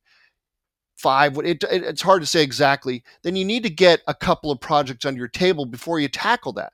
five, 0.97 1.37
it, 1.37 1.63
it, 1.63 1.83
it's 1.83 2.01
hard 2.01 2.21
to 2.21 2.27
say 2.27 2.43
exactly, 2.43 3.03
then 3.23 3.35
you 3.35 3.45
need 3.45 3.63
to 3.63 3.69
get 3.69 4.01
a 4.07 4.13
couple 4.13 4.51
of 4.51 4.59
projects 4.59 5.05
on 5.05 5.15
your 5.15 5.27
table 5.27 5.65
before 5.65 5.99
you 5.99 6.07
tackle 6.07 6.53
that. 6.53 6.73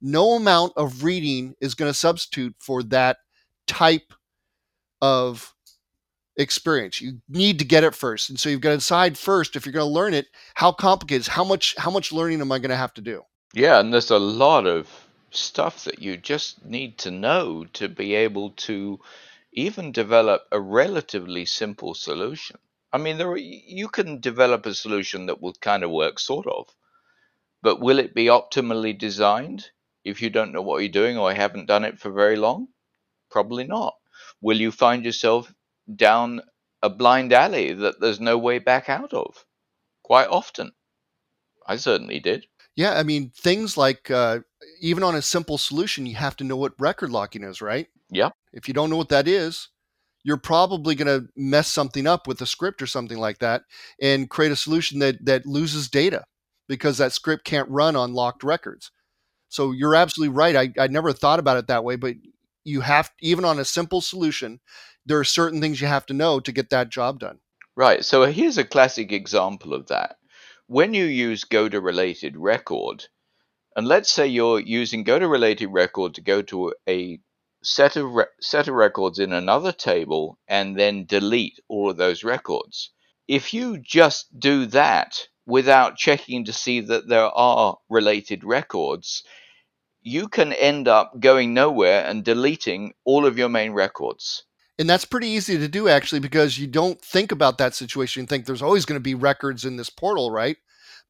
No 0.00 0.32
amount 0.32 0.72
of 0.76 1.04
reading 1.04 1.54
is 1.60 1.74
going 1.74 1.88
to 1.90 1.94
substitute 1.94 2.54
for 2.58 2.82
that 2.84 3.18
type 3.66 4.12
of 5.00 5.54
experience. 6.40 7.00
You 7.00 7.20
need 7.28 7.58
to 7.58 7.64
get 7.64 7.84
it 7.84 7.94
first. 7.94 8.30
And 8.30 8.40
so 8.40 8.48
you've 8.48 8.60
got 8.60 8.70
to 8.70 8.76
decide 8.76 9.18
first 9.18 9.56
if 9.56 9.66
you're 9.66 9.72
going 9.72 9.86
to 9.86 9.92
learn 9.92 10.14
it, 10.14 10.26
how 10.54 10.72
complicated 10.72 11.22
is 11.22 11.28
how 11.28 11.44
much 11.44 11.74
how 11.76 11.90
much 11.90 12.12
learning 12.12 12.40
am 12.40 12.52
I 12.52 12.58
going 12.58 12.70
to 12.70 12.76
have 12.76 12.94
to 12.94 13.00
do? 13.00 13.22
Yeah, 13.52 13.80
and 13.80 13.92
there's 13.92 14.10
a 14.10 14.18
lot 14.18 14.66
of 14.66 14.88
stuff 15.30 15.84
that 15.84 16.00
you 16.00 16.16
just 16.16 16.64
need 16.64 16.98
to 16.98 17.10
know 17.10 17.64
to 17.72 17.88
be 17.88 18.14
able 18.14 18.50
to 18.50 19.00
even 19.52 19.92
develop 19.92 20.42
a 20.52 20.60
relatively 20.60 21.44
simple 21.44 21.94
solution. 21.94 22.58
I 22.92 22.98
mean, 22.98 23.18
there 23.18 23.30
are, 23.30 23.36
you 23.36 23.88
can 23.88 24.20
develop 24.20 24.66
a 24.66 24.74
solution 24.74 25.26
that 25.26 25.40
will 25.40 25.54
kind 25.54 25.84
of 25.84 25.90
work 25.90 26.18
sort 26.18 26.46
of, 26.46 26.68
but 27.62 27.80
will 27.80 27.98
it 27.98 28.14
be 28.14 28.26
optimally 28.26 28.96
designed 28.96 29.70
if 30.04 30.22
you 30.22 30.30
don't 30.30 30.52
know 30.52 30.62
what 30.62 30.78
you're 30.78 30.88
doing 30.88 31.18
or 31.18 31.32
haven't 31.32 31.66
done 31.66 31.84
it 31.84 31.98
for 31.98 32.10
very 32.10 32.36
long? 32.36 32.68
Probably 33.30 33.64
not. 33.64 33.94
Will 34.40 34.60
you 34.60 34.72
find 34.72 35.04
yourself 35.04 35.52
down 35.96 36.42
a 36.82 36.90
blind 36.90 37.32
alley 37.32 37.72
that 37.72 38.00
there's 38.00 38.20
no 38.20 38.38
way 38.38 38.58
back 38.58 38.88
out 38.88 39.12
of 39.12 39.44
quite 40.02 40.28
often. 40.28 40.72
I 41.66 41.76
certainly 41.76 42.20
did. 42.20 42.46
Yeah, 42.76 42.98
I 42.98 43.02
mean, 43.02 43.30
things 43.36 43.76
like 43.76 44.10
uh, 44.10 44.40
even 44.80 45.02
on 45.02 45.14
a 45.14 45.22
simple 45.22 45.58
solution, 45.58 46.06
you 46.06 46.16
have 46.16 46.36
to 46.36 46.44
know 46.44 46.56
what 46.56 46.72
record 46.78 47.10
locking 47.10 47.44
is, 47.44 47.60
right? 47.60 47.86
Yeah. 48.10 48.30
If 48.52 48.68
you 48.68 48.74
don't 48.74 48.90
know 48.90 48.96
what 48.96 49.10
that 49.10 49.28
is, 49.28 49.68
you're 50.22 50.36
probably 50.36 50.94
going 50.94 51.06
to 51.06 51.28
mess 51.36 51.68
something 51.68 52.06
up 52.06 52.26
with 52.26 52.40
a 52.40 52.46
script 52.46 52.82
or 52.82 52.86
something 52.86 53.18
like 53.18 53.38
that 53.38 53.62
and 54.00 54.28
create 54.28 54.52
a 54.52 54.56
solution 54.56 54.98
that 55.00 55.24
that 55.24 55.46
loses 55.46 55.88
data 55.88 56.24
because 56.68 56.98
that 56.98 57.12
script 57.12 57.44
can't 57.44 57.68
run 57.68 57.96
on 57.96 58.12
locked 58.14 58.44
records. 58.44 58.90
So 59.48 59.72
you're 59.72 59.94
absolutely 59.96 60.34
right. 60.34 60.56
I, 60.56 60.82
I 60.82 60.86
never 60.86 61.12
thought 61.12 61.40
about 61.40 61.56
it 61.56 61.66
that 61.66 61.84
way, 61.84 61.96
but 61.96 62.14
you 62.64 62.82
have 62.82 63.10
even 63.20 63.44
on 63.44 63.58
a 63.58 63.64
simple 63.64 64.00
solution, 64.00 64.60
there 65.10 65.18
are 65.18 65.24
certain 65.24 65.60
things 65.60 65.80
you 65.80 65.88
have 65.88 66.06
to 66.06 66.14
know 66.14 66.38
to 66.38 66.52
get 66.52 66.70
that 66.70 66.88
job 66.88 67.18
done. 67.18 67.40
Right. 67.74 68.04
So 68.04 68.24
here's 68.26 68.58
a 68.58 68.64
classic 68.64 69.10
example 69.10 69.74
of 69.74 69.88
that. 69.88 70.16
When 70.68 70.94
you 70.94 71.04
use 71.04 71.42
go 71.42 71.68
to 71.68 71.80
related 71.80 72.36
record, 72.36 73.06
and 73.74 73.88
let's 73.88 74.10
say 74.10 74.28
you're 74.28 74.60
using 74.60 75.02
go 75.02 75.18
to 75.18 75.26
related 75.26 75.68
record 75.70 76.14
to 76.14 76.20
go 76.20 76.42
to 76.42 76.74
a 76.88 77.18
set 77.64 77.96
of 77.96 78.12
re- 78.12 78.24
set 78.40 78.68
of 78.68 78.74
records 78.74 79.18
in 79.18 79.32
another 79.32 79.72
table 79.72 80.38
and 80.46 80.78
then 80.78 81.06
delete 81.06 81.58
all 81.68 81.90
of 81.90 81.96
those 81.96 82.22
records. 82.22 82.90
If 83.26 83.52
you 83.52 83.78
just 83.78 84.38
do 84.38 84.66
that 84.66 85.26
without 85.44 85.96
checking 85.96 86.44
to 86.44 86.52
see 86.52 86.80
that 86.82 87.08
there 87.08 87.30
are 87.36 87.78
related 87.88 88.44
records, 88.44 89.24
you 90.02 90.28
can 90.28 90.52
end 90.52 90.86
up 90.86 91.18
going 91.18 91.52
nowhere 91.52 92.04
and 92.04 92.24
deleting 92.24 92.94
all 93.04 93.26
of 93.26 93.38
your 93.38 93.48
main 93.48 93.72
records. 93.72 94.44
And 94.80 94.88
that's 94.88 95.04
pretty 95.04 95.28
easy 95.28 95.58
to 95.58 95.68
do 95.68 95.88
actually 95.88 96.20
because 96.20 96.58
you 96.58 96.66
don't 96.66 96.98
think 97.02 97.32
about 97.32 97.58
that 97.58 97.74
situation. 97.74 98.22
You 98.22 98.26
think 98.26 98.46
there's 98.46 98.62
always 98.62 98.86
going 98.86 98.96
to 98.96 99.02
be 99.02 99.14
records 99.14 99.66
in 99.66 99.76
this 99.76 99.90
portal, 99.90 100.30
right? 100.30 100.56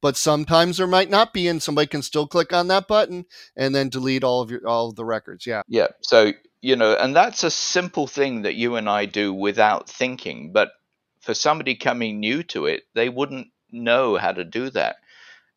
But 0.03 0.17
sometimes 0.17 0.79
there 0.79 0.89
might 0.89 1.09
not 1.09 1.33
be, 1.33 1.47
and 1.47 1.63
somebody 1.63 1.87
can 1.87 2.03
still 2.03 2.27
click 2.27 2.53
on 2.53 2.67
that 2.67 2.89
button 2.89 3.27
and 3.57 3.73
then 3.73 3.89
delete 3.89 4.25
all 4.25 4.41
of 4.41 4.51
your 4.51 4.67
all 4.67 4.89
of 4.89 4.97
the 4.97 5.05
records. 5.05 5.47
Yeah. 5.47 5.63
Yeah. 5.69 5.87
So 6.01 6.33
you 6.61 6.75
know, 6.75 6.95
and 6.95 7.15
that's 7.15 7.45
a 7.45 7.51
simple 7.51 8.09
thing 8.09 8.43
that 8.43 8.57
you 8.57 8.75
and 8.75 8.89
I 8.89 9.07
do 9.07 9.33
without 9.33 9.89
thinking. 9.89 10.51
But 10.53 10.73
for 11.21 11.33
somebody 11.33 11.77
coming 11.77 12.19
new 12.19 12.43
to 12.45 12.67
it, 12.67 12.83
they 12.95 13.09
wouldn't 13.09 13.49
know 13.71 14.17
how 14.17 14.33
to 14.33 14.43
do 14.43 14.71
that. 14.71 14.97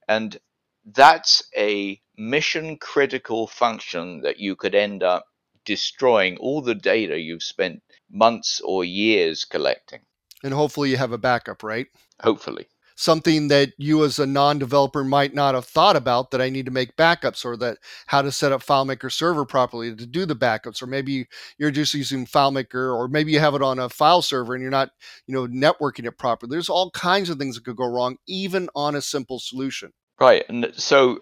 And 0.07 0.37
that's 0.85 1.41
a 1.57 1.99
mission 2.15 2.77
critical 2.77 3.47
function 3.47 4.21
that 4.21 4.37
you 4.37 4.55
could 4.55 4.75
end 4.75 5.01
up 5.01 5.25
destroying 5.65 6.37
all 6.37 6.61
the 6.61 6.75
data 6.75 7.17
you've 7.17 7.41
spent 7.41 7.81
months 8.13 8.61
or 8.63 8.85
years 8.85 9.43
collecting. 9.43 10.01
And 10.43 10.53
hopefully 10.53 10.89
you 10.89 10.97
have 10.97 11.11
a 11.11 11.17
backup, 11.17 11.63
right? 11.63 11.87
Hopefully. 12.21 12.67
Something 12.95 13.47
that 13.47 13.71
you 13.79 14.05
as 14.05 14.19
a 14.19 14.27
non-developer 14.27 15.03
might 15.03 15.33
not 15.33 15.55
have 15.55 15.65
thought 15.65 15.95
about 15.95 16.29
that 16.29 16.41
I 16.41 16.51
need 16.51 16.67
to 16.67 16.71
make 16.71 16.95
backups 16.95 17.43
or 17.43 17.57
that 17.57 17.79
how 18.05 18.21
to 18.21 18.31
set 18.31 18.51
up 18.51 18.63
FileMaker 18.63 19.11
server 19.11 19.45
properly 19.45 19.95
to 19.95 20.05
do 20.05 20.27
the 20.27 20.35
backups 20.35 20.79
or 20.79 20.85
maybe 20.85 21.25
you're 21.57 21.71
just 21.71 21.95
using 21.95 22.27
FileMaker 22.27 22.95
or 22.95 23.07
maybe 23.07 23.31
you 23.31 23.39
have 23.39 23.55
it 23.55 23.63
on 23.63 23.79
a 23.79 23.89
file 23.89 24.21
server 24.21 24.53
and 24.53 24.61
you're 24.61 24.69
not, 24.69 24.91
you 25.25 25.33
know, 25.33 25.47
networking 25.47 26.05
it 26.05 26.19
properly. 26.19 26.51
There's 26.51 26.69
all 26.69 26.91
kinds 26.91 27.31
of 27.31 27.39
things 27.39 27.55
that 27.55 27.65
could 27.65 27.77
go 27.77 27.89
wrong 27.89 28.17
even 28.27 28.69
on 28.75 28.95
a 28.95 29.01
simple 29.01 29.39
solution. 29.39 29.91
Right. 30.19 30.45
And 30.47 30.71
so 30.75 31.21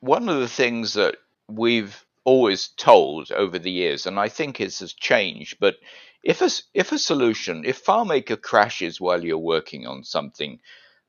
one 0.00 0.28
of 0.28 0.40
the 0.40 0.48
things 0.48 0.92
that 0.94 1.16
we've 1.48 2.04
always 2.26 2.68
told 2.76 3.30
over 3.30 3.58
the 3.58 3.70
years, 3.70 4.04
and 4.04 4.18
I 4.18 4.28
think 4.28 4.60
it 4.60 4.76
has 4.80 4.92
changed, 4.92 5.58
but 5.60 5.76
if 6.24 6.42
a, 6.42 6.50
if 6.74 6.90
a 6.90 6.98
solution, 6.98 7.64
if 7.64 7.84
FileMaker 7.84 8.42
crashes 8.42 9.00
while 9.00 9.24
you're 9.24 9.38
working 9.38 9.86
on 9.86 10.02
something, 10.02 10.58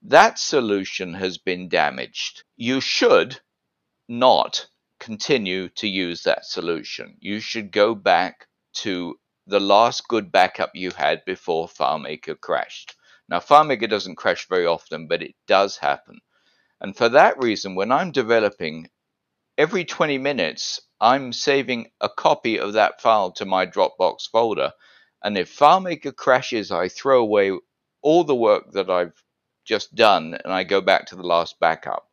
that 0.03 0.37
solution 0.37 1.15
has 1.15 1.39
been 1.39 1.69
damaged. 1.69 2.43
You 2.55 2.79
should 2.79 3.41
not 4.07 4.67
continue 4.99 5.69
to 5.69 5.87
use 5.87 6.21
that 6.23 6.45
solution. 6.45 7.17
You 7.19 7.39
should 7.39 7.71
go 7.71 7.95
back 7.95 8.47
to 8.75 9.19
the 9.47 9.59
last 9.59 10.07
good 10.07 10.31
backup 10.31 10.71
you 10.75 10.91
had 10.91 11.25
before 11.25 11.67
FileMaker 11.67 12.39
crashed. 12.39 12.95
Now, 13.27 13.39
FileMaker 13.39 13.89
doesn't 13.89 14.17
crash 14.17 14.47
very 14.47 14.67
often, 14.67 15.07
but 15.07 15.23
it 15.23 15.33
does 15.47 15.77
happen. 15.77 16.19
And 16.79 16.95
for 16.95 17.09
that 17.09 17.41
reason, 17.41 17.73
when 17.73 17.91
I'm 17.91 18.11
developing, 18.11 18.87
every 19.57 19.85
20 19.85 20.17
minutes, 20.17 20.79
I'm 21.01 21.33
saving 21.33 21.89
a 21.99 22.09
copy 22.09 22.59
of 22.59 22.73
that 22.73 23.01
file 23.01 23.31
to 23.33 23.45
my 23.45 23.65
Dropbox 23.65 24.29
folder. 24.31 24.71
And 25.23 25.37
if 25.37 25.57
FileMaker 25.57 26.15
crashes, 26.15 26.71
I 26.71 26.89
throw 26.89 27.21
away 27.21 27.51
all 28.01 28.23
the 28.23 28.35
work 28.35 28.71
that 28.73 28.89
I've 28.89 29.23
just 29.65 29.95
done 29.95 30.37
and 30.43 30.53
I 30.53 30.63
go 30.63 30.79
back 30.81 31.07
to 31.07 31.15
the 31.15 31.23
last 31.23 31.59
backup. 31.59 32.07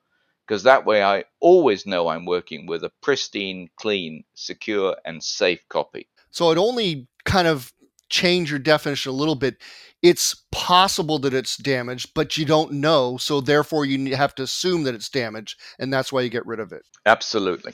Because 0.47 0.65
that 0.65 0.85
way 0.85 1.03
I 1.03 1.25
always 1.41 1.87
know 1.87 2.09
I'm 2.09 2.27
working 2.27 2.67
with 2.67 2.85
a 2.85 2.93
pristine, 3.03 3.71
clean, 3.77 4.25
secure, 4.35 4.97
and 5.05 5.23
safe 5.23 5.67
copy. 5.69 6.09
So 6.31 6.51
it 6.51 6.59
only 6.59 7.07
kind 7.25 7.49
of 7.49 7.73
change 8.09 8.51
your 8.51 8.59
definition 8.59 9.11
a 9.11 9.15
little 9.15 9.35
bit. 9.35 9.57
It's 10.03 10.45
possible 10.53 11.19
that 11.21 11.33
it's 11.33 11.57
damaged, 11.57 12.11
but 12.15 12.37
you 12.37 12.45
don't 12.45 12.73
know. 12.73 13.17
So 13.17 13.41
therefore, 13.41 13.87
you 13.87 14.15
have 14.15 14.35
to 14.35 14.43
assume 14.43 14.83
that 14.85 14.95
it's 14.95 15.09
damaged, 15.09 15.59
and 15.79 15.93
that's 15.93 16.13
why 16.13 16.21
you 16.21 16.29
get 16.29 16.47
rid 16.47 16.61
of 16.61 16.73
it. 16.73 16.83
Absolutely. 17.07 17.73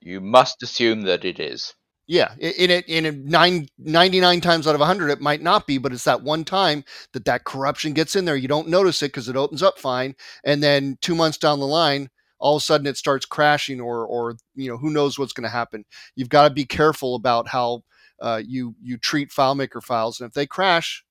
You 0.00 0.20
must 0.20 0.62
assume 0.62 1.02
that 1.02 1.24
it 1.24 1.40
is. 1.40 1.74
Yeah, 2.08 2.34
in 2.38 2.70
it 2.70 2.86
in 2.86 3.26
nine, 3.26 3.66
99 3.78 4.40
times 4.40 4.68
out 4.68 4.76
of 4.76 4.80
100 4.80 5.10
it 5.10 5.20
might 5.20 5.42
not 5.42 5.66
be, 5.66 5.78
but 5.78 5.92
it's 5.92 6.04
that 6.04 6.22
one 6.22 6.44
time 6.44 6.84
that 7.12 7.24
that 7.24 7.42
corruption 7.44 7.94
gets 7.94 8.14
in 8.14 8.26
there. 8.26 8.36
You 8.36 8.46
don't 8.46 8.68
notice 8.68 9.02
it 9.02 9.08
because 9.08 9.28
it 9.28 9.34
opens 9.34 9.60
up 9.60 9.76
fine, 9.78 10.14
and 10.44 10.62
then 10.62 10.98
2 11.00 11.16
months 11.16 11.36
down 11.36 11.58
the 11.58 11.66
line, 11.66 12.08
all 12.38 12.56
of 12.56 12.60
a 12.60 12.64
sudden 12.64 12.86
it 12.86 12.96
starts 12.96 13.26
crashing 13.26 13.80
or 13.80 14.06
or 14.06 14.36
you 14.54 14.70
know, 14.70 14.76
who 14.76 14.90
knows 14.90 15.18
what's 15.18 15.32
going 15.32 15.48
to 15.48 15.50
happen. 15.50 15.84
You've 16.14 16.28
got 16.28 16.46
to 16.46 16.54
be 16.54 16.64
careful 16.64 17.16
about 17.16 17.48
how 17.48 17.82
uh, 18.20 18.42
you 18.44 18.74
you 18.82 18.96
treat 18.98 19.30
FileMaker 19.30 19.82
files, 19.82 20.20
and 20.20 20.28
if 20.28 20.34
they 20.34 20.46
crash, 20.46 21.04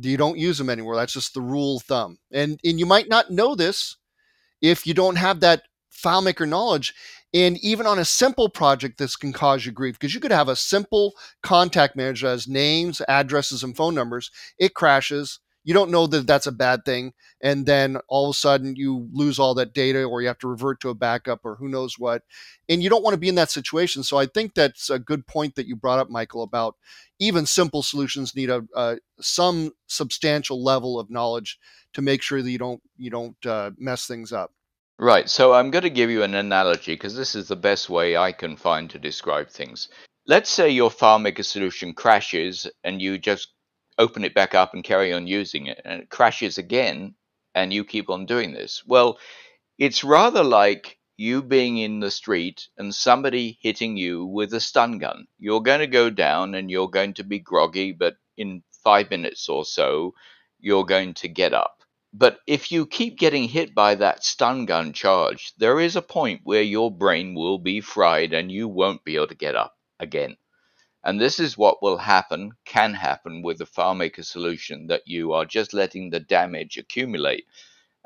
you 0.00 0.16
don't 0.16 0.38
use 0.38 0.58
them 0.58 0.70
anymore. 0.70 0.96
That's 0.96 1.12
just 1.12 1.34
the 1.34 1.40
rule 1.40 1.78
of 1.78 1.84
thumb. 1.84 2.18
And 2.32 2.58
and 2.64 2.78
you 2.78 2.86
might 2.86 3.08
not 3.08 3.30
know 3.30 3.54
this 3.54 3.96
if 4.60 4.86
you 4.86 4.94
don't 4.94 5.16
have 5.16 5.40
that 5.40 5.62
FileMaker 5.92 6.48
knowledge. 6.48 6.94
And 7.32 7.58
even 7.58 7.86
on 7.86 7.98
a 7.98 8.04
simple 8.04 8.48
project, 8.48 8.98
this 8.98 9.16
can 9.16 9.32
cause 9.32 9.66
you 9.66 9.72
grief 9.72 9.98
because 9.98 10.14
you 10.14 10.20
could 10.20 10.30
have 10.30 10.48
a 10.48 10.56
simple 10.56 11.14
contact 11.42 11.96
manager 11.96 12.28
as 12.28 12.46
names, 12.46 13.02
addresses, 13.08 13.64
and 13.64 13.76
phone 13.76 13.94
numbers. 13.94 14.30
It 14.58 14.74
crashes. 14.74 15.40
You 15.64 15.74
don't 15.74 15.90
know 15.90 16.06
that 16.06 16.26
that's 16.26 16.46
a 16.46 16.52
bad 16.52 16.84
thing. 16.84 17.14
And 17.40 17.66
then 17.66 17.98
all 18.08 18.30
of 18.30 18.36
a 18.36 18.38
sudden 18.38 18.76
you 18.76 19.08
lose 19.12 19.38
all 19.38 19.54
that 19.54 19.72
data 19.72 20.04
or 20.04 20.20
you 20.20 20.28
have 20.28 20.38
to 20.40 20.48
revert 20.48 20.80
to 20.80 20.90
a 20.90 20.94
backup 20.94 21.40
or 21.44 21.56
who 21.56 21.68
knows 21.68 21.98
what. 21.98 22.22
And 22.68 22.82
you 22.82 22.90
don't 22.90 23.02
want 23.02 23.14
to 23.14 23.20
be 23.20 23.28
in 23.28 23.34
that 23.36 23.50
situation. 23.50 24.02
So 24.02 24.18
I 24.18 24.26
think 24.26 24.54
that's 24.54 24.90
a 24.90 24.98
good 24.98 25.26
point 25.26 25.56
that 25.56 25.66
you 25.66 25.74
brought 25.74 25.98
up, 25.98 26.10
Michael, 26.10 26.42
about 26.42 26.76
even 27.18 27.46
simple 27.46 27.82
solutions 27.82 28.36
need 28.36 28.50
a, 28.50 28.98
some 29.20 29.72
substantial 29.86 30.62
level 30.62 31.00
of 31.00 31.10
knowledge 31.10 31.58
to 31.94 32.02
make 32.02 32.22
sure 32.22 32.42
that 32.42 32.50
you 32.50 32.58
don't 32.58 32.82
you 32.96 33.10
don't 33.10 33.46
uh, 33.46 33.70
mess 33.78 34.06
things 34.06 34.32
up. 34.32 34.52
Right. 34.98 35.28
So 35.28 35.52
I'm 35.52 35.70
going 35.70 35.82
to 35.82 35.90
give 35.90 36.10
you 36.10 36.22
an 36.22 36.34
analogy 36.34 36.92
because 36.92 37.16
this 37.16 37.34
is 37.34 37.48
the 37.48 37.56
best 37.56 37.90
way 37.90 38.16
I 38.16 38.32
can 38.32 38.56
find 38.56 38.88
to 38.90 38.98
describe 38.98 39.48
things. 39.48 39.88
Let's 40.26 40.50
say 40.50 40.70
your 40.70 40.90
FileMaker 40.90 41.44
solution 41.44 41.92
crashes 41.94 42.70
and 42.84 43.02
you 43.02 43.18
just 43.18 43.53
open 43.98 44.24
it 44.24 44.34
back 44.34 44.54
up 44.54 44.74
and 44.74 44.84
carry 44.84 45.12
on 45.12 45.26
using 45.26 45.66
it, 45.66 45.80
and 45.84 46.02
it 46.02 46.10
crashes 46.10 46.58
again, 46.58 47.14
and 47.54 47.72
you 47.72 47.84
keep 47.84 48.10
on 48.10 48.26
doing 48.26 48.52
this. 48.52 48.82
Well, 48.86 49.18
it's 49.78 50.04
rather 50.04 50.44
like 50.44 50.98
you 51.16 51.42
being 51.42 51.78
in 51.78 52.00
the 52.00 52.10
street 52.10 52.68
and 52.76 52.94
somebody 52.94 53.58
hitting 53.60 53.96
you 53.96 54.24
with 54.24 54.52
a 54.52 54.60
stun 54.60 54.98
gun. 54.98 55.26
You're 55.38 55.62
going 55.62 55.80
to 55.80 55.86
go 55.86 56.10
down 56.10 56.54
and 56.54 56.70
you're 56.70 56.90
going 56.90 57.14
to 57.14 57.24
be 57.24 57.38
groggy, 57.38 57.92
but 57.92 58.16
in 58.36 58.62
five 58.82 59.10
minutes 59.10 59.48
or 59.48 59.64
so, 59.64 60.14
you're 60.58 60.84
going 60.84 61.14
to 61.14 61.28
get 61.28 61.54
up. 61.54 61.82
But 62.12 62.38
if 62.46 62.70
you 62.70 62.86
keep 62.86 63.18
getting 63.18 63.48
hit 63.48 63.74
by 63.74 63.96
that 63.96 64.24
stun 64.24 64.66
gun 64.66 64.92
charge, 64.92 65.52
there 65.58 65.80
is 65.80 65.96
a 65.96 66.02
point 66.02 66.40
where 66.44 66.62
your 66.62 66.90
brain 66.90 67.34
will 67.34 67.58
be 67.58 67.80
fried 67.80 68.32
and 68.32 68.50
you 68.50 68.68
won't 68.68 69.04
be 69.04 69.16
able 69.16 69.28
to 69.28 69.34
get 69.34 69.56
up 69.56 69.74
again. 69.98 70.36
And 71.06 71.20
this 71.20 71.38
is 71.38 71.58
what 71.58 71.82
will 71.82 71.98
happen, 71.98 72.52
can 72.64 72.94
happen 72.94 73.42
with 73.42 73.58
the 73.58 73.66
FileMaker 73.66 74.24
solution 74.24 74.86
that 74.86 75.02
you 75.04 75.34
are 75.34 75.44
just 75.44 75.74
letting 75.74 76.08
the 76.08 76.20
damage 76.20 76.78
accumulate. 76.78 77.44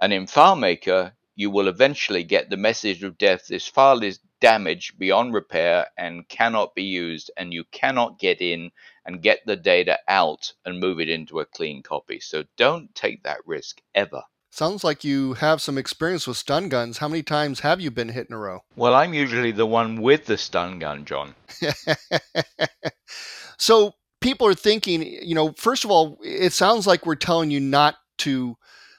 And 0.02 0.12
in 0.12 0.26
FileMaker, 0.26 1.12
you 1.36 1.50
will 1.50 1.68
eventually 1.68 2.24
get 2.24 2.50
the 2.50 2.56
message 2.56 3.04
of 3.04 3.16
death. 3.16 3.46
This 3.46 3.68
file 3.68 4.02
is 4.02 4.18
damaged 4.40 4.98
beyond 4.98 5.32
repair 5.32 5.86
and 5.96 6.28
cannot 6.28 6.74
be 6.74 6.82
used, 6.82 7.30
and 7.36 7.54
you 7.54 7.62
cannot 7.70 8.18
get 8.18 8.40
in 8.40 8.72
and 9.06 9.22
get 9.22 9.46
the 9.46 9.54
data 9.54 10.00
out 10.08 10.52
and 10.64 10.80
move 10.80 10.98
it 10.98 11.08
into 11.08 11.38
a 11.38 11.46
clean 11.46 11.84
copy. 11.84 12.18
So 12.18 12.42
don't 12.56 12.92
take 12.96 13.22
that 13.22 13.46
risk 13.46 13.80
ever. 13.94 14.24
Sounds 14.50 14.82
like 14.82 15.04
you 15.04 15.34
have 15.34 15.60
some 15.60 15.76
experience 15.78 16.26
with 16.26 16.36
stun 16.36 16.68
guns. 16.68 16.98
How 16.98 17.08
many 17.08 17.22
times 17.22 17.60
have 17.60 17.80
you 17.80 17.90
been 17.90 18.08
hit 18.08 18.28
in 18.28 18.34
a 18.34 18.38
row? 18.38 18.60
Well, 18.76 18.94
I'm 18.94 19.14
usually 19.14 19.52
the 19.52 19.66
one 19.66 20.00
with 20.00 20.24
the 20.26 20.38
stun 20.38 20.78
gun, 20.78 21.04
John. 21.04 21.34
so 23.58 23.92
people 24.20 24.46
are 24.46 24.54
thinking, 24.54 25.02
you 25.02 25.34
know, 25.34 25.52
first 25.52 25.84
of 25.84 25.90
all, 25.90 26.18
it 26.22 26.52
sounds 26.52 26.86
like 26.86 27.04
we're 27.04 27.14
telling 27.14 27.50
you 27.50 27.60
not 27.60 27.96
to 28.18 28.56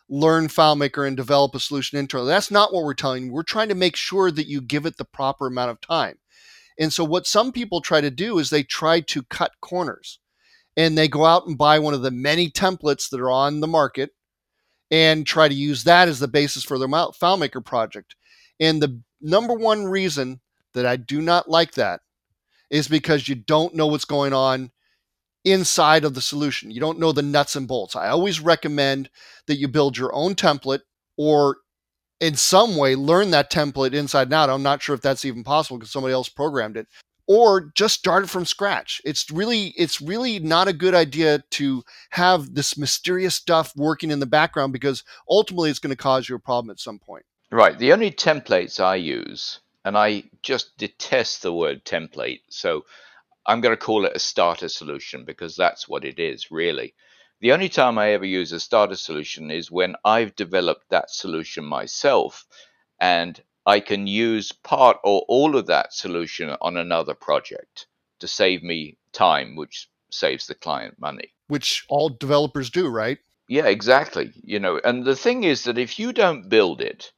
learn 0.07 0.47
FileMaker 0.47 1.07
and 1.07 1.17
develop 1.17 1.55
a 1.55 1.59
solution 1.59 1.97
internally. 1.97 2.29
That's 2.29 2.51
not 2.51 2.73
what 2.73 2.83
we're 2.83 2.93
telling 2.93 3.25
you. 3.25 3.31
We're 3.31 3.43
trying 3.43 3.69
to 3.69 3.75
make 3.75 3.95
sure 3.95 4.31
that 4.31 4.47
you 4.47 4.61
give 4.61 4.85
it 4.85 4.97
the 4.97 5.05
proper 5.05 5.47
amount 5.47 5.71
of 5.71 5.81
time. 5.81 6.17
And 6.79 6.93
so, 6.93 7.03
what 7.03 7.27
some 7.27 7.51
people 7.51 7.81
try 7.81 8.01
to 8.01 8.09
do 8.09 8.39
is 8.39 8.49
they 8.49 8.63
try 8.63 9.01
to 9.01 9.23
cut 9.23 9.51
corners 9.61 10.19
and 10.77 10.97
they 10.97 11.07
go 11.07 11.25
out 11.25 11.45
and 11.45 11.57
buy 11.57 11.79
one 11.79 11.93
of 11.93 12.01
the 12.01 12.11
many 12.11 12.49
templates 12.49 13.09
that 13.09 13.19
are 13.19 13.31
on 13.31 13.59
the 13.59 13.67
market 13.67 14.11
and 14.91 15.25
try 15.25 15.47
to 15.47 15.53
use 15.53 15.83
that 15.83 16.07
as 16.07 16.19
the 16.19 16.27
basis 16.27 16.63
for 16.63 16.77
their 16.79 16.87
FileMaker 16.87 17.63
project. 17.63 18.15
And 18.59 18.81
the 18.81 19.01
number 19.21 19.53
one 19.53 19.85
reason 19.85 20.41
that 20.73 20.85
I 20.85 20.95
do 20.95 21.21
not 21.21 21.49
like 21.49 21.73
that 21.73 22.01
is 22.69 22.87
because 22.87 23.27
you 23.27 23.35
don't 23.35 23.75
know 23.75 23.87
what's 23.87 24.05
going 24.05 24.33
on 24.33 24.71
inside 25.45 26.03
of 26.03 26.13
the 26.13 26.21
solution. 26.21 26.71
You 26.71 26.79
don't 26.79 26.99
know 26.99 27.11
the 27.11 27.21
nuts 27.21 27.55
and 27.55 27.67
bolts. 27.67 27.95
I 27.95 28.09
always 28.09 28.39
recommend 28.39 29.09
that 29.47 29.57
you 29.57 29.67
build 29.67 29.97
your 29.97 30.13
own 30.13 30.35
template 30.35 30.81
or 31.17 31.57
in 32.19 32.35
some 32.35 32.75
way 32.75 32.95
learn 32.95 33.31
that 33.31 33.51
template 33.51 33.93
inside 33.93 34.23
and 34.27 34.33
out. 34.33 34.49
I'm 34.49 34.63
not 34.63 34.81
sure 34.81 34.95
if 34.95 35.01
that's 35.01 35.25
even 35.25 35.43
possible 35.43 35.77
because 35.77 35.91
somebody 35.91 36.13
else 36.13 36.29
programmed 36.29 36.77
it. 36.77 36.87
Or 37.32 37.71
just 37.75 37.99
start 37.99 38.23
it 38.23 38.30
from 38.32 38.43
scratch. 38.45 39.01
It's 39.05 39.30
really, 39.30 39.67
it's 39.77 40.01
really 40.01 40.39
not 40.39 40.67
a 40.67 40.73
good 40.73 40.95
idea 40.95 41.43
to 41.51 41.84
have 42.09 42.55
this 42.55 42.75
mysterious 42.75 43.36
stuff 43.36 43.71
working 43.75 44.09
in 44.09 44.19
the 44.19 44.25
background 44.25 44.73
because 44.73 45.03
ultimately 45.30 45.69
it's 45.69 45.77
going 45.77 45.95
to 45.95 46.03
cause 46.03 46.27
you 46.27 46.36
a 46.36 46.39
problem 46.39 46.71
at 46.71 46.80
some 46.80 46.97
point. 46.97 47.25
Right. 47.51 47.77
The 47.77 47.93
only 47.93 48.09
templates 48.09 48.80
I 48.80 48.95
use, 48.95 49.59
and 49.86 49.95
I 49.95 50.23
just 50.41 50.75
detest 50.80 51.43
the 51.43 51.53
word 51.53 51.86
template. 51.86 52.41
So 52.49 52.86
I'm 53.45 53.61
going 53.61 53.75
to 53.75 53.86
call 53.86 54.05
it 54.05 54.15
a 54.15 54.19
starter 54.19 54.67
solution 54.67 55.23
because 55.23 55.55
that's 55.55 55.88
what 55.88 56.05
it 56.05 56.17
is, 56.17 56.49
really. 56.49 56.95
The 57.41 57.51
only 57.51 57.69
time 57.69 57.99
I 57.99 58.09
ever 58.13 58.25
use 58.25 58.51
a 58.51 58.59
starter 58.59 58.95
solution 58.95 59.51
is 59.51 59.69
when 59.69 59.95
I've 60.03 60.36
developed 60.36 60.89
that 60.89 61.11
solution 61.11 61.63
myself 61.63 62.45
and 62.99 63.39
I 63.66 63.80
can 63.80 64.07
use 64.07 64.51
part 64.51 64.97
or 65.03 65.26
all 65.28 65.55
of 65.55 65.68
that 65.68 65.93
solution 65.93 66.55
on 66.62 66.78
another 66.78 67.14
project 67.14 67.88
to 68.20 68.28
save 68.28 68.64
me 68.64 68.97
time, 69.12 69.55
which 69.55 69.89
saves 70.12 70.47
the 70.47 70.55
client 70.55 70.99
money. 70.99 71.34
Which 71.47 71.86
all 71.89 72.10
developers 72.10 72.70
do, 72.70 72.88
right? 72.88 73.20
Yeah, 73.47 73.66
exactly. 73.66 74.32
You 74.43 74.60
know, 74.60 74.80
and 74.84 75.05
the 75.05 75.16
thing 75.16 75.43
is 75.43 75.64
that 75.64 75.78
if 75.78 75.99
you 75.99 76.14
don't 76.14 76.49
build 76.49 76.82
it, 76.82 77.12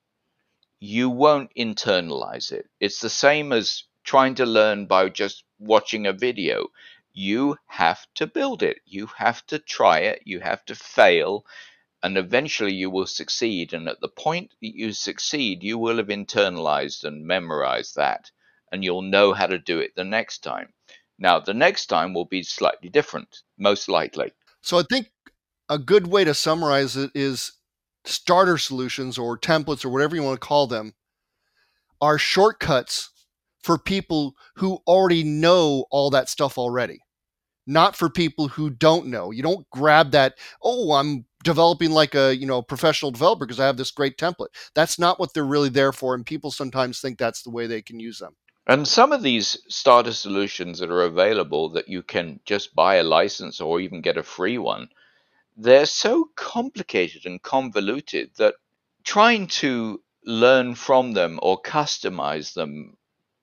you 0.80 1.10
won't 1.10 1.54
internalize 1.56 2.52
it. 2.52 2.70
It's 2.80 3.00
the 3.00 3.10
same 3.10 3.52
as 3.52 3.84
trying 4.04 4.36
to 4.36 4.46
learn 4.46 4.86
by 4.88 5.10
just 5.10 5.44
watching 5.60 6.08
a 6.08 6.14
video. 6.14 6.68
You 7.14 7.58
have 7.68 8.08
to 8.16 8.26
build 8.26 8.64
it. 8.64 8.80
You 8.86 9.08
have 9.18 9.46
to 9.48 9.60
try 9.60 10.00
it. 10.00 10.22
You 10.26 10.39
have 10.39 10.66
to 10.66 10.76
fail. 10.76 11.46
And 12.04 12.18
eventually 12.18 12.74
you 12.74 12.89
will 12.89 13.06
succeed. 13.06 13.74
And 13.74 13.88
at 13.88 14.02
the 14.02 14.08
point 14.08 14.52
that 14.62 14.76
you 14.76 14.91
succeed, 14.93 15.64
you 15.64 15.78
will 15.78 15.97
have 15.97 16.08
internalized 16.08 17.04
and 17.04 17.26
memorized 17.26 17.95
that. 17.95 18.32
And 18.72 18.84
you'll 18.84 19.02
know 19.04 19.34
how 19.34 19.47
to 19.47 19.60
do 19.60 19.80
it 19.80 19.95
the 19.95 20.04
next 20.04 20.39
time. 20.39 20.74
Now, 21.20 21.39
the 21.39 21.54
next 21.54 21.88
time 21.88 22.14
will 22.14 22.26
be 22.26 22.41
slightly 22.41 22.89
different, 22.89 23.41
most 23.58 23.88
likely. 23.88 24.32
So 24.62 24.80
I 24.80 24.84
think 24.89 25.12
a 25.70 25.78
good 25.78 26.08
way 26.08 26.24
to 26.24 26.34
summarize 26.34 26.97
it 26.97 27.12
is 27.14 27.54
starter 28.06 28.58
solutions 28.58 29.18
or 29.18 29.38
templates 29.38 29.86
or 29.86 29.89
whatever 29.89 30.16
you 30.16 30.24
want 30.24 30.41
to 30.41 30.47
call 30.47 30.68
them 30.68 30.93
are 31.99 32.18
shortcuts 32.18 33.12
for 33.62 33.78
people 33.78 34.36
who 34.56 34.80
already 34.88 35.24
know 35.24 35.86
all 35.91 36.10
that 36.10 36.28
stuff 36.28 36.58
already 36.58 36.99
not 37.68 37.95
for 37.95 38.10
people 38.10 38.47
who 38.47 38.70
don't 38.70 39.06
know 39.06 39.32
you 39.32 39.43
don't 39.43 39.70
grab 39.70 40.12
that 40.12 40.34
oh 40.64 40.93
i'm 40.93 41.26
developing 41.44 41.92
like 41.92 42.16
a 42.16 42.36
you 42.36 42.46
know 42.46 42.62
professional 42.62 43.12
developer 43.12 43.46
because 43.46 43.60
i 43.60 43.66
have 43.66 43.78
this 43.78 43.92
great 43.92 44.18
template 44.18 44.48
that's 44.74 45.00
not 45.00 45.20
what 45.20 45.34
they're 45.34 45.44
really 45.44 45.70
there 45.70 45.92
for 45.92 46.14
and 46.14 46.26
people 46.26 46.52
sometimes 46.52 47.00
think 47.00 47.18
that's 47.18 47.44
the 47.44 47.50
way 47.50 47.68
they 47.68 47.82
can 47.82 48.00
use 48.00 48.20
them 48.20 48.36
and 48.68 48.88
some 48.88 49.12
of 49.12 49.24
these 49.24 49.58
starter 49.68 50.14
solutions 50.14 50.80
that 50.80 50.92
are 50.92 51.02
available 51.02 51.70
that 51.70 51.88
you 51.88 52.04
can 52.04 52.39
just 52.46 52.76
buy 52.76 52.96
a 52.96 53.04
license 53.04 53.60
or 53.60 53.80
even 53.80 54.02
get 54.02 54.18
a 54.18 54.24
free 54.24 54.58
one 54.58 54.88
they're 55.58 55.86
so 55.86 56.30
complicated 56.36 57.26
and 57.26 57.42
convoluted 57.42 58.32
that 58.38 58.56
trying 59.04 59.48
to 59.48 60.02
learn 60.24 60.76
from 60.76 61.14
them 61.14 61.39
or 61.42 61.62
customize 61.62 62.54
them 62.54 62.98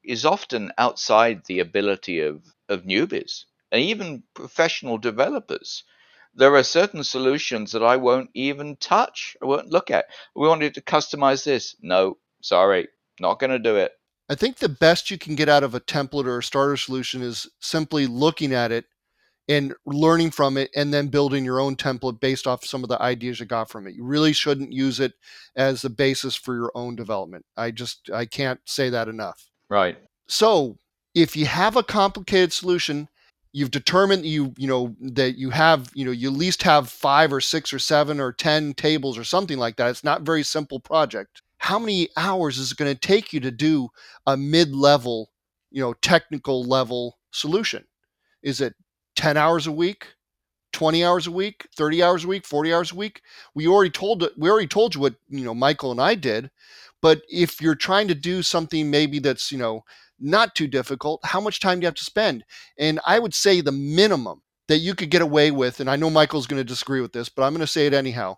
is 0.05 0.25
often 0.25 0.73
outside 0.79 1.45
the 1.45 1.61
ability 1.61 2.21
of, 2.21 2.43
of 2.69 2.85
newbies 2.85 3.45
and 3.71 3.83
even 3.83 4.23
professional 4.35 4.99
developers. 4.99 5.85
There 6.35 6.55
are 6.55 6.63
certain 6.63 7.03
solutions 7.03 7.73
that 7.73 7.83
I 7.83 7.97
won't 7.97 8.31
even 8.35 8.77
touch, 8.77 9.37
I 9.43 9.47
won't 9.47 9.71
look 9.71 9.91
at. 9.91 10.07
We 10.35 10.47
wanted 10.47 10.75
to 10.75 10.83
customize 10.83 11.45
this. 11.45 11.75
No, 11.81 12.19
sorry, 12.43 12.89
not 13.21 13.41
going 13.41 13.51
to 13.51 13.59
do 13.59 13.77
it. 13.77 13.93
I 14.29 14.35
think 14.35 14.59
the 14.59 14.69
best 14.69 15.11
you 15.11 15.19
can 15.19 15.35
get 15.35 15.49
out 15.49 15.65
of 15.65 15.75
a 15.75 15.81
template 15.81 16.27
or 16.27 16.39
a 16.39 16.43
starter 16.43 16.77
solution 16.77 17.23
is 17.23 17.49
simply 17.61 18.07
looking 18.07 18.53
at 18.53 18.71
it 18.71 18.85
and 19.49 19.75
learning 19.87 20.31
from 20.31 20.59
it 20.59 20.71
and 20.77 20.93
then 20.93 21.09
building 21.09 21.45
your 21.45 21.61
own 21.61 21.75
template 21.75 22.21
based 22.21 22.47
off 22.47 22.67
some 22.67 22.83
of 22.83 22.91
the 22.91 23.01
ideas 23.01 23.41
you 23.41 23.47
got 23.47 23.71
from 23.71 23.87
it. 23.87 23.95
You 23.95 24.05
really 24.05 24.35
shouldn't 24.35 24.73
use 24.73 25.01
it 25.01 25.15
as 25.57 25.81
the 25.81 25.89
basis 25.89 26.37
for 26.37 26.55
your 26.55 26.71
own 26.75 26.95
development. 26.95 27.47
I 27.57 27.71
just 27.71 28.11
I 28.13 28.27
can't 28.27 28.61
say 28.67 28.91
that 28.91 29.09
enough. 29.09 29.49
Right. 29.71 29.97
So, 30.29 30.77
if 31.15 31.35
you 31.35 31.47
have 31.47 31.77
a 31.77 31.83
complicated 31.83 32.53
solution, 32.53 33.09
you've 33.53 33.71
determined 33.71 34.27
you 34.27 34.53
you 34.57 34.67
know 34.67 34.95
that 35.01 35.39
you 35.39 35.51
have 35.51 35.91
you 35.95 36.05
know 36.05 36.11
you 36.11 36.31
at 36.31 36.37
least 36.37 36.63
have 36.63 36.89
5 36.89 37.33
or 37.33 37.41
6 37.41 37.73
or 37.73 37.79
7 37.79 38.21
or 38.21 38.33
10 38.33 38.75
tables 38.75 39.19
or 39.19 39.25
something 39.25 39.59
like 39.59 39.77
that. 39.77 39.91
It's 39.91 40.05
not 40.05 40.23
very 40.23 40.43
simple 40.43 40.81
project. 40.81 41.43
How 41.59 41.79
many 41.79 42.09
hours 42.17 42.59
is 42.59 42.73
it 42.73 42.79
going 42.79 42.93
to 42.93 43.01
take 43.01 43.33
you 43.33 43.41
to 43.41 43.51
do 43.51 43.89
a 44.27 44.37
mid-level, 44.37 45.31
you 45.71 45.83
know, 45.83 45.93
technical 45.95 46.65
level 46.65 47.19
solution? 47.33 47.85
Is 48.43 48.61
it 48.61 48.75
10 49.17 49.37
hours 49.37 49.67
a 49.67 49.73
week, 49.73 50.07
20 50.73 51.05
hours 51.05 51.27
a 51.27 51.33
week, 51.33 51.67
30 51.77 52.03
hours 52.03 52.25
a 52.25 52.29
week, 52.29 52.47
40 52.47 52.73
hours 52.73 52.93
a 52.93 52.95
week. 52.95 53.23
We 53.55 53.67
already 53.67 53.91
told 53.91 54.29
we 54.37 54.51
already 54.51 54.69
told 54.69 54.95
you 54.95 55.01
what, 55.01 55.15
you 55.29 55.45
know, 55.45 55.55
Michael 55.55 55.91
and 55.91 56.01
I 56.01 56.15
did. 56.15 56.51
But 57.03 57.23
if 57.29 57.61
you're 57.61 57.75
trying 57.75 58.09
to 58.09 58.15
do 58.15 58.43
something 58.43 58.91
maybe 58.91 59.19
that's, 59.19 59.51
you 59.53 59.59
know, 59.59 59.83
not 60.21 60.55
too 60.55 60.67
difficult, 60.67 61.21
how 61.25 61.41
much 61.41 61.61
time 61.61 61.79
do 61.79 61.85
you 61.85 61.89
have 61.89 61.95
to 61.95 62.05
spend? 62.05 62.45
And 62.79 63.01
I 63.07 63.19
would 63.19 63.35
say 63.35 63.61
the 63.61 63.73
minimum 63.73 64.43
that 64.69 64.79
you 64.79 64.95
could 64.95 65.11
get 65.11 65.23
away 65.23 65.51
with, 65.51 65.81
and 65.81 65.89
I 65.89 65.97
know 65.97 66.11
Michael's 66.11 66.47
going 66.47 66.61
to 66.61 66.65
disagree 66.65 67.01
with 67.01 67.13
this, 67.13 67.29
but 67.29 67.43
I'm 67.43 67.53
going 67.53 67.61
to 67.61 67.67
say 67.67 67.87
it 67.87 67.95
anyhow. 67.95 68.37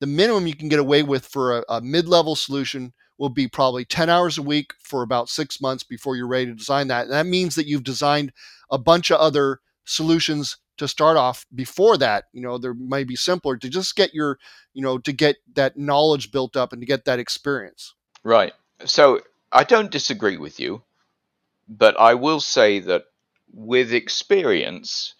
The 0.00 0.06
minimum 0.06 0.46
you 0.46 0.56
can 0.56 0.68
get 0.68 0.78
away 0.78 1.02
with 1.02 1.26
for 1.26 1.58
a, 1.58 1.64
a 1.68 1.80
mid 1.80 2.08
level 2.08 2.34
solution 2.36 2.92
will 3.18 3.28
be 3.28 3.46
probably 3.46 3.84
10 3.84 4.10
hours 4.10 4.36
a 4.36 4.42
week 4.42 4.72
for 4.82 5.02
about 5.02 5.28
six 5.28 5.60
months 5.60 5.84
before 5.84 6.16
you're 6.16 6.26
ready 6.26 6.46
to 6.46 6.54
design 6.54 6.88
that. 6.88 7.04
And 7.04 7.12
that 7.12 7.26
means 7.26 7.54
that 7.54 7.66
you've 7.66 7.84
designed 7.84 8.32
a 8.70 8.78
bunch 8.78 9.10
of 9.10 9.20
other 9.20 9.60
solutions 9.84 10.56
to 10.78 10.88
start 10.88 11.16
off 11.16 11.46
before 11.54 11.96
that 11.96 12.24
you 12.32 12.40
know 12.40 12.58
there 12.58 12.74
might 12.74 13.06
be 13.06 13.16
simpler 13.16 13.56
to 13.56 13.68
just 13.68 13.94
get 13.94 14.14
your 14.14 14.38
you 14.74 14.82
know 14.82 14.98
to 14.98 15.12
get 15.12 15.36
that 15.54 15.76
knowledge 15.76 16.32
built 16.32 16.56
up 16.56 16.72
and 16.72 16.82
to 16.82 16.86
get 16.86 17.04
that 17.04 17.18
experience 17.18 17.94
right 18.24 18.52
so 18.84 19.20
i 19.52 19.64
don't 19.64 19.90
disagree 19.90 20.36
with 20.36 20.58
you 20.58 20.82
but 21.78 21.98
i 22.00 22.14
will 22.14 22.40
say 22.40 22.78
that 22.80 23.04
with 23.52 23.92
experience 23.92 25.14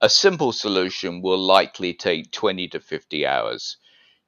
a 0.00 0.08
simple 0.10 0.52
solution 0.52 1.22
will 1.22 1.38
likely 1.38 1.94
take 1.94 2.32
20 2.32 2.68
to 2.68 2.80
50 2.80 3.26
hours 3.26 3.78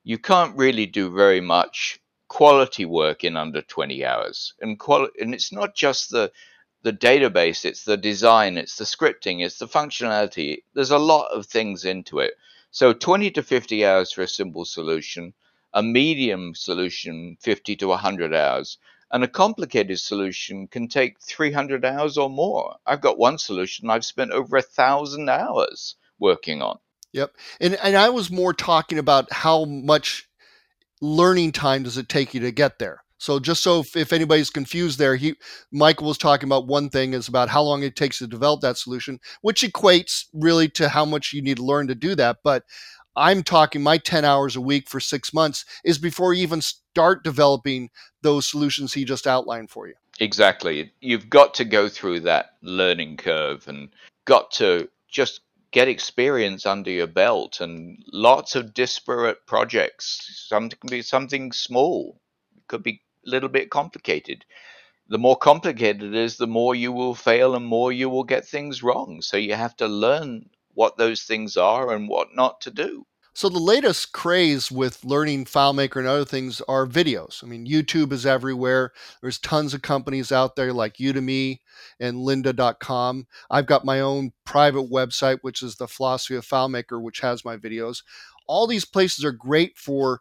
you 0.05 0.19
can't 0.19 0.57
really 0.57 0.87
do 0.87 1.11
very 1.15 1.41
much 1.41 1.99
quality 2.29 2.85
work 2.85 3.25
in 3.25 3.37
under 3.37 3.63
20 3.63 4.05
hours 4.05 4.55
and 4.61 4.79
quali- 4.79 5.11
and 5.21 5.35
it's 5.35 5.53
not 5.53 5.75
just 5.75 6.11
the 6.11 6.31
the 6.83 6.93
database, 6.95 7.67
it's 7.67 7.85
the 7.85 7.99
design, 7.99 8.59
it's 8.59 8.77
the 8.77 8.85
scripting, 8.87 9.45
it's 9.45 9.59
the 9.59 9.69
functionality. 9.69 10.63
There's 10.75 10.93
a 10.93 10.99
lot 10.99 11.31
of 11.33 11.47
things 11.47 11.85
into 11.85 12.21
it. 12.21 12.35
So 12.73 12.95
20 12.95 13.31
to 13.33 13.43
50 13.43 13.85
hours 13.87 14.13
for 14.13 14.23
a 14.23 14.29
simple 14.29 14.65
solution, 14.65 15.35
a 15.75 15.83
medium 15.83 16.55
solution 16.55 17.37
50 17.41 17.77
to 17.77 17.89
100 17.89 18.35
hours, 18.35 18.79
and 19.13 19.25
a 19.25 19.29
complicated 19.29 19.99
solution 19.99 20.69
can 20.69 20.89
take 20.89 21.21
300 21.21 21.85
hours 21.85 22.17
or 22.17 22.31
more. 22.31 22.77
I've 22.87 23.01
got 23.01 23.19
one 23.19 23.39
solution 23.39 23.91
I've 23.91 24.05
spent 24.05 24.31
over 24.31 24.57
a 24.57 24.63
thousand 24.63 25.29
hours 25.29 25.97
working 26.19 26.63
on. 26.63 26.79
Yep. 27.13 27.33
And 27.61 27.75
and 27.83 27.97
I 27.97 28.11
was 28.11 28.31
more 28.31 28.55
talking 28.55 28.99
about 28.99 29.33
how 29.33 29.65
much 29.65 30.29
learning 31.01 31.53
time 31.53 31.83
does 31.83 31.99
it 31.99 32.09
take 32.09 32.35
you 32.35 32.41
to 32.41 32.53
get 32.53 32.79
there. 32.79 33.03
So 33.19 33.39
just 33.39 33.63
so 33.63 33.81
if, 33.81 33.97
if, 33.97 34.15
anybody's 34.15 34.49
confused 34.49 34.99
there, 34.99 35.15
he 35.15 35.35
Michael 35.71 36.07
was 36.07 36.17
talking 36.17 36.49
about 36.49 36.67
one 36.67 36.89
thing 36.89 37.13
is 37.13 37.29
about 37.29 37.51
how 37.51 37.63
long 37.63 37.83
it 37.83 37.95
takes 37.95 38.19
to 38.19 38.27
develop 38.27 38.63
that 38.63 38.79
solution, 38.79 39.21
which 39.43 39.61
equates 39.61 40.25
really 40.33 40.69
to 40.71 40.89
how 40.89 41.05
much 41.05 41.35
you 41.35 41.43
need 41.43 41.59
to 41.59 41.65
learn 41.65 41.89
to 41.89 41.95
do 41.95 42.15
that. 42.15 42.39
But 42.43 42.65
I'm 43.17 43.43
talking 43.43 43.83
my 43.83 43.99
10 43.99 44.25
hours 44.25 44.57
a 44.57 44.61
week 44.61 44.89
for 44.89 45.01
six 45.01 45.35
months 45.35 45.65
is 45.85 45.99
before 45.99 46.33
you 46.33 46.43
even 46.43 46.61
start 46.61 47.25
developing 47.25 47.91
those 48.23 48.47
solutions 48.47 48.93
he 48.93 49.05
just 49.05 49.27
outlined 49.27 49.71
for 49.71 49.89
you. 49.89 49.95
Exactly. 50.21 50.93
You've 51.01 51.31
got 51.31 51.55
to 51.55 51.65
go 51.65 51.89
through 51.89 52.21
that 52.21 52.57
learning 52.63 53.17
curve 53.17 53.67
and 53.69 53.89
got 54.27 54.51
to 54.53 54.89
just 55.09 55.41
get 55.73 55.89
experience 55.89 56.67
under 56.67 56.91
your 56.91 57.07
belt 57.07 57.61
and 57.61 58.03
lots 58.13 58.55
of 58.55 58.75
disparate 58.75 59.47
projects. 59.47 60.47
Some 60.49 60.69
can 60.69 60.91
be 60.91 61.03
something 61.03 61.53
small, 61.53 62.21
it 62.57 62.67
could 62.69 62.83
be 62.83 63.03
a 63.27 63.31
little 63.31 63.49
bit 63.49 63.71
complicated. 63.71 64.45
The 65.09 65.19
more 65.19 65.37
complicated 65.37 66.03
it 66.03 66.15
is, 66.15 66.37
the 66.37 66.47
more 66.47 66.75
you 66.75 66.93
will 66.93 67.15
fail 67.15 67.55
and 67.57 67.67
more 67.67 67.91
you 67.91 68.09
will 68.09 68.25
get 68.25 68.47
things 68.47 68.83
wrong. 68.83 69.23
So 69.23 69.37
you 69.37 69.55
have 69.55 69.77
to 69.77 69.89
learn 69.89 70.51
what 70.81 70.97
those 70.97 71.23
things 71.23 71.57
are 71.57 71.93
and 71.93 72.09
what 72.09 72.35
not 72.35 72.61
to 72.63 72.71
do. 72.71 73.07
So 73.33 73.49
the 73.49 73.59
latest 73.59 74.13
craze 74.13 74.73
with 74.73 75.05
learning 75.05 75.45
FileMaker 75.45 75.99
and 75.99 76.07
other 76.07 76.25
things 76.25 76.61
are 76.63 76.87
videos. 76.87 77.45
I 77.45 77.47
mean, 77.47 77.67
YouTube 77.67 78.13
is 78.13 78.27
everywhere. 78.27 78.93
There's 79.21 79.39
tons 79.39 79.73
of 79.75 79.83
companies 79.83 80.33
out 80.33 80.57
there 80.57 80.73
like 80.73 80.97
Udemy 80.97 81.61
and 82.01 82.17
lynda.com. 82.17 83.27
I've 83.51 83.67
got 83.67 83.85
my 83.85 84.01
own 84.01 84.33
private 84.45 84.91
website, 84.91 85.39
which 85.43 85.63
is 85.63 85.77
the 85.77 85.87
philosophy 85.87 86.35
of 86.35 86.47
FileMaker, 86.47 87.01
which 87.01 87.21
has 87.21 87.45
my 87.45 87.57
videos. 87.57 88.03
All 88.49 88.67
these 88.67 88.85
places 88.85 89.25
are 89.25 89.33
great 89.33 89.79
for 89.79 90.21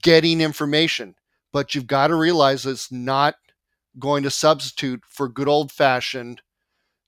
getting 0.00 0.40
information 0.40 1.14
but 1.52 1.74
you've 1.74 1.86
got 1.86 2.08
to 2.08 2.14
realize 2.14 2.66
it's 2.66 2.92
not 2.92 3.34
going 3.98 4.22
to 4.22 4.30
substitute 4.30 5.02
for 5.08 5.28
good 5.28 5.48
old 5.48 5.72
fashioned 5.72 6.42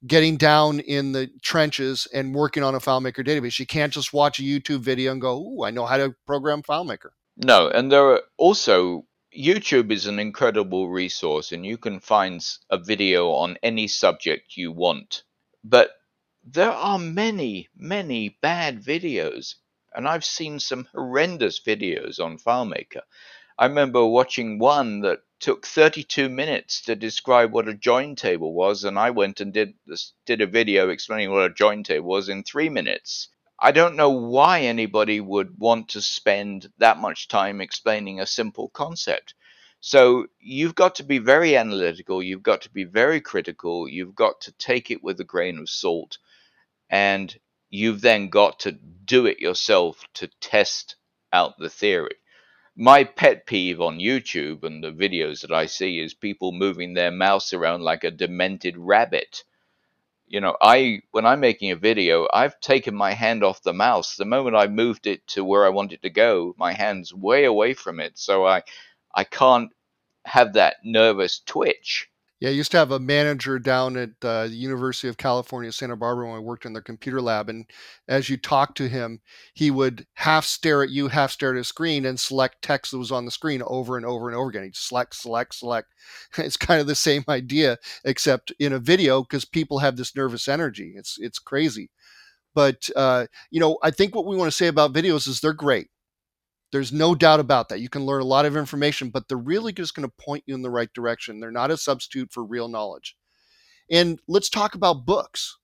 getting 0.06 0.36
down 0.36 0.80
in 0.80 1.12
the 1.12 1.30
trenches 1.42 2.06
and 2.12 2.34
working 2.34 2.62
on 2.62 2.74
a 2.74 2.80
FileMaker 2.80 3.26
database. 3.26 3.58
You 3.58 3.66
can't 3.66 3.92
just 3.92 4.12
watch 4.12 4.38
a 4.38 4.42
YouTube 4.42 4.80
video 4.80 5.12
and 5.12 5.20
go, 5.20 5.38
"Ooh, 5.38 5.64
I 5.64 5.70
know 5.70 5.86
how 5.86 5.96
to 5.96 6.14
program 6.26 6.62
FileMaker." 6.62 7.10
No, 7.36 7.68
and 7.68 7.90
there 7.90 8.04
are 8.04 8.22
also 8.36 9.06
YouTube 9.34 9.90
is 9.90 10.06
an 10.06 10.18
incredible 10.18 10.90
resource, 10.90 11.52
and 11.52 11.64
you 11.64 11.78
can 11.78 12.00
find 12.00 12.44
a 12.68 12.76
video 12.76 13.30
on 13.30 13.56
any 13.62 13.88
subject 13.88 14.56
you 14.56 14.70
want. 14.70 15.22
But 15.64 15.92
there 16.44 16.72
are 16.72 16.98
many, 16.98 17.68
many 17.74 18.36
bad 18.42 18.82
videos, 18.82 19.54
and 19.94 20.06
I've 20.06 20.24
seen 20.24 20.60
some 20.60 20.88
horrendous 20.92 21.60
videos 21.60 22.20
on 22.20 22.38
FileMaker. 22.38 23.02
I 23.58 23.66
remember 23.66 24.04
watching 24.04 24.58
one 24.58 25.00
that 25.00 25.20
took 25.42 25.66
32 25.66 26.28
minutes 26.28 26.80
to 26.82 26.94
describe 26.94 27.52
what 27.52 27.68
a 27.68 27.74
join 27.74 28.14
table 28.14 28.54
was, 28.54 28.84
and 28.84 28.96
I 28.96 29.10
went 29.10 29.40
and 29.40 29.52
did 29.52 29.74
this, 29.84 30.12
did 30.24 30.40
a 30.40 30.46
video 30.46 30.88
explaining 30.88 31.32
what 31.32 31.50
a 31.50 31.52
join 31.52 31.82
table 31.82 32.08
was 32.08 32.28
in 32.28 32.44
three 32.44 32.68
minutes. 32.68 33.28
I 33.58 33.72
don't 33.72 33.96
know 33.96 34.10
why 34.10 34.60
anybody 34.60 35.20
would 35.20 35.58
want 35.58 35.88
to 35.90 36.00
spend 36.00 36.72
that 36.78 36.98
much 36.98 37.26
time 37.26 37.60
explaining 37.60 38.20
a 38.20 38.26
simple 38.26 38.68
concept. 38.68 39.34
So 39.80 40.26
you've 40.38 40.76
got 40.76 40.94
to 40.96 41.02
be 41.02 41.18
very 41.18 41.56
analytical, 41.56 42.22
you've 42.22 42.44
got 42.44 42.62
to 42.62 42.70
be 42.70 42.84
very 42.84 43.20
critical, 43.20 43.88
you've 43.88 44.14
got 44.14 44.42
to 44.42 44.52
take 44.52 44.92
it 44.92 45.02
with 45.02 45.18
a 45.18 45.24
grain 45.24 45.58
of 45.58 45.68
salt, 45.68 46.18
and 46.88 47.36
you've 47.68 48.00
then 48.00 48.28
got 48.28 48.60
to 48.60 48.72
do 48.72 49.26
it 49.26 49.40
yourself 49.40 50.04
to 50.14 50.28
test 50.40 50.94
out 51.32 51.58
the 51.58 51.68
theory. 51.68 52.14
My 52.76 53.04
pet 53.04 53.44
peeve 53.44 53.82
on 53.82 53.98
YouTube 53.98 54.64
and 54.64 54.82
the 54.82 54.90
videos 54.90 55.42
that 55.42 55.52
I 55.52 55.66
see 55.66 56.00
is 56.00 56.14
people 56.14 56.52
moving 56.52 56.94
their 56.94 57.10
mouse 57.10 57.52
around 57.52 57.82
like 57.82 58.02
a 58.02 58.10
demented 58.10 58.78
rabbit. 58.78 59.44
You 60.26 60.40
know 60.40 60.56
i 60.62 61.02
when 61.10 61.26
i'm 61.26 61.40
making 61.40 61.70
a 61.70 61.76
video 61.76 62.26
i've 62.32 62.58
taken 62.60 62.94
my 62.94 63.12
hand 63.12 63.44
off 63.44 63.62
the 63.62 63.74
mouse. 63.74 64.16
The 64.16 64.24
moment 64.24 64.56
i 64.56 64.68
moved 64.68 65.06
it 65.06 65.26
to 65.28 65.44
where 65.44 65.66
i 65.66 65.68
want 65.68 65.92
it 65.92 66.00
to 66.00 66.08
go 66.08 66.54
my 66.56 66.72
hand's 66.72 67.12
way 67.12 67.44
away 67.44 67.74
from 67.74 68.00
it. 68.00 68.18
So 68.18 68.46
i 68.46 68.62
i 69.14 69.24
can't 69.24 69.70
have 70.24 70.54
that 70.54 70.76
nervous 70.82 71.40
twitch 71.40 72.08
yeah, 72.42 72.48
I 72.48 72.52
used 72.54 72.72
to 72.72 72.76
have 72.76 72.90
a 72.90 72.98
manager 72.98 73.60
down 73.60 73.96
at 73.96 74.10
uh, 74.20 74.48
the 74.48 74.56
University 74.56 75.06
of 75.06 75.16
California, 75.16 75.70
Santa 75.70 75.94
Barbara, 75.94 76.26
when 76.26 76.34
I 76.38 76.40
worked 76.40 76.66
in 76.66 76.72
their 76.72 76.82
computer 76.82 77.22
lab. 77.22 77.48
And 77.48 77.70
as 78.08 78.28
you 78.28 78.36
talked 78.36 78.76
to 78.78 78.88
him, 78.88 79.20
he 79.54 79.70
would 79.70 80.08
half 80.14 80.44
stare 80.44 80.82
at 80.82 80.90
you, 80.90 81.06
half 81.06 81.30
stare 81.30 81.52
at 81.52 81.56
his 81.56 81.68
screen, 81.68 82.04
and 82.04 82.18
select 82.18 82.60
text 82.60 82.90
that 82.90 82.98
was 82.98 83.12
on 83.12 83.26
the 83.26 83.30
screen 83.30 83.62
over 83.64 83.96
and 83.96 84.04
over 84.04 84.28
and 84.28 84.36
over 84.36 84.50
again. 84.50 84.64
He'd 84.64 84.74
select, 84.74 85.14
select, 85.14 85.54
select. 85.54 85.94
It's 86.36 86.56
kind 86.56 86.80
of 86.80 86.88
the 86.88 86.96
same 86.96 87.22
idea, 87.28 87.78
except 88.04 88.52
in 88.58 88.72
a 88.72 88.80
video, 88.80 89.22
because 89.22 89.44
people 89.44 89.78
have 89.78 89.96
this 89.96 90.16
nervous 90.16 90.48
energy. 90.48 90.94
It's 90.96 91.18
it's 91.20 91.38
crazy. 91.38 91.90
But 92.54 92.90
uh, 92.96 93.26
you 93.52 93.60
know, 93.60 93.78
I 93.84 93.92
think 93.92 94.16
what 94.16 94.26
we 94.26 94.36
want 94.36 94.50
to 94.50 94.56
say 94.56 94.66
about 94.66 94.92
videos 94.92 95.28
is 95.28 95.40
they're 95.40 95.52
great. 95.52 95.90
There's 96.72 96.92
no 96.92 97.14
doubt 97.14 97.38
about 97.38 97.68
that. 97.68 97.80
You 97.80 97.90
can 97.90 98.06
learn 98.06 98.22
a 98.22 98.26
lot 98.26 98.46
of 98.46 98.56
information, 98.56 99.10
but 99.10 99.28
they're 99.28 99.36
really 99.36 99.72
just 99.72 99.94
going 99.94 100.08
to 100.08 100.14
point 100.24 100.44
you 100.46 100.54
in 100.54 100.62
the 100.62 100.70
right 100.70 100.92
direction. 100.94 101.38
They're 101.38 101.50
not 101.50 101.70
a 101.70 101.76
substitute 101.76 102.32
for 102.32 102.42
real 102.42 102.66
knowledge. 102.66 103.14
And 103.90 104.18
let's 104.26 104.48
talk 104.48 104.74
about 104.74 105.04
books. 105.04 105.58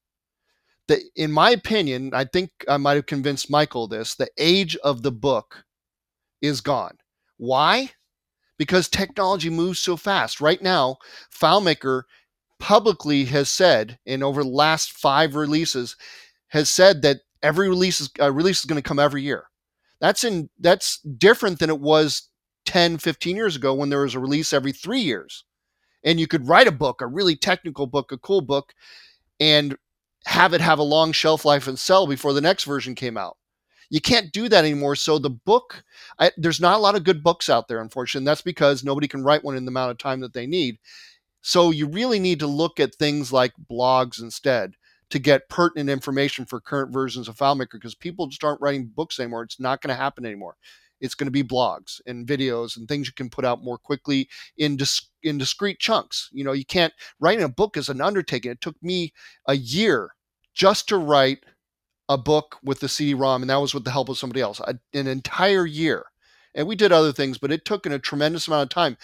The, 0.87 1.03
in 1.17 1.33
my 1.33 1.51
opinion, 1.51 2.13
I 2.15 2.25
think 2.25 2.51
I 2.69 2.77
might 2.77 2.95
have 2.97 3.07
convinced 3.07 3.51
Michael 3.51 3.89
this 3.89 4.15
the 4.15 4.29
age 4.39 4.77
of 4.77 5.03
the 5.03 5.13
book 5.13 5.65
is 6.43 6.61
gone. 6.61 6.99
Why? 7.39 7.91
Because 8.59 8.89
technology 8.89 9.49
moves 9.49 9.79
so 9.79 9.97
fast. 9.97 10.41
Right 10.41 10.61
now, 10.61 10.99
FileMaker 11.35 12.03
publicly 12.59 13.25
has 13.27 13.49
said, 13.49 13.99
in 14.05 14.23
over 14.23 14.43
the 14.43 14.51
last 14.51 14.93
five 14.93 15.35
releases, 15.35 15.97
has 16.49 16.69
said 16.69 17.03
that 17.03 17.19
every 17.43 17.69
release 17.69 18.01
is, 18.01 18.11
uh, 18.21 18.33
release 18.33 18.59
is 18.61 18.65
going 18.65 18.81
to 18.83 18.87
come 18.87 18.99
every 18.99 19.23
year. 19.23 19.48
That's 20.01 20.25
in 20.25 20.49
that's 20.59 21.01
different 21.01 21.59
than 21.59 21.71
it 21.71 21.81
was 21.81 22.29
10, 22.67 22.99
15 22.99 23.37
years 23.37 23.57
ago 23.57 23.75
when 23.75 23.89
there 23.89 24.03
was 24.03 24.15
a 24.15 24.21
release 24.21 24.53
every 24.53 24.73
3 24.73 25.01
years. 25.01 25.45
And 26.05 26.21
you 26.21 26.27
could 26.27 26.49
write 26.49 26.69
a 26.69 26.73
book, 26.73 27.01
a 27.01 27.07
really 27.07 27.37
technical 27.37 27.87
book, 27.87 28.13
a 28.13 28.19
cool 28.19 28.41
book 28.41 28.73
and 29.41 29.77
have 30.27 30.53
it 30.55 30.61
have 30.61 30.79
a 30.79 30.83
long 30.85 31.13
shelf 31.13 31.45
life 31.45 31.67
and 31.67 31.79
sell 31.79 32.07
before 32.07 32.33
the 32.33 32.41
next 32.41 32.65
version 32.65 32.95
came 32.95 33.17
out. 33.17 33.37
You 33.91 34.01
can't 34.01 34.33
do 34.33 34.49
that 34.49 34.65
anymore. 34.65 34.97
So 34.97 35.19
the 35.19 35.31
book, 35.31 35.83
I, 36.19 36.31
there's 36.37 36.61
not 36.61 36.77
a 36.77 36.83
lot 36.83 36.95
of 36.95 37.05
good 37.05 37.23
books 37.23 37.49
out 37.49 37.69
there, 37.69 37.81
unfortunately. 37.81 38.27
That's 38.27 38.43
because 38.43 38.85
nobody 38.85 39.09
can 39.09 39.25
write 39.25 39.45
one 39.45 39.57
in 39.57 39.65
the 39.65 39.71
amount 39.71 39.93
of 39.93 39.99
time 39.99 40.21
that 40.21 40.35
they 40.35 40.47
need. 40.47 40.79
So 41.43 41.71
you 41.71 41.89
really 41.89 42.19
need 42.19 42.41
to 42.41 42.47
look 42.47 42.81
at 42.81 42.95
things 42.95 43.33
like 43.33 43.53
blogs 43.71 44.21
instead 44.21 44.75
to 45.11 45.19
get 45.19 45.49
pertinent 45.49 45.89
information 45.89 46.45
for 46.45 46.61
current 46.61 46.93
versions 46.93 47.29
of 47.29 47.37
FileMaker 47.37 47.73
because 47.73 47.95
people 47.95 48.27
just 48.27 48.45
aren't 48.45 48.61
writing 48.61 48.87
books 48.87 49.19
anymore. 49.19 49.43
It's 49.43 49.61
not 49.61 49.81
going 49.81 49.95
to 49.95 50.01
happen 50.01 50.27
anymore. 50.27 50.57
It's 51.01 51.15
going 51.15 51.27
to 51.27 51.33
be 51.33 51.45
blogs 51.45 52.01
and 52.07 52.27
videos 52.27 52.77
and 52.77 52.89
things 52.89 53.07
you 53.07 53.13
can 53.15 53.31
put 53.31 53.45
out 53.45 53.63
more 53.63 53.79
quickly 53.79 54.29
in 54.57 54.77
dis- 54.77 55.11
in 55.23 55.39
discrete 55.39 55.79
chunks. 55.79 56.29
You 56.33 56.45
know, 56.45 56.53
you 56.53 56.65
can't 56.65 56.93
writing 57.21 57.45
a 57.45 57.49
book 57.49 57.77
is 57.77 57.89
an 57.89 58.01
undertaking. 58.01 58.51
It 58.51 58.61
took 58.61 58.77
me 58.83 59.13
a 59.47 59.55
year 59.55 60.11
just 60.55 60.89
to 60.89 60.99
write 60.99 61.45
a 62.09 62.19
book 62.19 62.57
with 62.65 62.81
the 62.81 62.89
CD-ROM, 62.89 63.43
and 63.43 63.51
that 63.51 63.61
was 63.61 63.75
with 63.75 63.85
the 63.85 63.91
help 63.91 64.09
of 64.09 64.19
somebody 64.19 64.41
else. 64.41 64.61
A, 64.61 64.75
an 64.95 65.07
entire 65.07 65.67
year, 65.67 66.07
and 66.55 66.67
we 66.67 66.75
did 66.75 66.91
other 66.91 67.13
things, 67.13 67.39
but 67.39 67.53
it 67.53 67.65
took 67.65 67.87
in 67.87 67.93
a 67.93 67.99
tremendous 67.99 68.49
amount 68.49 68.65
of 68.65 68.69
time. 68.71 68.97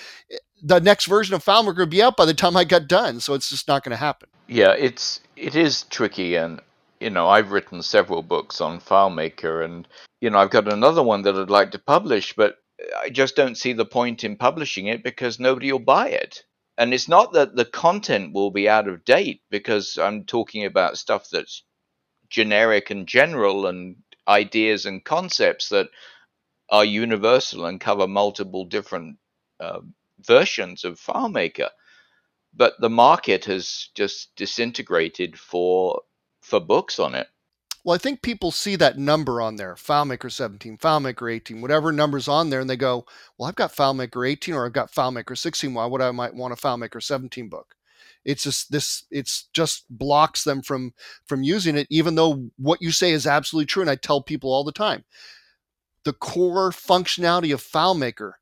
The 0.66 0.80
next 0.80 1.04
version 1.04 1.34
of 1.34 1.44
FileMaker 1.44 1.76
would 1.76 1.90
be 1.90 2.02
out 2.02 2.16
by 2.16 2.24
the 2.24 2.32
time 2.32 2.56
I 2.56 2.64
got 2.64 2.88
done, 2.88 3.20
so 3.20 3.34
it's 3.34 3.50
just 3.50 3.68
not 3.68 3.84
going 3.84 3.90
to 3.90 3.98
happen. 3.98 4.30
Yeah, 4.48 4.72
it's 4.72 5.20
it 5.36 5.54
is 5.54 5.82
tricky, 5.84 6.36
and 6.36 6.58
you 7.00 7.10
know 7.10 7.28
I've 7.28 7.52
written 7.52 7.82
several 7.82 8.22
books 8.22 8.62
on 8.62 8.80
FileMaker, 8.80 9.62
and 9.62 9.86
you 10.22 10.30
know 10.30 10.38
I've 10.38 10.50
got 10.50 10.72
another 10.72 11.02
one 11.02 11.20
that 11.22 11.36
I'd 11.36 11.50
like 11.50 11.70
to 11.72 11.78
publish, 11.78 12.32
but 12.34 12.56
I 12.98 13.10
just 13.10 13.36
don't 13.36 13.58
see 13.58 13.74
the 13.74 13.84
point 13.84 14.24
in 14.24 14.36
publishing 14.36 14.86
it 14.86 15.04
because 15.04 15.38
nobody 15.38 15.70
will 15.70 15.80
buy 15.80 16.08
it. 16.08 16.44
And 16.78 16.94
it's 16.94 17.08
not 17.08 17.34
that 17.34 17.54
the 17.54 17.66
content 17.66 18.32
will 18.32 18.50
be 18.50 18.66
out 18.66 18.88
of 18.88 19.04
date 19.04 19.42
because 19.50 19.98
I'm 19.98 20.24
talking 20.24 20.64
about 20.64 20.98
stuff 20.98 21.28
that's 21.30 21.62
generic 22.30 22.90
and 22.90 23.06
general 23.06 23.66
and 23.66 23.96
ideas 24.26 24.86
and 24.86 25.04
concepts 25.04 25.68
that 25.68 25.88
are 26.70 26.84
universal 26.84 27.66
and 27.66 27.80
cover 27.80 28.08
multiple 28.08 28.64
different 28.64 29.18
uh, 29.60 29.80
versions 30.26 30.84
of 30.84 31.00
FileMaker 31.00 31.68
but 32.56 32.74
the 32.80 32.90
market 32.90 33.44
has 33.46 33.88
just 33.94 34.34
disintegrated 34.36 35.38
for 35.38 36.02
for 36.40 36.60
books 36.60 36.98
on 36.98 37.14
it. 37.14 37.28
Well, 37.84 37.94
I 37.94 37.98
think 37.98 38.22
people 38.22 38.50
see 38.50 38.76
that 38.76 38.98
number 38.98 39.42
on 39.42 39.56
there, 39.56 39.74
FileMaker 39.74 40.32
17, 40.32 40.78
FileMaker 40.78 41.30
18, 41.30 41.60
whatever 41.60 41.92
number's 41.92 42.28
on 42.28 42.48
there, 42.48 42.60
and 42.60 42.70
they 42.70 42.76
go, 42.76 43.04
"Well, 43.36 43.48
I've 43.48 43.56
got 43.56 43.74
FileMaker 43.74 44.28
18 44.28 44.54
or 44.54 44.64
I've 44.64 44.72
got 44.72 44.92
FileMaker 44.92 45.36
16. 45.36 45.74
Why 45.74 45.84
would 45.86 46.00
I 46.00 46.10
might 46.10 46.34
want 46.34 46.52
a 46.52 46.56
FileMaker 46.56 47.02
17 47.02 47.48
book?" 47.48 47.74
It's 48.24 48.44
just 48.44 48.70
this. 48.72 49.04
It's 49.10 49.48
just 49.52 49.84
blocks 49.90 50.44
them 50.44 50.62
from 50.62 50.94
from 51.26 51.42
using 51.42 51.76
it, 51.76 51.86
even 51.90 52.14
though 52.14 52.50
what 52.56 52.80
you 52.80 52.90
say 52.90 53.12
is 53.12 53.26
absolutely 53.26 53.66
true. 53.66 53.82
And 53.82 53.90
I 53.90 53.96
tell 53.96 54.22
people 54.22 54.50
all 54.52 54.64
the 54.64 54.72
time, 54.72 55.04
the 56.04 56.14
core 56.14 56.70
functionality 56.70 57.52
of 57.52 57.62
FileMaker 57.62 58.34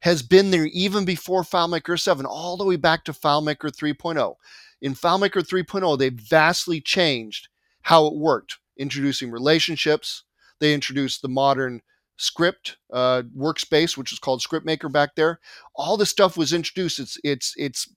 has 0.00 0.22
been 0.22 0.50
there 0.50 0.66
even 0.66 1.04
before 1.04 1.42
FileMaker 1.42 1.98
7, 1.98 2.24
all 2.24 2.56
the 2.56 2.64
way 2.64 2.76
back 2.76 3.04
to 3.04 3.12
FileMaker 3.12 3.70
3.0. 3.70 4.34
In 4.80 4.94
FileMaker 4.94 5.46
3.0, 5.46 5.98
they 5.98 6.10
vastly 6.10 6.80
changed 6.80 7.48
how 7.82 8.06
it 8.06 8.14
worked, 8.14 8.58
introducing 8.76 9.30
relationships. 9.30 10.24
They 10.60 10.72
introduced 10.72 11.22
the 11.22 11.28
modern 11.28 11.82
script 12.16 12.76
uh, 12.92 13.22
workspace, 13.36 13.96
which 13.96 14.12
is 14.12 14.18
called 14.18 14.40
ScriptMaker 14.42 14.90
back 14.90 15.14
there. 15.14 15.40
All 15.74 15.96
this 15.96 16.10
stuff 16.10 16.36
was 16.36 16.52
introduced. 16.52 16.98
It's 16.98 17.18
it's 17.24 17.54
it's 17.56 17.88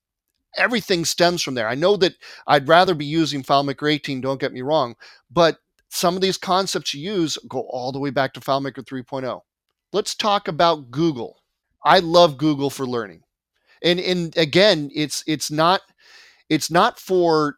everything 0.57 1.05
stems 1.05 1.41
from 1.41 1.55
there. 1.55 1.67
I 1.67 1.75
know 1.75 1.97
that 1.97 2.13
I'd 2.47 2.67
rather 2.67 2.93
be 2.93 3.05
using 3.05 3.43
FileMaker 3.43 3.91
18. 3.91 4.21
Don't 4.21 4.39
get 4.39 4.53
me 4.53 4.61
wrong, 4.61 4.95
but 5.29 5.57
some 5.89 6.15
of 6.15 6.21
these 6.21 6.37
concepts 6.37 6.93
you 6.93 7.01
use 7.13 7.37
go 7.49 7.61
all 7.69 7.91
the 7.91 7.99
way 7.99 8.09
back 8.11 8.33
to 8.33 8.39
FileMaker 8.39 8.83
3.0. 8.83 9.41
Let's 9.91 10.15
talk 10.15 10.47
about 10.47 10.89
Google. 10.89 11.40
I 11.83 11.99
love 11.99 12.37
Google 12.37 12.69
for 12.69 12.85
learning. 12.85 13.23
And 13.83 13.99
and 13.99 14.37
again, 14.37 14.91
it's 14.93 15.23
it's 15.27 15.51
not 15.51 15.81
it's 16.49 16.71
not 16.71 16.99
for 16.99 17.57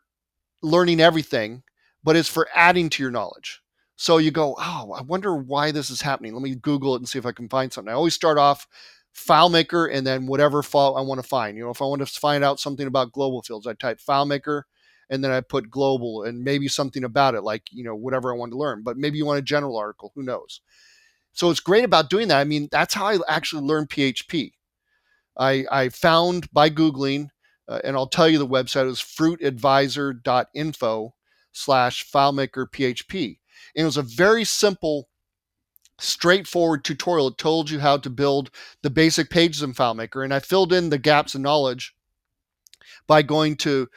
learning 0.62 1.02
everything, 1.02 1.64
but 2.04 2.16
it's 2.16 2.30
for 2.30 2.48
adding 2.56 2.90
to 2.92 3.04
your 3.04 3.12
knowledge. 3.12 3.62
So 3.96 4.18
you 4.18 4.32
go, 4.32 4.56
oh, 4.60 4.94
I 4.98 5.02
wonder 5.04 5.36
why 5.36 5.72
this 5.72 5.90
is 5.90 6.02
happening. 6.02 6.34
Let 6.34 6.42
me 6.44 6.56
Google 6.56 6.96
it 6.96 7.00
and 7.00 7.10
see 7.10 7.20
if 7.20 7.26
I 7.26 7.32
can 7.32 7.50
find 7.50 7.72
something. 7.72 7.92
I 7.92 7.96
always 7.96 8.16
start 8.16 8.38
off 8.38 8.68
FileMaker 9.16 9.94
and 9.94 10.06
then 10.06 10.26
whatever 10.26 10.64
file 10.64 10.96
I 10.98 11.02
want 11.02 11.22
to 11.22 11.28
find. 11.28 11.58
You 11.58 11.66
know, 11.66 11.70
if 11.70 11.82
I 11.82 11.86
want 11.86 12.02
to 12.06 12.20
find 12.20 12.44
out 12.44 12.60
something 12.60 12.88
about 12.88 13.12
global 13.12 13.42
fields, 13.44 13.68
I 13.68 13.74
type 13.74 14.00
FileMaker 14.00 14.64
and 15.10 15.24
then 15.24 15.32
I 15.32 15.42
put 15.42 15.70
global 15.70 16.24
and 16.24 16.44
maybe 16.44 16.68
something 16.68 17.04
about 17.04 17.36
it, 17.36 17.42
like 17.44 17.64
you 17.72 17.84
know 17.84 17.96
whatever 17.96 18.34
I 18.34 18.38
want 18.38 18.52
to 18.54 18.58
learn. 18.58 18.84
But 18.84 18.98
maybe 18.98 19.18
you 19.18 19.26
want 19.26 19.40
a 19.40 19.44
general 19.44 19.78
article. 19.78 20.12
Who 20.16 20.24
knows? 20.24 20.62
So 21.34 21.50
it's 21.50 21.60
great 21.60 21.84
about 21.84 22.10
doing 22.10 22.30
that. 22.30 22.40
I 22.40 22.44
mean, 22.44 22.68
that's 22.72 22.94
how 22.94 23.08
I 23.08 23.18
actually 23.28 23.64
learned 23.64 23.90
PHP. 23.90 24.52
I, 25.38 25.66
I 25.72 25.90
found 25.90 26.52
by 26.54 26.70
Googling, 26.70 27.30
uh, 27.68 27.80
and 27.84 27.96
I'll 27.96 28.08
tell 28.08 28.30
you 28.30 28.38
the 28.38 28.48
website 28.48 28.88
is 28.88 29.00
fruitadvisor.info 29.00 31.14
slash 31.52 32.10
FileMaker 32.10 32.68
PHP. 32.68 33.40
And 33.76 33.84
it 33.84 33.86
was 33.86 33.98
a 33.98 34.04
very 34.04 34.44
simple, 34.44 35.10
straightforward 35.98 36.84
tutorial. 36.84 37.30
It 37.30 37.40
told 37.40 37.72
you 37.72 37.80
how 37.80 37.98
to 37.98 38.10
build 38.12 38.52
the 38.84 38.92
basic 38.92 39.32
pages 39.32 39.64
in 39.64 39.74
FileMaker. 39.74 40.24
And 40.24 40.34
I 40.34 40.40
filled 40.40 40.72
in 40.72 40.90
the 40.90 41.00
gaps 41.00 41.34
in 41.34 41.42
knowledge 41.42 41.96
by 43.08 43.24
going 43.24 43.56
to 43.58 43.90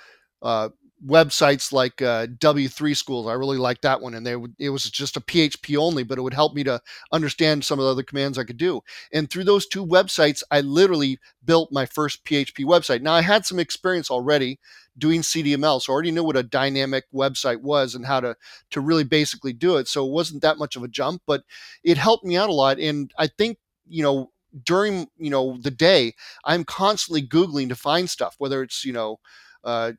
uh, 0.42 0.70
websites 1.04 1.72
like 1.72 2.00
uh, 2.00 2.26
W3 2.26 2.96
Schools. 2.96 3.26
I 3.26 3.34
really 3.34 3.58
liked 3.58 3.82
that 3.82 4.00
one, 4.00 4.14
and 4.14 4.26
they 4.26 4.36
would, 4.36 4.54
it 4.58 4.70
was 4.70 4.90
just 4.90 5.16
a 5.16 5.20
PHP 5.20 5.76
only, 5.76 6.02
but 6.02 6.18
it 6.18 6.22
would 6.22 6.34
help 6.34 6.54
me 6.54 6.64
to 6.64 6.80
understand 7.12 7.64
some 7.64 7.78
of 7.78 7.84
the 7.84 7.90
other 7.90 8.02
commands 8.02 8.38
I 8.38 8.44
could 8.44 8.56
do. 8.56 8.80
And 9.12 9.28
through 9.28 9.44
those 9.44 9.66
two 9.66 9.84
websites, 9.86 10.42
I 10.50 10.60
literally 10.62 11.18
built 11.44 11.70
my 11.70 11.86
first 11.86 12.24
PHP 12.24 12.64
website. 12.64 13.02
Now 13.02 13.12
I 13.12 13.20
had 13.20 13.44
some 13.44 13.58
experience 13.58 14.10
already 14.10 14.58
doing 14.98 15.20
CDML, 15.20 15.82
so 15.82 15.92
I 15.92 15.94
already 15.94 16.12
knew 16.12 16.24
what 16.24 16.36
a 16.36 16.42
dynamic 16.42 17.04
website 17.12 17.60
was 17.60 17.94
and 17.94 18.06
how 18.06 18.20
to 18.20 18.36
to 18.70 18.80
really 18.80 19.04
basically 19.04 19.52
do 19.52 19.76
it. 19.76 19.88
So 19.88 20.06
it 20.06 20.12
wasn't 20.12 20.42
that 20.42 20.58
much 20.58 20.76
of 20.76 20.82
a 20.82 20.88
jump, 20.88 21.22
but 21.26 21.42
it 21.84 21.98
helped 21.98 22.24
me 22.24 22.36
out 22.36 22.48
a 22.48 22.54
lot. 22.54 22.78
And 22.78 23.12
I 23.18 23.26
think 23.26 23.58
you 23.86 24.02
know 24.02 24.30
during 24.64 25.08
you 25.18 25.30
know 25.30 25.58
the 25.60 25.70
day, 25.70 26.14
I'm 26.44 26.64
constantly 26.64 27.26
googling 27.26 27.68
to 27.68 27.76
find 27.76 28.08
stuff, 28.08 28.36
whether 28.38 28.62
it's 28.62 28.84
you 28.84 28.92
know. 28.92 29.18
Uh, 29.64 29.92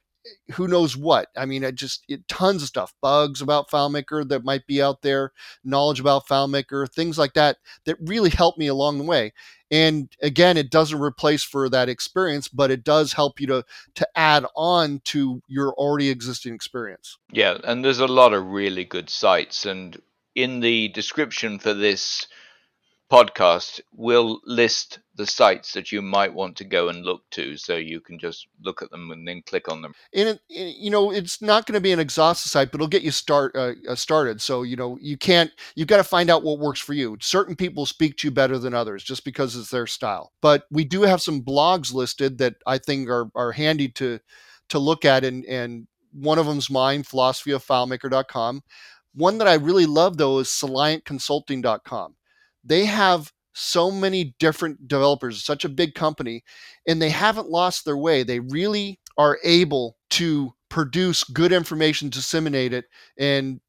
who 0.51 0.67
knows 0.67 0.95
what. 0.95 1.29
I 1.35 1.45
mean, 1.45 1.65
I 1.65 1.71
just 1.71 2.05
it, 2.07 2.27
tons 2.27 2.61
of 2.61 2.67
stuff, 2.67 2.93
bugs 3.01 3.41
about 3.41 3.69
FileMaker 3.69 4.27
that 4.29 4.43
might 4.43 4.65
be 4.67 4.81
out 4.81 5.01
there, 5.01 5.31
knowledge 5.63 5.99
about 5.99 6.27
FileMaker, 6.27 6.89
things 6.91 7.17
like 7.17 7.33
that 7.33 7.57
that 7.85 7.97
really 8.01 8.29
helped 8.29 8.57
me 8.57 8.67
along 8.67 8.97
the 8.97 9.03
way. 9.03 9.33
And 9.69 10.09
again, 10.21 10.55
it 10.55 10.71
doesn't 10.71 10.99
replace 10.99 11.43
for 11.43 11.69
that 11.69 11.89
experience, 11.89 12.47
but 12.47 12.71
it 12.71 12.83
does 12.83 13.13
help 13.13 13.39
you 13.39 13.47
to 13.47 13.65
to 13.95 14.07
add 14.15 14.45
on 14.55 15.01
to 15.05 15.41
your 15.47 15.73
already 15.73 16.09
existing 16.09 16.53
experience. 16.53 17.17
Yeah, 17.31 17.57
and 17.63 17.83
there's 17.83 17.99
a 17.99 18.07
lot 18.07 18.33
of 18.33 18.45
really 18.45 18.85
good 18.85 19.09
sites 19.09 19.65
and 19.65 20.01
in 20.35 20.59
the 20.59 20.87
description 20.89 21.57
for 21.59 21.73
this 21.73 22.27
podcast 23.11 23.79
will 23.93 24.41
list 24.45 24.99
the 25.15 25.25
sites 25.25 25.73
that 25.73 25.91
you 25.91 26.01
might 26.01 26.33
want 26.33 26.55
to 26.57 26.63
go 26.63 26.89
and 26.89 27.03
look 27.03 27.21
to 27.31 27.57
so 27.57 27.75
you 27.75 27.99
can 27.99 28.19
just 28.19 28.47
look 28.61 28.81
at 28.81 28.91
them 28.91 29.11
and 29.11 29.27
then 29.27 29.41
click 29.45 29.71
on 29.71 29.81
them. 29.81 29.93
And 30.13 30.29
it, 30.29 30.41
you 30.49 30.89
know 30.89 31.11
it's 31.11 31.41
not 31.41 31.65
going 31.65 31.73
to 31.73 31.81
be 31.81 31.91
an 31.91 31.99
exhaustive 31.99 32.51
site 32.51 32.71
but 32.71 32.77
it'll 32.77 32.87
get 32.87 33.03
you 33.03 33.11
start 33.11 33.55
uh, 33.55 33.73
uh 33.89 33.95
started. 33.95 34.41
So 34.41 34.63
you 34.63 34.75
know 34.75 34.97
you 35.01 35.17
can't 35.17 35.51
you've 35.75 35.87
got 35.87 35.97
to 35.97 36.03
find 36.03 36.29
out 36.29 36.43
what 36.43 36.59
works 36.59 36.79
for 36.79 36.93
you. 36.93 37.17
Certain 37.21 37.55
people 37.55 37.85
speak 37.85 38.17
to 38.17 38.27
you 38.27 38.31
better 38.31 38.59
than 38.59 38.73
others 38.73 39.03
just 39.03 39.23
because 39.23 39.55
it's 39.55 39.71
their 39.71 39.87
style. 39.87 40.33
But 40.41 40.65
we 40.69 40.83
do 40.83 41.01
have 41.03 41.21
some 41.21 41.41
blogs 41.41 41.93
listed 41.93 42.37
that 42.37 42.55
i 42.65 42.77
think 42.77 43.09
are, 43.09 43.29
are 43.35 43.51
handy 43.51 43.89
to 43.89 44.19
to 44.69 44.79
look 44.79 45.05
at 45.05 45.23
and 45.23 45.45
and 45.45 45.87
one 46.13 46.39
of 46.39 46.45
them's 46.45 46.69
mine 46.69 47.03
philosophyoffilemaker.com 47.03 48.63
one 49.13 49.37
that 49.37 49.47
i 49.47 49.53
really 49.53 49.85
love 49.85 50.17
though 50.17 50.39
is 50.39 50.47
soliantconsulting.com 50.47 52.15
they 52.67 52.85
have 52.85 53.31
so 53.53 53.89
many 53.89 54.35
different 54.39 54.87
developers, 54.87 55.43
such 55.43 55.65
a 55.65 55.69
big 55.69 55.95
company, 55.95 56.43
and 56.87 57.01
they 57.01 57.09
haven't 57.09 57.49
lost 57.49 57.85
their 57.85 57.97
way. 57.97 58.23
They 58.23 58.39
really 58.39 58.99
are 59.17 59.39
able 59.43 59.97
to 60.11 60.53
produce 60.69 61.23
good 61.23 61.51
information, 61.51 62.09
disseminate 62.09 62.73
it, 62.73 62.85
and 63.17 63.59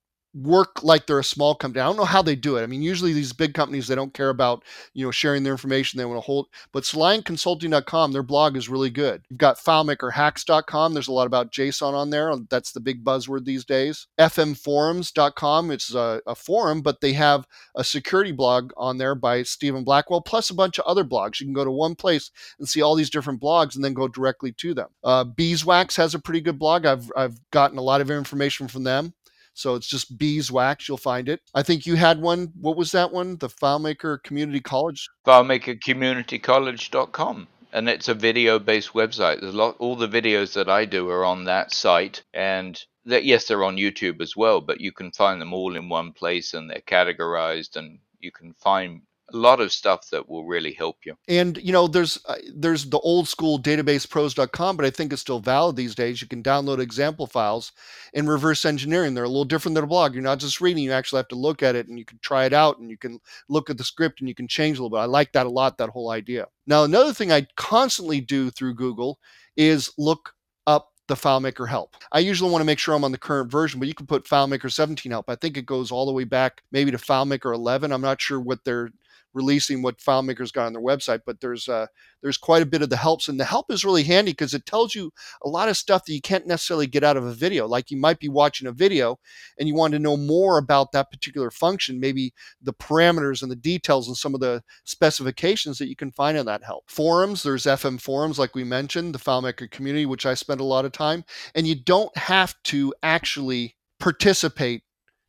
work 0.42 0.82
like 0.82 1.06
they're 1.06 1.18
a 1.18 1.24
small 1.24 1.54
company. 1.54 1.80
I 1.80 1.86
don't 1.86 1.96
know 1.96 2.04
how 2.04 2.22
they 2.22 2.36
do 2.36 2.56
it. 2.56 2.62
I 2.62 2.66
mean, 2.66 2.82
usually 2.82 3.12
these 3.12 3.32
big 3.32 3.54
companies 3.54 3.88
they 3.88 3.94
don't 3.94 4.14
care 4.14 4.30
about 4.30 4.64
you 4.94 5.04
know 5.04 5.10
sharing 5.10 5.42
their 5.42 5.52
information. 5.52 5.98
They 5.98 6.04
want 6.04 6.18
to 6.18 6.26
hold. 6.26 6.48
But 6.72 6.84
SoliantConsulting.com, 6.84 8.12
their 8.12 8.22
blog 8.22 8.56
is 8.56 8.68
really 8.68 8.90
good. 8.90 9.22
You've 9.28 9.38
got 9.38 9.58
FileMakerHacks.com. 9.58 10.94
There's 10.94 11.08
a 11.08 11.12
lot 11.12 11.26
about 11.26 11.52
JSON 11.52 11.94
on 11.94 12.10
there. 12.10 12.32
That's 12.50 12.72
the 12.72 12.80
big 12.80 13.04
buzzword 13.04 13.44
these 13.44 13.64
days. 13.64 14.06
FMForums.com. 14.18 15.70
It's 15.70 15.94
a, 15.94 16.22
a 16.26 16.34
forum, 16.34 16.82
but 16.82 17.00
they 17.00 17.12
have 17.14 17.46
a 17.74 17.84
security 17.84 18.32
blog 18.32 18.72
on 18.76 18.98
there 18.98 19.14
by 19.14 19.42
Steven 19.42 19.84
Blackwell, 19.84 20.20
plus 20.20 20.50
a 20.50 20.54
bunch 20.54 20.78
of 20.78 20.84
other 20.86 21.04
blogs. 21.04 21.40
You 21.40 21.46
can 21.46 21.54
go 21.54 21.64
to 21.64 21.70
one 21.70 21.94
place 21.94 22.30
and 22.58 22.68
see 22.68 22.82
all 22.82 22.94
these 22.94 23.10
different 23.10 23.40
blogs, 23.40 23.74
and 23.74 23.84
then 23.84 23.94
go 23.94 24.08
directly 24.08 24.52
to 24.52 24.74
them. 24.74 24.88
Uh, 25.02 25.24
Beezwax 25.24 25.96
has 25.96 26.14
a 26.14 26.18
pretty 26.18 26.40
good 26.40 26.58
blog. 26.58 26.86
I've 26.86 27.10
I've 27.16 27.38
gotten 27.50 27.78
a 27.78 27.82
lot 27.82 28.00
of 28.00 28.10
information 28.10 28.68
from 28.68 28.84
them. 28.84 29.14
So 29.58 29.74
it's 29.74 29.88
just 29.88 30.16
beezwax. 30.16 30.86
You'll 30.86 30.98
find 30.98 31.28
it. 31.28 31.40
I 31.52 31.64
think 31.64 31.84
you 31.84 31.96
had 31.96 32.22
one. 32.22 32.52
What 32.60 32.76
was 32.76 32.92
that 32.92 33.12
one? 33.12 33.38
The 33.38 33.48
FileMaker 33.48 34.22
Community 34.22 34.60
College? 34.60 35.08
FileMakerCommunityCollege.com. 35.26 37.48
And 37.72 37.88
it's 37.88 38.08
a 38.08 38.14
video 38.14 38.60
based 38.60 38.92
website. 38.92 39.40
There's 39.40 39.54
a 39.54 39.56
lot, 39.56 39.74
all 39.80 39.96
the 39.96 40.08
videos 40.08 40.52
that 40.54 40.68
I 40.68 40.84
do 40.84 41.10
are 41.10 41.24
on 41.24 41.42
that 41.44 41.74
site. 41.74 42.22
And 42.32 42.80
that, 43.06 43.24
yes, 43.24 43.46
they're 43.46 43.64
on 43.64 43.76
YouTube 43.76 44.20
as 44.20 44.36
well, 44.36 44.60
but 44.60 44.80
you 44.80 44.92
can 44.92 45.10
find 45.10 45.40
them 45.40 45.52
all 45.52 45.74
in 45.74 45.88
one 45.88 46.12
place 46.12 46.54
and 46.54 46.70
they're 46.70 46.80
categorized 46.86 47.74
and 47.74 47.98
you 48.20 48.30
can 48.30 48.54
find 48.54 49.02
a 49.32 49.36
lot 49.36 49.60
of 49.60 49.72
stuff 49.72 50.08
that 50.10 50.28
will 50.28 50.44
really 50.44 50.72
help 50.72 50.98
you. 51.04 51.14
And 51.28 51.58
you 51.58 51.72
know, 51.72 51.86
there's 51.86 52.18
uh, 52.26 52.36
there's 52.54 52.88
the 52.88 52.98
old 53.00 53.28
school 53.28 53.58
databasepros.com, 53.58 54.76
but 54.76 54.86
I 54.86 54.90
think 54.90 55.12
it's 55.12 55.22
still 55.22 55.40
valid 55.40 55.76
these 55.76 55.94
days. 55.94 56.22
You 56.22 56.28
can 56.28 56.42
download 56.42 56.78
example 56.78 57.26
files 57.26 57.72
and 58.14 58.28
reverse 58.28 58.64
engineering. 58.64 59.14
They're 59.14 59.24
a 59.24 59.28
little 59.28 59.44
different 59.44 59.74
than 59.74 59.84
a 59.84 59.88
blog. 59.88 60.14
You're 60.14 60.22
not 60.22 60.38
just 60.38 60.60
reading; 60.60 60.82
you 60.82 60.92
actually 60.92 61.18
have 61.18 61.28
to 61.28 61.36
look 61.36 61.62
at 61.62 61.76
it, 61.76 61.88
and 61.88 61.98
you 61.98 62.04
can 62.04 62.18
try 62.22 62.44
it 62.46 62.52
out, 62.52 62.78
and 62.78 62.90
you 62.90 62.98
can 62.98 63.20
look 63.48 63.70
at 63.70 63.76
the 63.76 63.84
script, 63.84 64.20
and 64.20 64.28
you 64.28 64.34
can 64.34 64.48
change 64.48 64.78
a 64.78 64.82
little 64.82 64.96
bit. 64.96 65.02
I 65.02 65.06
like 65.06 65.32
that 65.32 65.46
a 65.46 65.50
lot. 65.50 65.78
That 65.78 65.90
whole 65.90 66.10
idea. 66.10 66.46
Now, 66.66 66.84
another 66.84 67.12
thing 67.12 67.32
I 67.32 67.46
constantly 67.56 68.20
do 68.20 68.50
through 68.50 68.74
Google 68.74 69.18
is 69.56 69.92
look 69.98 70.34
up 70.66 70.92
the 71.08 71.14
FileMaker 71.14 71.68
help. 71.68 71.96
I 72.12 72.20
usually 72.20 72.50
want 72.50 72.60
to 72.60 72.66
make 72.66 72.78
sure 72.78 72.94
I'm 72.94 73.04
on 73.04 73.12
the 73.12 73.18
current 73.18 73.50
version, 73.50 73.80
but 73.80 73.88
you 73.88 73.94
can 73.94 74.06
put 74.06 74.24
FileMaker 74.26 74.70
17 74.70 75.10
help. 75.10 75.28
I 75.28 75.34
think 75.34 75.56
it 75.56 75.66
goes 75.66 75.90
all 75.90 76.06
the 76.06 76.12
way 76.12 76.24
back 76.24 76.62
maybe 76.70 76.90
to 76.90 76.98
FileMaker 76.98 77.54
11. 77.54 77.92
I'm 77.92 78.02
not 78.02 78.20
sure 78.20 78.38
what 78.38 78.64
their 78.64 78.90
releasing 79.34 79.82
what 79.82 79.98
FileMaker's 79.98 80.52
got 80.52 80.66
on 80.66 80.72
their 80.72 80.82
website, 80.82 81.20
but 81.26 81.40
there's 81.40 81.68
uh, 81.68 81.86
there's 82.22 82.36
quite 82.36 82.62
a 82.62 82.66
bit 82.66 82.82
of 82.82 82.90
the 82.90 82.96
helps, 82.96 83.28
and 83.28 83.38
the 83.38 83.44
help 83.44 83.70
is 83.70 83.84
really 83.84 84.02
handy 84.02 84.32
because 84.32 84.54
it 84.54 84.66
tells 84.66 84.94
you 84.94 85.10
a 85.42 85.48
lot 85.48 85.68
of 85.68 85.76
stuff 85.76 86.04
that 86.04 86.12
you 86.12 86.20
can't 86.20 86.46
necessarily 86.46 86.86
get 86.86 87.04
out 87.04 87.16
of 87.16 87.24
a 87.24 87.32
video. 87.32 87.66
Like 87.66 87.90
you 87.90 87.96
might 87.96 88.18
be 88.18 88.28
watching 88.28 88.66
a 88.66 88.72
video 88.72 89.18
and 89.58 89.68
you 89.68 89.74
want 89.74 89.92
to 89.92 89.98
know 89.98 90.16
more 90.16 90.58
about 90.58 90.92
that 90.92 91.10
particular 91.10 91.50
function, 91.50 92.00
maybe 92.00 92.32
the 92.62 92.72
parameters 92.72 93.42
and 93.42 93.50
the 93.50 93.56
details 93.56 94.08
and 94.08 94.16
some 94.16 94.34
of 94.34 94.40
the 94.40 94.62
specifications 94.84 95.78
that 95.78 95.88
you 95.88 95.96
can 95.96 96.10
find 96.10 96.36
in 96.36 96.46
that 96.46 96.64
help. 96.64 96.90
Forums, 96.90 97.42
there's 97.42 97.64
FM 97.64 98.00
forums 98.00 98.38
like 98.38 98.54
we 98.54 98.64
mentioned, 98.64 99.14
the 99.14 99.18
FileMaker 99.18 99.70
community, 99.70 100.06
which 100.06 100.26
I 100.26 100.34
spend 100.34 100.60
a 100.60 100.64
lot 100.64 100.84
of 100.84 100.92
time, 100.92 101.24
and 101.54 101.66
you 101.66 101.74
don't 101.74 102.16
have 102.16 102.54
to 102.64 102.94
actually 103.02 103.76
participate 104.00 104.82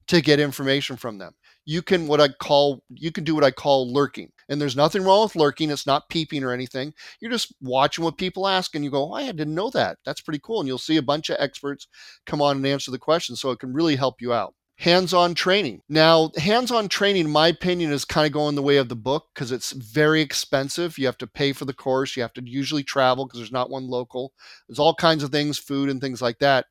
to 0.07 0.21
get 0.21 0.39
information 0.39 0.95
from 0.95 1.19
them 1.19 1.35
you 1.69 1.83
can 1.83 2.07
what 2.07 2.19
I 2.19 2.29
call 2.29 2.81
you 2.89 3.11
can 3.11 3.23
do 3.23 3.35
what 3.35 3.43
I 3.43 3.51
call 3.51 3.93
lurking. 3.93 4.31
And 4.49 4.59
there's 4.59 4.75
nothing 4.75 5.03
wrong 5.03 5.21
with 5.21 5.35
lurking. 5.35 5.69
It's 5.69 5.85
not 5.85 6.09
peeping 6.09 6.43
or 6.43 6.51
anything. 6.51 6.95
You're 7.21 7.29
just 7.29 7.53
watching 7.61 8.03
what 8.03 8.17
people 8.17 8.47
ask 8.47 8.73
and 8.73 8.83
you 8.83 8.89
go, 8.89 9.11
oh, 9.11 9.13
I 9.13 9.25
didn't 9.25 9.53
know 9.53 9.69
that. 9.69 9.99
That's 10.03 10.21
pretty 10.21 10.39
cool. 10.43 10.61
And 10.61 10.67
you'll 10.67 10.79
see 10.79 10.97
a 10.97 11.03
bunch 11.03 11.29
of 11.29 11.37
experts 11.39 11.87
come 12.25 12.41
on 12.41 12.57
and 12.57 12.65
answer 12.65 12.89
the 12.89 12.97
question. 12.97 13.35
So 13.35 13.51
it 13.51 13.59
can 13.59 13.71
really 13.71 13.95
help 13.95 14.19
you 14.19 14.33
out 14.33 14.55
hands-on 14.79 15.35
training. 15.35 15.81
Now, 15.89 16.31
hands-on 16.37 16.87
training, 16.87 17.25
in 17.25 17.31
my 17.31 17.49
opinion, 17.49 17.91
is 17.91 18.05
kind 18.05 18.25
of 18.25 18.31
going 18.31 18.55
the 18.55 18.63
way 18.63 18.77
of 18.77 18.87
the 18.87 18.95
book 18.95 19.27
because 19.35 19.51
it's 19.51 19.73
very 19.73 20.21
expensive. 20.21 20.97
You 20.97 21.05
have 21.05 21.17
to 21.17 21.27
pay 21.27 21.51
for 21.51 21.65
the 21.65 21.73
course. 21.73 22.15
You 22.15 22.23
have 22.23 22.33
to 22.33 22.41
usually 22.49 22.83
travel 22.83 23.25
because 23.25 23.41
there's 23.41 23.51
not 23.51 23.69
one 23.69 23.89
local. 23.89 24.31
There's 24.67 24.79
all 24.79 24.95
kinds 24.95 25.21
of 25.21 25.31
things, 25.31 25.57
food 25.59 25.89
and 25.89 25.99
things 25.99 26.21
like 26.21 26.39
that. 26.39 26.65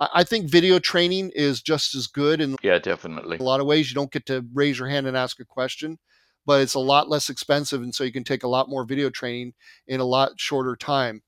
I 0.00 0.24
think 0.24 0.50
video 0.50 0.78
training 0.78 1.30
is 1.34 1.62
just 1.62 1.94
as 1.94 2.06
good 2.06 2.40
And 2.40 2.56
yeah, 2.62 2.78
definitely. 2.78 3.38
A 3.38 3.42
lot 3.42 3.60
of 3.60 3.66
ways 3.66 3.90
you 3.90 3.94
don't 3.94 4.10
get 4.10 4.26
to 4.26 4.44
raise 4.52 4.78
your 4.78 4.88
hand 4.88 5.06
and 5.06 5.16
ask 5.16 5.38
a 5.40 5.44
question, 5.44 5.98
but 6.44 6.60
it's 6.60 6.74
a 6.74 6.80
lot 6.80 7.08
less 7.08 7.30
expensive, 7.30 7.80
and 7.82 7.94
so 7.94 8.04
you 8.04 8.12
can 8.12 8.24
take 8.24 8.42
a 8.42 8.48
lot 8.48 8.68
more 8.68 8.84
video 8.84 9.08
training 9.10 9.54
in 9.86 10.00
a 10.00 10.04
lot 10.04 10.32
shorter 10.36 10.76
time 10.76 11.22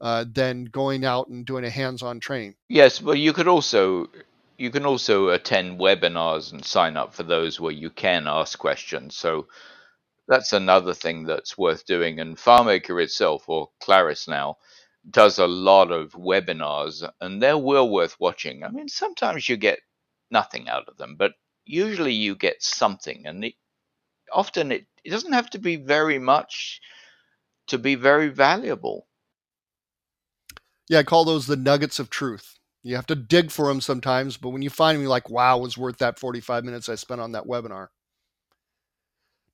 uh, 0.00 0.24
than 0.30 0.66
going 0.66 1.04
out 1.04 1.28
and 1.28 1.44
doing 1.46 1.64
a 1.64 1.70
hands-on 1.70 2.20
training. 2.20 2.54
Yes, 2.68 2.98
but 2.98 3.18
you 3.18 3.32
could 3.32 3.48
also 3.48 4.08
you 4.56 4.70
can 4.70 4.86
also 4.86 5.30
attend 5.30 5.80
webinars 5.80 6.52
and 6.52 6.64
sign 6.64 6.96
up 6.96 7.14
for 7.14 7.24
those 7.24 7.58
where 7.58 7.72
you 7.72 7.90
can 7.90 8.28
ask 8.28 8.58
questions. 8.58 9.16
So 9.16 9.48
that's 10.28 10.52
another 10.52 10.94
thing 10.94 11.24
that's 11.24 11.58
worth 11.58 11.84
doing. 11.86 12.20
And 12.20 12.36
FileMaker 12.36 13.02
itself, 13.02 13.48
or 13.48 13.70
Claris 13.80 14.28
now, 14.28 14.58
does 15.10 15.38
a 15.38 15.46
lot 15.46 15.90
of 15.90 16.12
webinars 16.12 17.08
and 17.20 17.42
they're 17.42 17.58
well 17.58 17.88
worth 17.88 18.16
watching. 18.18 18.64
I 18.64 18.70
mean, 18.70 18.88
sometimes 18.88 19.48
you 19.48 19.56
get 19.56 19.80
nothing 20.30 20.68
out 20.68 20.88
of 20.88 20.96
them, 20.96 21.16
but 21.16 21.32
usually 21.64 22.12
you 22.12 22.34
get 22.36 22.62
something. 22.62 23.26
And 23.26 23.44
it, 23.44 23.54
often 24.32 24.72
it, 24.72 24.86
it 25.04 25.10
doesn't 25.10 25.32
have 25.32 25.50
to 25.50 25.58
be 25.58 25.76
very 25.76 26.18
much 26.18 26.80
to 27.68 27.78
be 27.78 27.94
very 27.94 28.28
valuable. 28.28 29.06
Yeah, 30.88 30.98
I 30.98 31.02
call 31.02 31.24
those 31.24 31.46
the 31.46 31.56
nuggets 31.56 31.98
of 31.98 32.10
truth. 32.10 32.58
You 32.82 32.96
have 32.96 33.06
to 33.06 33.14
dig 33.14 33.50
for 33.50 33.68
them 33.68 33.80
sometimes, 33.80 34.36
but 34.36 34.50
when 34.50 34.60
you 34.60 34.68
find 34.68 34.96
them, 34.96 35.02
you're 35.02 35.10
like, 35.10 35.30
wow, 35.30 35.58
it 35.58 35.62
was 35.62 35.78
worth 35.78 35.98
that 35.98 36.18
45 36.18 36.64
minutes 36.64 36.88
I 36.90 36.96
spent 36.96 37.20
on 37.20 37.32
that 37.32 37.46
webinar. 37.46 37.88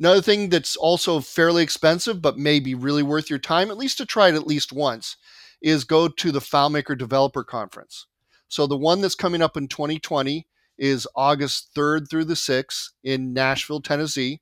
Another 0.00 0.22
thing 0.22 0.48
that's 0.48 0.76
also 0.76 1.20
fairly 1.20 1.62
expensive, 1.62 2.22
but 2.22 2.38
may 2.38 2.58
be 2.58 2.74
really 2.74 3.02
worth 3.02 3.28
your 3.28 3.38
time, 3.38 3.70
at 3.70 3.76
least 3.76 3.98
to 3.98 4.06
try 4.06 4.28
it 4.28 4.34
at 4.34 4.46
least 4.46 4.72
once, 4.72 5.18
is 5.60 5.84
go 5.84 6.08
to 6.08 6.32
the 6.32 6.40
FileMaker 6.40 6.96
Developer 6.96 7.44
Conference. 7.44 8.06
So 8.48 8.66
the 8.66 8.78
one 8.78 9.02
that's 9.02 9.14
coming 9.14 9.42
up 9.42 9.58
in 9.58 9.68
2020 9.68 10.46
is 10.78 11.06
August 11.14 11.72
3rd 11.76 12.08
through 12.08 12.24
the 12.24 12.34
6th 12.34 12.88
in 13.04 13.34
Nashville, 13.34 13.82
Tennessee. 13.82 14.40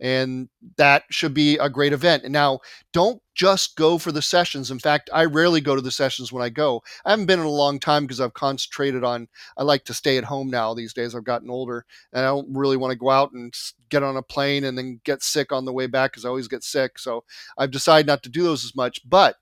And 0.00 0.48
that 0.76 1.04
should 1.10 1.34
be 1.34 1.56
a 1.58 1.70
great 1.70 1.92
event. 1.92 2.24
And 2.24 2.32
now, 2.32 2.60
don't 2.92 3.22
just 3.34 3.76
go 3.76 3.98
for 3.98 4.12
the 4.12 4.22
sessions. 4.22 4.70
In 4.70 4.78
fact, 4.78 5.10
I 5.12 5.24
rarely 5.24 5.60
go 5.60 5.74
to 5.74 5.80
the 5.80 5.90
sessions 5.90 6.32
when 6.32 6.42
I 6.42 6.48
go. 6.48 6.82
I 7.04 7.10
haven't 7.10 7.26
been 7.26 7.40
in 7.40 7.46
a 7.46 7.50
long 7.50 7.78
time 7.78 8.04
because 8.04 8.20
I've 8.20 8.34
concentrated 8.34 9.04
on. 9.04 9.28
I 9.56 9.62
like 9.62 9.84
to 9.84 9.94
stay 9.94 10.18
at 10.18 10.24
home 10.24 10.50
now 10.50 10.74
these 10.74 10.92
days. 10.92 11.14
I've 11.14 11.24
gotten 11.24 11.50
older, 11.50 11.84
and 12.12 12.24
I 12.24 12.28
don't 12.28 12.56
really 12.56 12.76
want 12.76 12.92
to 12.92 12.98
go 12.98 13.10
out 13.10 13.32
and 13.32 13.54
get 13.88 14.02
on 14.02 14.16
a 14.16 14.22
plane 14.22 14.64
and 14.64 14.76
then 14.76 15.00
get 15.04 15.22
sick 15.22 15.52
on 15.52 15.64
the 15.64 15.72
way 15.72 15.86
back 15.86 16.12
because 16.12 16.24
I 16.24 16.28
always 16.28 16.48
get 16.48 16.64
sick. 16.64 16.98
So 16.98 17.24
I've 17.56 17.70
decided 17.70 18.06
not 18.06 18.22
to 18.24 18.28
do 18.28 18.42
those 18.42 18.64
as 18.64 18.74
much. 18.74 19.00
But 19.08 19.36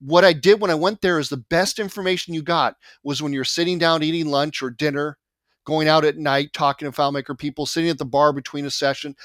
what 0.00 0.24
I 0.24 0.32
did 0.32 0.60
when 0.60 0.70
I 0.70 0.74
went 0.74 1.00
there 1.00 1.18
is 1.18 1.28
the 1.28 1.36
best 1.36 1.78
information 1.78 2.34
you 2.34 2.42
got 2.42 2.76
was 3.02 3.22
when 3.22 3.32
you're 3.32 3.44
sitting 3.44 3.78
down 3.78 4.02
eating 4.02 4.26
lunch 4.26 4.62
or 4.62 4.70
dinner, 4.70 5.18
going 5.64 5.88
out 5.88 6.04
at 6.04 6.18
night, 6.18 6.52
talking 6.52 6.90
to 6.90 6.96
FileMaker 6.96 7.36
people, 7.36 7.66
sitting 7.66 7.90
at 7.90 7.98
the 7.98 8.04
bar 8.04 8.32
between 8.32 8.66
a 8.66 8.70
session 8.70 9.16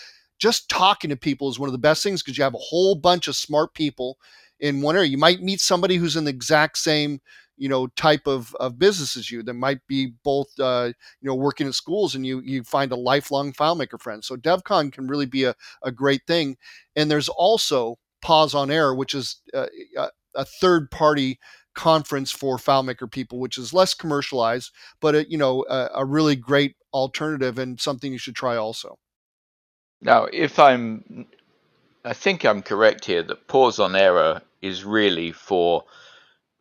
just 0.41 0.69
talking 0.69 1.11
to 1.11 1.15
people 1.15 1.49
is 1.49 1.59
one 1.59 1.69
of 1.69 1.73
the 1.73 1.77
best 1.77 2.01
things 2.01 2.21
because 2.21 2.37
you 2.37 2.43
have 2.43 2.55
a 2.55 2.57
whole 2.57 2.95
bunch 2.95 3.27
of 3.27 3.35
smart 3.35 3.73
people 3.75 4.17
in 4.59 4.81
one 4.81 4.95
area. 4.95 5.09
You 5.09 5.17
might 5.17 5.41
meet 5.41 5.61
somebody 5.61 5.95
who's 5.95 6.15
in 6.15 6.25
the 6.25 6.31
exact 6.31 6.77
same 6.79 7.21
you 7.57 7.69
know 7.69 7.85
type 7.89 8.25
of, 8.25 8.55
of 8.55 8.79
business 8.79 9.15
as 9.15 9.29
you 9.29 9.43
that 9.43 9.53
might 9.53 9.85
be 9.87 10.13
both 10.23 10.47
uh, 10.59 10.91
you 11.21 11.27
know 11.27 11.35
working 11.35 11.67
at 11.67 11.75
schools 11.75 12.15
and 12.15 12.25
you 12.25 12.41
you 12.41 12.63
find 12.63 12.91
a 12.91 12.95
lifelong 12.95 13.53
FileMaker 13.53 14.01
friend. 14.01 14.25
So 14.25 14.35
devcon 14.35 14.91
can 14.91 15.07
really 15.07 15.27
be 15.27 15.43
a, 15.43 15.55
a 15.83 15.91
great 15.91 16.21
thing. 16.25 16.57
And 16.95 17.09
there's 17.09 17.29
also 17.29 17.99
pause 18.21 18.55
on 18.55 18.71
error 18.71 18.95
which 18.95 19.13
is 19.13 19.41
uh, 19.53 19.67
a 20.35 20.45
third 20.45 20.89
party 20.89 21.39
conference 21.75 22.31
for 22.31 22.57
FileMaker 22.57 23.09
people 23.11 23.39
which 23.39 23.57
is 23.57 23.73
less 23.73 23.93
commercialized 23.93 24.71
but 24.99 25.15
a, 25.15 25.29
you 25.29 25.37
know 25.37 25.65
a, 25.69 25.89
a 25.95 26.05
really 26.05 26.35
great 26.35 26.75
alternative 26.93 27.57
and 27.57 27.79
something 27.79 28.11
you 28.11 28.17
should 28.17 28.35
try 28.35 28.55
also 28.55 28.97
now, 30.01 30.25
if 30.25 30.59
I'm, 30.59 31.25
I 32.03 32.13
think 32.13 32.45
I'm 32.45 32.61
correct 32.61 33.05
here 33.05 33.23
that 33.23 33.47
pause 33.47 33.79
on 33.79 33.95
error 33.95 34.41
is 34.61 34.83
really 34.83 35.31
for 35.31 35.83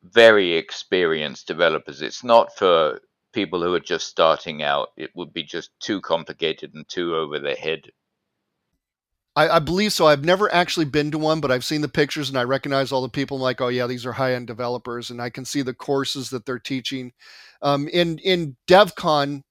very 0.03 0.55
experienced 0.55 1.47
developers. 1.47 2.03
It's 2.03 2.24
not 2.24 2.57
for 2.57 3.01
people 3.32 3.62
who 3.62 3.74
are 3.74 3.80
just 3.80 4.09
starting 4.09 4.62
out. 4.62 4.88
It 4.97 5.11
would 5.14 5.32
be 5.32 5.43
just 5.43 5.70
too 5.80 6.01
complicated 6.01 6.74
and 6.74 6.88
too 6.88 7.14
over 7.14 7.38
their 7.38 7.57
head. 7.57 7.91
I, 9.36 9.49
I 9.49 9.59
believe 9.61 9.93
so. 9.93 10.07
I've 10.07 10.24
never 10.24 10.53
actually 10.53 10.86
been 10.86 11.11
to 11.12 11.18
one, 11.18 11.41
but 11.41 11.53
I've 11.53 11.64
seen 11.64 11.82
the 11.82 11.88
pictures 11.88 12.28
and 12.28 12.36
I 12.38 12.45
recognize 12.45 12.91
all 12.91 13.03
the 13.03 13.09
people. 13.09 13.36
I'm 13.36 13.43
like, 13.43 13.61
oh 13.61 13.68
yeah, 13.68 13.86
these 13.86 14.05
are 14.05 14.12
high 14.12 14.34
end 14.34 14.49
developers, 14.49 15.11
and 15.11 15.22
I 15.22 15.30
can 15.30 15.45
see 15.45 15.62
the 15.62 15.74
courses 15.74 16.30
that 16.30 16.45
they're 16.45 16.59
teaching. 16.59 17.12
Um, 17.62 17.88
in 17.88 18.18
in 18.18 18.57
DevCon, 18.66 19.43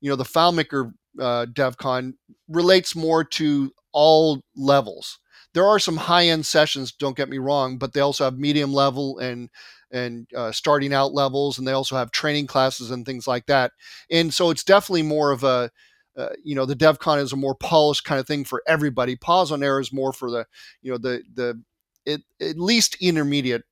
you 0.00 0.10
know, 0.10 0.16
the 0.16 0.24
FileMaker 0.24 0.92
uh, 1.20 1.46
DevCon 1.46 2.14
relates 2.48 2.94
more 2.96 3.24
to 3.24 3.72
all 3.92 4.42
levels. 4.56 5.18
There 5.54 5.66
are 5.66 5.78
some 5.78 5.96
high-end 5.96 6.46
sessions, 6.46 6.92
don't 6.92 7.16
get 7.16 7.28
me 7.28 7.38
wrong, 7.38 7.78
but 7.78 7.92
they 7.92 8.00
also 8.00 8.24
have 8.24 8.38
medium 8.38 8.72
level 8.72 9.18
and 9.18 9.50
and 9.90 10.28
uh, 10.36 10.52
starting 10.52 10.92
out 10.92 11.14
levels, 11.14 11.58
and 11.58 11.66
they 11.66 11.72
also 11.72 11.96
have 11.96 12.10
training 12.10 12.46
classes 12.46 12.90
and 12.90 13.06
things 13.06 13.26
like 13.26 13.46
that. 13.46 13.72
And 14.10 14.32
so 14.34 14.50
it's 14.50 14.62
definitely 14.62 15.02
more 15.02 15.32
of 15.32 15.44
a 15.44 15.70
uh, 16.16 16.28
you 16.42 16.54
know 16.54 16.66
the 16.66 16.76
DevCon 16.76 17.22
is 17.22 17.32
a 17.32 17.36
more 17.36 17.54
polished 17.54 18.04
kind 18.04 18.20
of 18.20 18.26
thing 18.26 18.44
for 18.44 18.62
everybody. 18.66 19.16
Pause 19.16 19.52
on 19.52 19.62
error 19.62 19.80
is 19.80 19.92
more 19.92 20.12
for 20.12 20.30
the 20.30 20.46
you 20.82 20.92
know 20.92 20.98
the 20.98 21.22
the 21.32 21.62
it, 22.04 22.22
at 22.40 22.58
least 22.58 22.96
intermediate 23.00 23.62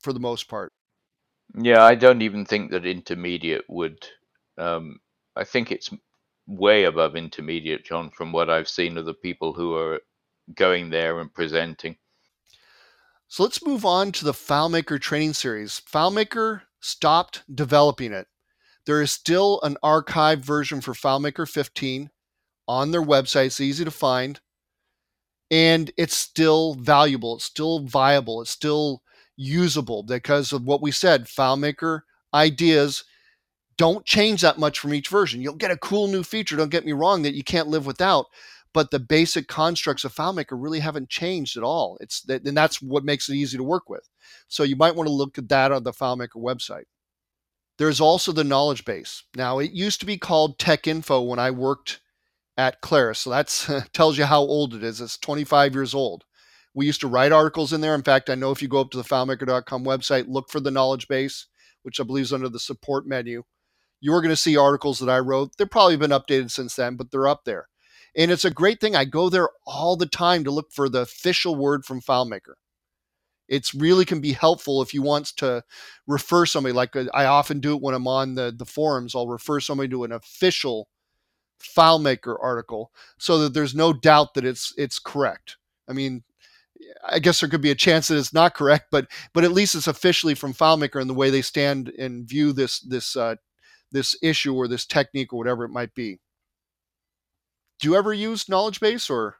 for 0.00 0.12
the 0.12 0.20
most 0.20 0.48
part. 0.48 0.72
Yeah, 1.54 1.82
I 1.84 1.94
don't 1.96 2.22
even 2.22 2.44
think 2.44 2.70
that 2.70 2.86
intermediate 2.86 3.64
would. 3.68 4.06
Um, 4.56 5.00
I 5.36 5.44
think 5.44 5.70
it's 5.70 5.90
way 6.50 6.84
above 6.84 7.16
intermediate, 7.16 7.84
John, 7.84 8.10
from 8.10 8.32
what 8.32 8.50
I've 8.50 8.68
seen 8.68 8.98
of 8.98 9.06
the 9.06 9.14
people 9.14 9.52
who 9.52 9.74
are 9.74 10.00
going 10.54 10.90
there 10.90 11.20
and 11.20 11.32
presenting. 11.32 11.96
So 13.28 13.44
let's 13.44 13.64
move 13.64 13.84
on 13.84 14.10
to 14.12 14.24
the 14.24 14.32
FileMaker 14.32 15.00
training 15.00 15.34
series. 15.34 15.80
FileMaker 15.88 16.62
stopped 16.80 17.44
developing 17.54 18.12
it. 18.12 18.26
There 18.86 19.00
is 19.00 19.12
still 19.12 19.60
an 19.62 19.76
archived 19.84 20.44
version 20.44 20.80
for 20.80 20.92
FileMaker 20.92 21.48
15 21.48 22.10
on 22.66 22.90
their 22.90 23.02
website. 23.02 23.46
It's 23.46 23.60
easy 23.60 23.84
to 23.84 23.90
find. 23.90 24.40
And 25.52 25.92
it's 25.96 26.16
still 26.16 26.74
valuable. 26.74 27.36
It's 27.36 27.44
still 27.44 27.80
viable. 27.86 28.42
It's 28.42 28.50
still 28.50 29.02
usable 29.36 30.02
because 30.02 30.52
of 30.52 30.64
what 30.64 30.82
we 30.82 30.90
said. 30.90 31.26
FileMaker 31.26 32.00
ideas 32.34 33.04
don't 33.80 34.04
change 34.04 34.42
that 34.42 34.58
much 34.58 34.78
from 34.78 34.92
each 34.92 35.08
version. 35.08 35.40
You'll 35.40 35.54
get 35.54 35.70
a 35.70 35.76
cool 35.78 36.06
new 36.06 36.22
feature, 36.22 36.54
don't 36.54 36.68
get 36.68 36.84
me 36.84 36.92
wrong, 36.92 37.22
that 37.22 37.32
you 37.32 37.42
can't 37.42 37.68
live 37.68 37.86
without. 37.86 38.26
But 38.74 38.90
the 38.90 38.98
basic 39.00 39.48
constructs 39.48 40.04
of 40.04 40.14
FileMaker 40.14 40.48
really 40.50 40.80
haven't 40.80 41.08
changed 41.08 41.56
at 41.56 41.62
all. 41.62 41.96
It's 41.98 42.22
and 42.28 42.54
that's 42.54 42.82
what 42.82 43.04
makes 43.04 43.30
it 43.30 43.36
easy 43.36 43.56
to 43.56 43.64
work 43.64 43.88
with. 43.88 44.06
So 44.48 44.64
you 44.64 44.76
might 44.76 44.94
want 44.94 45.06
to 45.06 45.14
look 45.14 45.38
at 45.38 45.48
that 45.48 45.72
on 45.72 45.84
the 45.84 45.92
FileMaker 45.92 46.36
website. 46.36 46.84
There's 47.78 48.02
also 48.02 48.32
the 48.32 48.44
knowledge 48.44 48.84
base. 48.84 49.22
Now 49.34 49.60
it 49.60 49.70
used 49.70 50.00
to 50.00 50.06
be 50.06 50.18
called 50.18 50.58
Tech 50.58 50.86
Info 50.86 51.22
when 51.22 51.38
I 51.38 51.50
worked 51.50 52.00
at 52.58 52.82
Claris. 52.82 53.20
So 53.20 53.30
that 53.30 53.88
tells 53.94 54.18
you 54.18 54.26
how 54.26 54.40
old 54.40 54.74
it 54.74 54.84
is. 54.84 55.00
It's 55.00 55.16
25 55.16 55.74
years 55.74 55.94
old. 55.94 56.26
We 56.74 56.84
used 56.84 57.00
to 57.00 57.08
write 57.08 57.32
articles 57.32 57.72
in 57.72 57.80
there. 57.80 57.94
In 57.94 58.02
fact, 58.02 58.28
I 58.28 58.34
know 58.34 58.50
if 58.50 58.60
you 58.60 58.68
go 58.68 58.82
up 58.82 58.90
to 58.90 58.98
the 58.98 59.04
FileMaker.com 59.04 59.84
website, 59.84 60.28
look 60.28 60.50
for 60.50 60.60
the 60.60 60.70
knowledge 60.70 61.08
base, 61.08 61.46
which 61.82 61.98
I 61.98 62.02
believe 62.02 62.24
is 62.24 62.32
under 62.34 62.50
the 62.50 62.60
support 62.60 63.06
menu 63.06 63.42
you're 64.00 64.20
going 64.20 64.30
to 64.30 64.36
see 64.36 64.56
articles 64.56 64.98
that 64.98 65.10
I 65.10 65.18
wrote. 65.18 65.56
They've 65.56 65.70
probably 65.70 65.96
been 65.96 66.10
updated 66.10 66.50
since 66.50 66.74
then, 66.74 66.96
but 66.96 67.10
they're 67.10 67.28
up 67.28 67.44
there. 67.44 67.68
And 68.16 68.30
it's 68.30 68.44
a 68.44 68.50
great 68.50 68.80
thing. 68.80 68.96
I 68.96 69.04
go 69.04 69.28
there 69.28 69.50
all 69.66 69.96
the 69.96 70.06
time 70.06 70.44
to 70.44 70.50
look 70.50 70.72
for 70.72 70.88
the 70.88 71.02
official 71.02 71.54
word 71.54 71.84
from 71.84 72.00
FileMaker. 72.00 72.54
It's 73.48 73.74
really 73.74 74.04
can 74.04 74.20
be 74.20 74.32
helpful 74.32 74.80
if 74.80 74.94
you 74.94 75.02
want 75.02 75.26
to 75.38 75.64
refer 76.06 76.46
somebody. 76.46 76.72
Like 76.72 76.94
uh, 76.96 77.06
I 77.12 77.26
often 77.26 77.60
do 77.60 77.74
it 77.74 77.82
when 77.82 77.94
I'm 77.94 78.06
on 78.06 78.34
the, 78.34 78.54
the 78.56 78.64
forums. 78.64 79.14
I'll 79.14 79.28
refer 79.28 79.60
somebody 79.60 79.88
to 79.90 80.04
an 80.04 80.12
official 80.12 80.88
FileMaker 81.60 82.36
article 82.40 82.92
so 83.18 83.38
that 83.38 83.54
there's 83.54 83.74
no 83.74 83.92
doubt 83.92 84.34
that 84.34 84.44
it's 84.44 84.72
it's 84.76 84.98
correct. 84.98 85.56
I 85.88 85.92
mean, 85.92 86.22
I 87.06 87.18
guess 87.18 87.40
there 87.40 87.48
could 87.48 87.60
be 87.60 87.72
a 87.72 87.76
chance 87.76 88.08
that 88.08 88.18
it's 88.18 88.32
not 88.32 88.54
correct, 88.54 88.86
but 88.90 89.08
but 89.34 89.44
at 89.44 89.52
least 89.52 89.74
it's 89.74 89.88
officially 89.88 90.34
from 90.34 90.54
FileMaker 90.54 91.00
and 91.00 91.10
the 91.10 91.14
way 91.14 91.30
they 91.30 91.42
stand 91.42 91.88
and 91.98 92.26
view 92.28 92.52
this 92.52 92.80
this 92.80 93.16
uh, 93.16 93.34
this 93.92 94.16
issue 94.22 94.54
or 94.54 94.68
this 94.68 94.86
technique 94.86 95.32
or 95.32 95.38
whatever 95.38 95.64
it 95.64 95.70
might 95.70 95.94
be. 95.94 96.18
Do 97.80 97.88
you 97.88 97.96
ever 97.96 98.12
use 98.12 98.48
knowledge 98.48 98.80
base 98.80 99.08
or? 99.08 99.36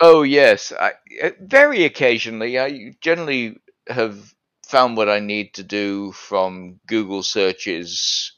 Oh 0.00 0.22
yes, 0.22 0.72
I, 0.72 0.92
uh, 1.22 1.30
very 1.40 1.84
occasionally. 1.84 2.58
I 2.58 2.96
generally 3.00 3.58
have 3.88 4.34
found 4.66 4.96
what 4.96 5.08
I 5.08 5.20
need 5.20 5.54
to 5.54 5.62
do 5.62 6.12
from 6.12 6.80
Google 6.86 7.22
searches, 7.22 8.32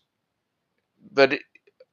but 1.11 1.33
it, 1.33 1.43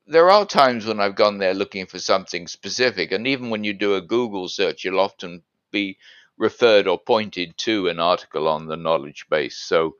there 0.05 0.29
are 0.29 0.45
times 0.45 0.85
when 0.85 0.99
I've 0.99 1.15
gone 1.15 1.37
there 1.37 1.53
looking 1.53 1.85
for 1.85 1.99
something 1.99 2.47
specific, 2.47 3.11
and 3.13 3.25
even 3.25 3.49
when 3.49 3.63
you 3.63 3.73
do 3.73 3.95
a 3.95 4.01
Google 4.01 4.49
search, 4.49 4.83
you'll 4.83 4.99
often 4.99 5.43
be 5.71 5.97
referred 6.37 6.87
or 6.87 6.99
pointed 6.99 7.57
to 7.59 7.87
an 7.87 7.99
article 7.99 8.47
on 8.47 8.67
the 8.67 8.75
knowledge 8.75 9.25
base. 9.29 9.57
So 9.57 9.95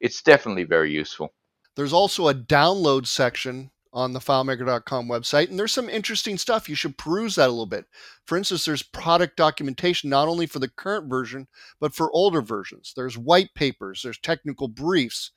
it's 0.00 0.22
definitely 0.22 0.64
very 0.64 0.92
useful. 0.92 1.34
There's 1.76 1.92
also 1.92 2.28
a 2.28 2.34
download 2.34 3.06
section 3.06 3.70
on 3.94 4.12
the 4.12 4.20
filemaker.com 4.20 5.06
website, 5.06 5.50
and 5.50 5.58
there's 5.58 5.72
some 5.72 5.88
interesting 5.88 6.38
stuff. 6.38 6.68
You 6.68 6.74
should 6.74 6.96
peruse 6.96 7.34
that 7.34 7.48
a 7.48 7.52
little 7.52 7.66
bit. 7.66 7.84
For 8.26 8.38
instance, 8.38 8.64
there's 8.64 8.82
product 8.82 9.36
documentation 9.36 10.08
not 10.08 10.28
only 10.28 10.46
for 10.46 10.60
the 10.60 10.68
current 10.68 11.10
version, 11.10 11.46
but 11.78 11.94
for 11.94 12.10
older 12.12 12.40
versions. 12.40 12.92
There's 12.96 13.18
white 13.18 13.50
papers, 13.54 14.00
there's 14.02 14.18
technical 14.18 14.68
briefs, 14.68 15.30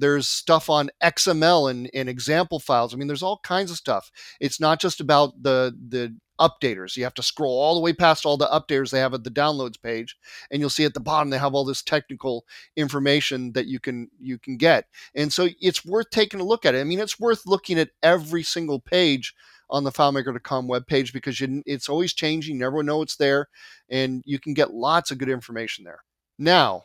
there's 0.00 0.28
stuff 0.28 0.68
on 0.68 0.90
XML 1.02 1.70
and, 1.70 1.90
and 1.94 2.08
example 2.08 2.58
files. 2.58 2.92
I 2.92 2.96
mean, 2.96 3.06
there's 3.06 3.22
all 3.22 3.40
kinds 3.44 3.70
of 3.70 3.76
stuff. 3.76 4.10
It's 4.40 4.60
not 4.60 4.80
just 4.80 5.00
about 5.00 5.42
the 5.42 5.74
the 5.88 6.16
updaters. 6.40 6.96
You 6.96 7.04
have 7.04 7.14
to 7.14 7.22
scroll 7.22 7.60
all 7.60 7.74
the 7.74 7.80
way 7.80 7.92
past 7.92 8.24
all 8.24 8.36
the 8.36 8.46
updaters 8.46 8.90
they 8.90 8.98
have 8.98 9.14
at 9.14 9.24
the 9.24 9.30
downloads 9.30 9.80
page, 9.80 10.16
and 10.50 10.60
you'll 10.60 10.70
see 10.70 10.84
at 10.84 10.94
the 10.94 11.00
bottom 11.00 11.30
they 11.30 11.38
have 11.38 11.54
all 11.54 11.64
this 11.64 11.82
technical 11.82 12.46
information 12.76 13.52
that 13.52 13.66
you 13.66 13.78
can 13.78 14.08
you 14.18 14.38
can 14.38 14.56
get. 14.56 14.86
And 15.14 15.32
so 15.32 15.48
it's 15.60 15.84
worth 15.84 16.10
taking 16.10 16.40
a 16.40 16.44
look 16.44 16.64
at 16.64 16.74
it. 16.74 16.80
I 16.80 16.84
mean, 16.84 16.98
it's 16.98 17.20
worth 17.20 17.46
looking 17.46 17.78
at 17.78 17.90
every 18.02 18.42
single 18.42 18.80
page 18.80 19.34
on 19.68 19.84
the 19.84 19.92
FileMaker.com 19.92 20.66
webpage 20.66 21.12
because 21.12 21.40
you, 21.40 21.62
it's 21.64 21.88
always 21.88 22.12
changing. 22.12 22.54
You 22.54 22.60
never 22.60 22.82
know 22.82 23.02
it's 23.02 23.16
there, 23.16 23.48
and 23.88 24.22
you 24.24 24.40
can 24.40 24.54
get 24.54 24.74
lots 24.74 25.10
of 25.10 25.18
good 25.18 25.28
information 25.28 25.84
there. 25.84 26.00
Now, 26.38 26.84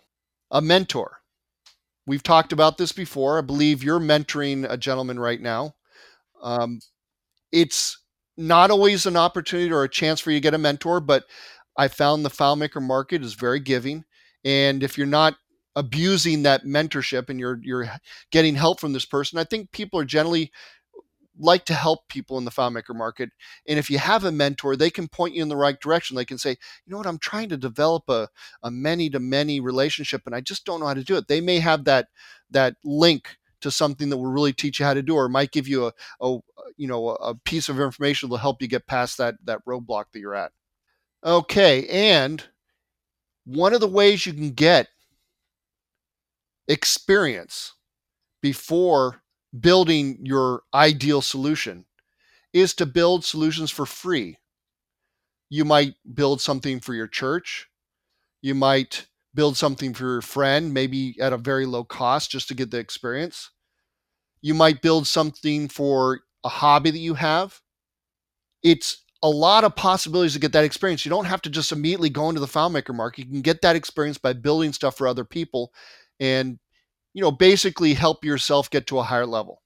a 0.52 0.62
mentor. 0.62 1.22
We've 2.08 2.24
talked 2.24 2.54
about 2.54 2.78
this 2.78 2.92
before. 2.92 3.38
I 3.38 3.42
believe 3.42 3.84
you're 3.84 4.00
mentoring 4.00 4.66
a 4.70 4.78
gentleman 4.78 5.20
right 5.20 5.42
now. 5.42 5.76
Um, 6.42 6.80
it's 7.52 7.98
not 8.38 8.70
always 8.70 9.06
an 9.06 9.18
opportunity 9.18 9.72
or 9.72 9.84
a 9.84 9.90
chance 9.90 10.20
for 10.20 10.32
you 10.32 10.38
to 10.38 10.42
get 10.42 10.54
a 10.54 10.60
mentor, 10.60 11.00
but 11.00 11.24
I 11.78 11.88
found 11.88 12.24
the 12.24 12.30
FileMaker 12.30 12.82
market 12.82 13.24
is 13.24 13.34
very 13.34 13.60
giving. 13.60 14.04
And 14.44 14.84
if 14.84 14.98
you're 14.98 15.08
not 15.08 15.36
abusing 15.76 16.44
that 16.44 16.64
mentorship 16.64 17.30
and 17.30 17.40
you're 17.40 17.60
you're 17.62 17.90
getting 18.32 18.56
help 18.56 18.80
from 18.80 18.94
this 18.94 19.06
person, 19.06 19.40
I 19.40 19.44
think 19.44 19.72
people 19.72 20.00
are 20.00 20.06
generally 20.06 20.52
like 21.38 21.66
to 21.66 21.74
help 21.74 22.08
people 22.08 22.38
in 22.38 22.46
the 22.46 22.52
FileMaker 22.52 22.96
market. 22.96 23.30
And 23.68 23.78
if 23.78 23.90
you 23.90 23.98
have 23.98 24.24
a 24.24 24.32
mentor, 24.32 24.76
they 24.76 24.90
can 24.90 25.08
point 25.08 25.36
you 25.36 25.42
in 25.42 25.50
the 25.50 25.56
right 25.56 25.80
direction. 25.80 26.16
They 26.16 26.26
can 26.26 26.38
say, 26.38 26.52
you 26.52 26.92
know 26.92 26.98
what, 26.98 27.08
I'm 27.08 27.18
trying 27.18 27.50
to 27.50 27.58
develop 27.58 28.10
a, 28.10 28.30
a 28.64 28.72
many 28.72 29.10
to 29.10 29.20
many 29.20 29.60
relationship 29.60 30.24
and 30.26 30.36
I 30.36 30.42
just 30.42 30.66
don't 30.66 30.80
know 30.80 30.88
how 30.88 30.94
to 30.94 31.04
do 31.04 31.18
it. 31.18 31.28
They 31.28 31.42
may 31.42 31.60
have 31.60 31.86
that 31.86 32.08
that 32.52 32.76
link 32.84 33.38
to 33.62 33.72
something 33.72 34.10
that 34.10 34.18
will 34.18 34.32
really 34.32 34.54
teach 34.54 34.80
you 34.80 34.86
how 34.86 34.94
to 34.94 35.02
do 35.02 35.16
or 35.16 35.28
might 35.28 35.52
give 35.52 35.68
you 35.68 35.88
a, 35.88 35.94
a 36.22 36.38
you 36.78 36.88
know 36.88 37.10
a 37.10 37.34
piece 37.36 37.70
of 37.70 37.80
information 37.80 38.28
that 38.28 38.32
will 38.32 38.38
help 38.38 38.62
you 38.62 38.68
get 38.68 38.88
past 38.88 39.18
that 39.18 39.36
that 39.44 39.66
roadblock 39.66 40.06
that 40.14 40.20
you're 40.20 40.36
at. 40.36 40.52
Okay, 41.24 41.88
and 41.88 42.44
one 43.46 43.74
of 43.74 43.80
the 43.80 43.88
ways 43.88 44.26
you 44.26 44.34
can 44.34 44.52
get 44.52 44.88
experience 46.68 47.74
before 48.42 49.22
building 49.60 50.20
your 50.24 50.64
ideal 50.74 51.22
solution 51.22 51.86
is 52.54 52.74
to 52.76 52.86
build 52.86 53.26
solutions 53.26 53.72
for 53.72 53.86
free. 53.86 54.38
You 55.50 55.66
might 55.66 55.96
build 56.14 56.42
something 56.42 56.80
for 56.80 56.94
your 56.94 57.08
church. 57.08 57.68
You 58.42 58.56
might 58.56 59.08
build 59.34 59.58
something 59.58 59.94
for 59.94 60.04
your 60.06 60.22
friend, 60.22 60.74
maybe 60.74 61.16
at 61.20 61.34
a 61.34 61.38
very 61.38 61.66
low 61.66 61.84
cost 61.84 62.32
just 62.32 62.48
to 62.48 62.56
get 62.56 62.72
the 62.72 62.78
experience. 62.78 63.52
You 64.42 64.54
might 64.54 64.82
build 64.82 65.08
something 65.08 65.68
for 65.68 66.22
a 66.44 66.50
hobby 66.50 66.92
that 66.92 67.00
you 67.00 67.16
have. 67.16 67.60
It's 68.64 69.04
a 69.24 69.30
lot 69.30 69.64
of 69.64 69.76
possibilities 69.76 70.34
to 70.34 70.40
get 70.40 70.54
that 70.54 70.64
experience. 70.64 71.06
You 71.06 71.10
don't 71.10 71.26
have 71.26 71.42
to 71.44 71.50
just 71.50 71.72
immediately 71.72 72.10
go 72.10 72.30
into 72.30 72.42
the 72.42 72.48
FileMaker 72.48 72.94
market. 72.94 73.26
You 73.26 73.32
can 73.32 73.42
get 73.42 73.62
that 73.62 73.76
experience 73.76 74.18
by 74.18 74.34
building 74.34 74.72
stuff 74.72 74.98
for 74.98 75.08
other 75.08 75.26
people 75.26 75.74
and 76.20 76.60
you 77.16 77.22
know, 77.22 77.32
basically 77.32 77.94
help 77.94 78.26
yourself 78.26 78.70
get 78.70 78.88
to 78.88 79.00
a 79.00 79.04
higher 79.04 79.26
level. 79.26 79.62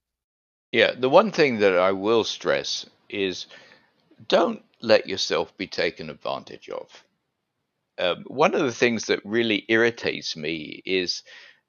Yeah, 0.72 0.92
the 0.92 1.10
one 1.10 1.32
thing 1.32 1.58
that 1.60 1.80
I 1.80 1.92
will 1.94 2.24
stress 2.24 2.86
is 3.10 3.48
don't 4.28 4.64
let 4.82 5.10
yourself 5.10 5.58
be 5.58 5.66
taken 5.66 6.12
advantage 6.12 6.70
of. 6.70 7.04
Um, 7.98 8.24
one 8.28 8.54
of 8.54 8.62
the 8.62 8.72
things 8.72 9.06
that 9.06 9.26
really 9.26 9.66
irritates 9.68 10.36
me 10.36 10.84
is 10.86 11.24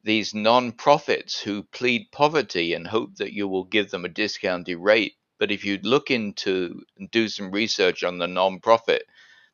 these 0.05 0.35
non-profits 0.35 1.41
who 1.41 1.63
plead 1.63 2.13
poverty 2.13 2.75
and 2.75 2.87
hope 2.87 3.17
that 3.17 3.33
you 3.33 3.49
will 3.49 3.65
give 3.65 3.91
them 3.91 4.05
a 4.05 4.09
discounted 4.09 4.77
rate. 4.77 5.15
But 5.39 5.51
if 5.51 5.65
you 5.65 5.79
look 5.83 6.11
into 6.11 6.83
and 6.99 7.11
do 7.11 7.27
some 7.27 7.51
research 7.51 8.05
on 8.05 8.19
the 8.19 8.27
non-profit, 8.27 9.07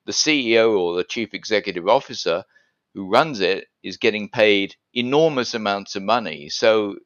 the 0.07 0.12
CEO 0.12 0.77
or 0.77 0.97
the 0.97 1.05
chief 1.05 1.35
executive 1.35 1.87
officer 1.87 2.43
who 2.95 3.09
runs 3.09 3.39
it 3.41 3.68
is 3.87 3.99
getting 3.99 4.28
paid 4.28 4.74
enormous 4.95 5.55
amounts 5.55 5.95
of 5.95 6.03
money. 6.03 6.49
So 6.49 6.97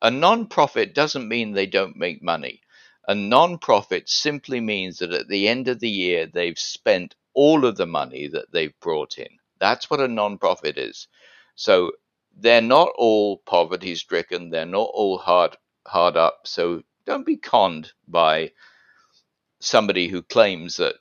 a 0.00 0.10
non-profit 0.10 0.94
doesn't 0.94 1.28
mean 1.28 1.52
they 1.52 1.66
don't 1.66 1.96
make 1.96 2.22
money. 2.22 2.62
A 3.06 3.14
non-profit 3.14 4.08
simply 4.08 4.58
means 4.58 4.98
that 4.98 5.12
at 5.12 5.28
the 5.28 5.48
end 5.48 5.68
of 5.68 5.80
the 5.80 5.90
year 5.90 6.26
they've 6.26 6.58
spent 6.58 7.14
all 7.34 7.66
of 7.66 7.76
the 7.76 7.86
money 7.86 8.26
that 8.28 8.50
they've 8.52 8.80
brought 8.80 9.18
in. 9.18 9.28
That's 9.58 9.90
what 9.90 10.00
a 10.00 10.08
non-profit 10.08 10.78
is. 10.78 11.08
So 11.56 11.92
they're 12.34 12.62
not 12.62 12.88
all 12.96 13.36
poverty 13.44 13.94
stricken, 13.94 14.48
they're 14.48 14.64
not 14.64 14.90
all 14.94 15.18
hard 15.18 15.58
hard 15.86 16.16
up. 16.16 16.46
So 16.46 16.82
don't 17.04 17.26
be 17.26 17.36
conned 17.36 17.92
by 18.08 18.52
somebody 19.60 20.08
who 20.08 20.22
claims 20.22 20.78
that 20.78 20.94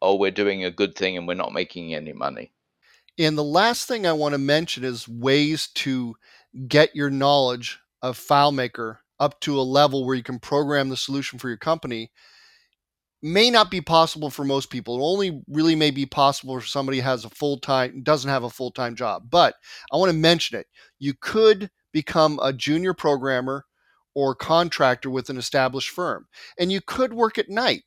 oh 0.00 0.14
we're 0.16 0.30
doing 0.30 0.64
a 0.64 0.70
good 0.70 0.94
thing 0.94 1.18
and 1.18 1.28
we're 1.28 1.34
not 1.34 1.52
making 1.52 1.94
any 1.94 2.14
money. 2.14 2.50
And 3.20 3.36
the 3.36 3.44
last 3.44 3.86
thing 3.86 4.06
I 4.06 4.14
want 4.14 4.32
to 4.32 4.38
mention 4.38 4.82
is 4.82 5.06
ways 5.06 5.68
to 5.74 6.14
get 6.66 6.96
your 6.96 7.10
knowledge 7.10 7.78
of 8.00 8.18
FileMaker 8.18 8.96
up 9.18 9.38
to 9.40 9.60
a 9.60 9.62
level 9.62 10.06
where 10.06 10.16
you 10.16 10.22
can 10.22 10.38
program 10.38 10.88
the 10.88 10.96
solution 10.96 11.38
for 11.38 11.48
your 11.48 11.58
company 11.58 12.10
may 13.22 13.50
not 13.50 13.70
be 13.70 13.82
possible 13.82 14.30
for 14.30 14.42
most 14.42 14.70
people. 14.70 14.96
It 14.96 15.02
only 15.02 15.42
really 15.48 15.74
may 15.74 15.90
be 15.90 16.06
possible 16.06 16.56
if 16.56 16.66
somebody 16.66 16.98
has 17.00 17.26
a 17.26 17.28
full 17.28 17.58
time 17.58 18.02
doesn't 18.02 18.30
have 18.30 18.44
a 18.44 18.48
full 18.48 18.70
time 18.70 18.94
job. 18.94 19.24
But 19.28 19.54
I 19.92 19.98
want 19.98 20.10
to 20.10 20.16
mention 20.16 20.58
it. 20.58 20.66
You 20.98 21.12
could 21.20 21.70
become 21.92 22.40
a 22.42 22.54
junior 22.54 22.94
programmer 22.94 23.66
or 24.14 24.34
contractor 24.34 25.10
with 25.10 25.28
an 25.28 25.36
established 25.36 25.90
firm, 25.90 26.26
and 26.58 26.72
you 26.72 26.80
could 26.80 27.12
work 27.12 27.36
at 27.36 27.50
night. 27.50 27.82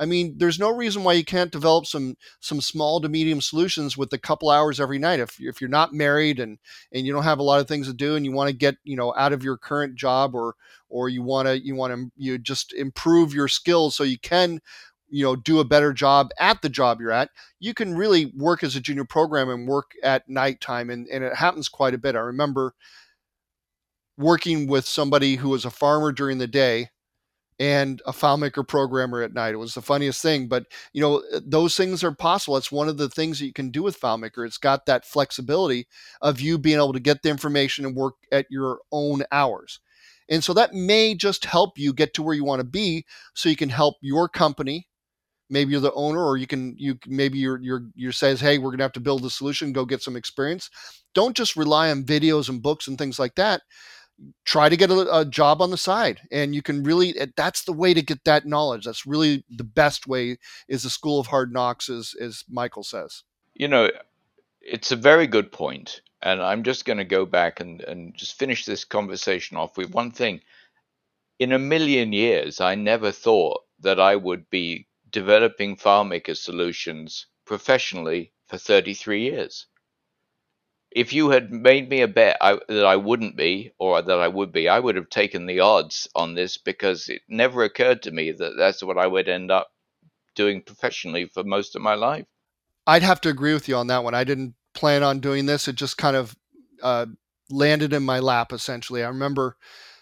I 0.00 0.06
mean, 0.06 0.38
there's 0.38 0.58
no 0.58 0.74
reason 0.74 1.04
why 1.04 1.12
you 1.12 1.24
can't 1.24 1.52
develop 1.52 1.84
some 1.84 2.16
some 2.40 2.62
small 2.62 3.02
to 3.02 3.08
medium 3.08 3.42
solutions 3.42 3.98
with 3.98 4.10
a 4.14 4.18
couple 4.18 4.48
hours 4.48 4.80
every 4.80 4.98
night. 4.98 5.20
If 5.20 5.36
if 5.38 5.60
you're 5.60 5.68
not 5.68 5.92
married 5.92 6.40
and 6.40 6.58
and 6.90 7.06
you 7.06 7.12
don't 7.12 7.22
have 7.22 7.38
a 7.38 7.44
lot 7.44 7.60
of 7.60 7.68
things 7.68 7.86
to 7.86 7.92
do 7.92 8.16
and 8.16 8.24
you 8.24 8.32
want 8.32 8.48
to 8.48 8.56
get 8.56 8.76
you 8.82 8.96
know 8.96 9.14
out 9.14 9.34
of 9.34 9.44
your 9.44 9.58
current 9.58 9.96
job 9.96 10.34
or 10.34 10.54
or 10.88 11.10
you 11.10 11.22
want 11.22 11.48
to 11.48 11.62
you 11.62 11.74
want 11.74 11.92
to 11.92 12.10
you 12.16 12.38
just 12.38 12.72
improve 12.72 13.34
your 13.34 13.46
skills 13.46 13.94
so 13.94 14.02
you 14.02 14.18
can 14.18 14.60
you 15.10 15.22
know 15.22 15.36
do 15.36 15.60
a 15.60 15.64
better 15.64 15.92
job 15.92 16.30
at 16.38 16.62
the 16.62 16.68
job 16.70 16.98
you're 17.00 17.10
at 17.10 17.28
you 17.58 17.74
can 17.74 17.94
really 17.94 18.32
work 18.36 18.62
as 18.62 18.76
a 18.76 18.80
junior 18.80 19.04
programmer 19.04 19.52
and 19.52 19.68
work 19.68 19.90
at 20.02 20.28
nighttime 20.28 20.88
and, 20.88 21.06
and 21.08 21.24
it 21.24 21.34
happens 21.34 21.68
quite 21.68 21.94
a 21.94 21.98
bit 21.98 22.16
i 22.16 22.20
remember 22.20 22.74
working 24.16 24.66
with 24.66 24.86
somebody 24.86 25.36
who 25.36 25.48
was 25.48 25.64
a 25.64 25.70
farmer 25.70 26.12
during 26.12 26.38
the 26.38 26.46
day 26.46 26.90
and 27.60 28.00
a 28.06 28.12
FileMaker 28.12 28.66
programmer 28.66 29.22
at 29.22 29.34
night. 29.34 29.52
It 29.52 29.58
was 29.58 29.74
the 29.74 29.82
funniest 29.82 30.22
thing, 30.22 30.48
but 30.48 30.64
you 30.92 31.00
know 31.00 31.22
uh, 31.32 31.40
those 31.44 31.76
things 31.76 32.02
are 32.02 32.12
possible. 32.12 32.56
It's 32.56 32.72
one 32.72 32.88
of 32.88 32.96
the 32.96 33.10
things 33.10 33.38
that 33.38 33.46
you 33.46 33.52
can 33.52 33.70
do 33.70 33.82
with 33.82 34.00
FileMaker. 34.00 34.44
It's 34.46 34.58
got 34.58 34.86
that 34.86 35.04
flexibility 35.04 35.86
of 36.22 36.40
you 36.40 36.58
being 36.58 36.78
able 36.78 36.94
to 36.94 37.00
get 37.00 37.22
the 37.22 37.28
information 37.28 37.84
and 37.84 37.94
work 37.94 38.14
at 38.32 38.46
your 38.50 38.80
own 38.90 39.22
hours. 39.30 39.78
And 40.28 40.42
so 40.42 40.54
that 40.54 40.72
may 40.72 41.14
just 41.14 41.44
help 41.44 41.78
you 41.78 41.92
get 41.92 42.14
to 42.14 42.22
where 42.22 42.34
you 42.34 42.44
want 42.44 42.60
to 42.60 42.64
be 42.64 43.04
so 43.34 43.48
you 43.48 43.56
can 43.56 43.68
help 43.68 43.96
your 44.00 44.28
company 44.28 44.88
maybe 45.50 45.72
you're 45.72 45.80
the 45.80 45.92
owner 45.92 46.24
or 46.24 46.36
you 46.36 46.46
can 46.46 46.74
you 46.78 46.96
maybe 47.06 47.38
you're 47.38 47.60
you're 47.60 47.82
you 47.94 48.12
says 48.12 48.40
hey 48.40 48.56
we're 48.56 48.70
going 48.70 48.78
to 48.78 48.84
have 48.84 48.92
to 48.92 49.00
build 49.00 49.24
a 49.24 49.30
solution 49.30 49.72
go 49.72 49.84
get 49.84 50.00
some 50.00 50.16
experience 50.16 50.70
don't 51.12 51.36
just 51.36 51.56
rely 51.56 51.90
on 51.90 52.04
videos 52.04 52.48
and 52.48 52.62
books 52.62 52.86
and 52.86 52.96
things 52.96 53.18
like 53.18 53.34
that 53.34 53.62
try 54.44 54.68
to 54.68 54.76
get 54.76 54.90
a, 54.90 55.18
a, 55.20 55.24
job 55.24 55.62
on 55.62 55.70
the 55.70 55.76
side 55.76 56.20
and 56.30 56.54
you 56.54 56.62
can 56.62 56.82
really 56.82 57.18
eh, 57.18 57.26
that's 57.36 57.64
the 57.64 57.72
way 57.72 57.94
to 57.94 58.02
get 58.02 58.24
that 58.24 58.46
knowledge. 58.46 58.84
That's 58.84 59.06
really 59.06 59.44
the 59.48 59.64
best 59.64 60.06
way 60.06 60.38
is 60.68 60.82
the 60.82 60.90
school 60.90 61.20
of 61.20 61.28
hard 61.28 61.52
knocks 61.52 61.88
as 61.88 62.14
as 62.20 62.44
michael 62.48 62.82
says. 62.82 63.22
You 63.54 63.68
know 63.68 63.90
it's 64.60 64.92
a 64.92 64.96
very 64.96 65.26
good 65.26 65.50
point 65.52 66.02
and 66.22 66.42
i'm 66.42 66.62
just 66.62 66.84
going 66.84 66.98
to 66.98 67.04
go 67.04 67.24
back 67.24 67.60
and, 67.60 67.80
and 67.82 68.14
just 68.14 68.38
finish 68.38 68.64
this 68.64 68.84
conversation 68.84 69.56
off 69.56 69.76
with 69.76 69.90
one 69.90 70.10
thing. 70.10 70.40
In 71.38 71.52
a 71.52 71.58
million 71.58 72.12
years 72.12 72.60
i 72.60 72.74
never 72.74 73.10
thought 73.10 73.64
that 73.80 73.98
i 73.98 74.16
would 74.16 74.50
be 74.50 74.86
developing 75.10 75.76
FileMaker 75.76 76.36
solutions 76.36 77.26
professionally 77.46 78.32
for 78.48 78.58
33 78.58 79.22
years 79.22 79.66
if 80.90 81.12
you 81.12 81.30
had 81.30 81.52
made 81.52 81.88
me 81.88 82.00
a 82.00 82.08
bet 82.08 82.36
I, 82.40 82.58
that 82.68 82.84
I 82.84 82.96
wouldn't 82.96 83.36
be 83.36 83.72
or 83.78 84.02
that 84.02 84.18
I 84.18 84.28
would 84.28 84.52
be, 84.52 84.68
I 84.68 84.80
would 84.80 84.96
have 84.96 85.08
taken 85.08 85.46
the 85.46 85.60
odds 85.60 86.08
on 86.14 86.34
this 86.34 86.58
because 86.58 87.08
it 87.08 87.22
never 87.28 87.62
occurred 87.62 88.02
to 88.02 88.10
me 88.10 88.32
that 88.32 88.56
that's 88.56 88.82
what 88.82 88.98
I 88.98 89.06
would 89.06 89.28
end 89.28 89.50
up 89.50 89.72
doing 90.34 90.62
professionally 90.62 91.26
for 91.26 91.44
most 91.44 91.76
of 91.76 91.82
my 91.82 91.94
life. 91.94 92.26
I'd 92.86 93.02
have 93.02 93.20
to 93.22 93.28
agree 93.28 93.54
with 93.54 93.68
you 93.68 93.76
on 93.76 93.86
that 93.86 94.02
one. 94.02 94.14
I 94.14 94.24
didn't 94.24 94.54
plan 94.74 95.02
on 95.02 95.20
doing 95.20 95.46
this. 95.46 95.68
It 95.68 95.76
just 95.76 95.96
kind 95.96 96.16
of 96.16 96.36
uh, 96.82 97.06
landed 97.50 97.92
in 97.92 98.02
my 98.02 98.18
lap, 98.18 98.52
essentially. 98.52 99.04
I 99.04 99.08
remember 99.08 99.56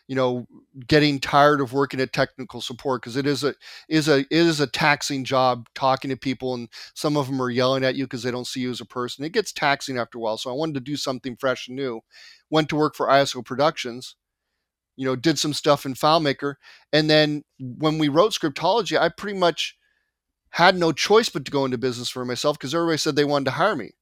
you 0.08 0.16
know 0.16 0.46
getting 0.86 1.20
tired 1.20 1.60
of 1.60 1.72
working 1.72 2.00
at 2.00 2.12
technical 2.12 2.60
support 2.60 3.02
because 3.02 3.16
it 3.16 3.26
is 3.26 3.44
a 3.44 3.54
is 3.88 4.08
a 4.08 4.24
is 4.30 4.60
a 4.60 4.66
taxing 4.66 5.24
job 5.24 5.68
talking 5.74 6.10
to 6.10 6.16
people 6.16 6.54
and 6.54 6.68
some 6.94 7.16
of 7.16 7.26
them 7.26 7.40
are 7.40 7.50
yelling 7.50 7.84
at 7.84 7.94
you 7.94 8.04
because 8.04 8.22
they 8.22 8.30
don't 8.30 8.46
see 8.46 8.60
you 8.60 8.70
as 8.70 8.80
a 8.80 8.86
person. 8.86 9.24
It 9.24 9.32
gets 9.32 9.52
taxing 9.52 9.98
after 9.98 10.18
a 10.18 10.20
while 10.20 10.38
so 10.38 10.50
i 10.50 10.54
wanted 10.54 10.74
to 10.74 10.80
do 10.80 10.96
something 10.96 11.36
fresh 11.36 11.68
and 11.68 11.76
new. 11.76 12.00
Went 12.50 12.68
to 12.70 12.76
work 12.76 12.96
for 12.96 13.08
iso 13.08 13.44
productions 13.44 14.16
you 14.96 15.06
know 15.06 15.14
did 15.16 15.38
some 15.38 15.52
stuff 15.52 15.86
in 15.86 15.94
filemaker 15.94 16.54
and 16.92 17.08
then 17.08 17.44
when 17.60 17.98
we 17.98 18.08
wrote 18.08 18.32
scriptology 18.32 18.98
i 18.98 19.08
pretty 19.08 19.38
much 19.38 19.78
had 20.50 20.76
no 20.76 20.92
choice 20.92 21.28
but 21.28 21.44
to 21.44 21.50
go 21.50 21.64
into 21.64 21.78
business 21.78 22.08
for 22.08 22.24
myself 22.24 22.58
because 22.58 22.74
everybody 22.74 22.98
said 22.98 23.16
they 23.16 23.24
wanted 23.24 23.46
to 23.46 23.50
hire 23.52 23.76
me. 23.76 23.92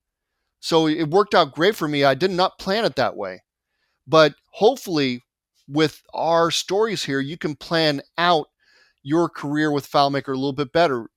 So 0.61 0.87
it 0.89 1.11
worked 1.11 1.35
out 1.35 1.53
great 1.55 1.77
for 1.77 1.89
me. 1.89 2.05
I 2.05 2.15
did 2.15 2.31
not 2.31 2.59
plan 2.59 2.85
it 2.85 2.97
that 2.97 3.17
way. 3.17 3.43
But 4.07 4.35
hopefully 4.53 5.23
with 5.69 6.03
our 6.15 6.51
stories 6.51 7.05
here, 7.05 7.21
you 7.21 7.37
can 7.37 7.57
plan 7.57 8.03
out 8.19 8.47
your 9.03 9.29
career 9.29 9.71
with 9.71 9.91
FileMaker 9.91 10.29
a 10.29 10.37
little 10.37 10.53
bit 10.53 10.73
better. 10.73 11.09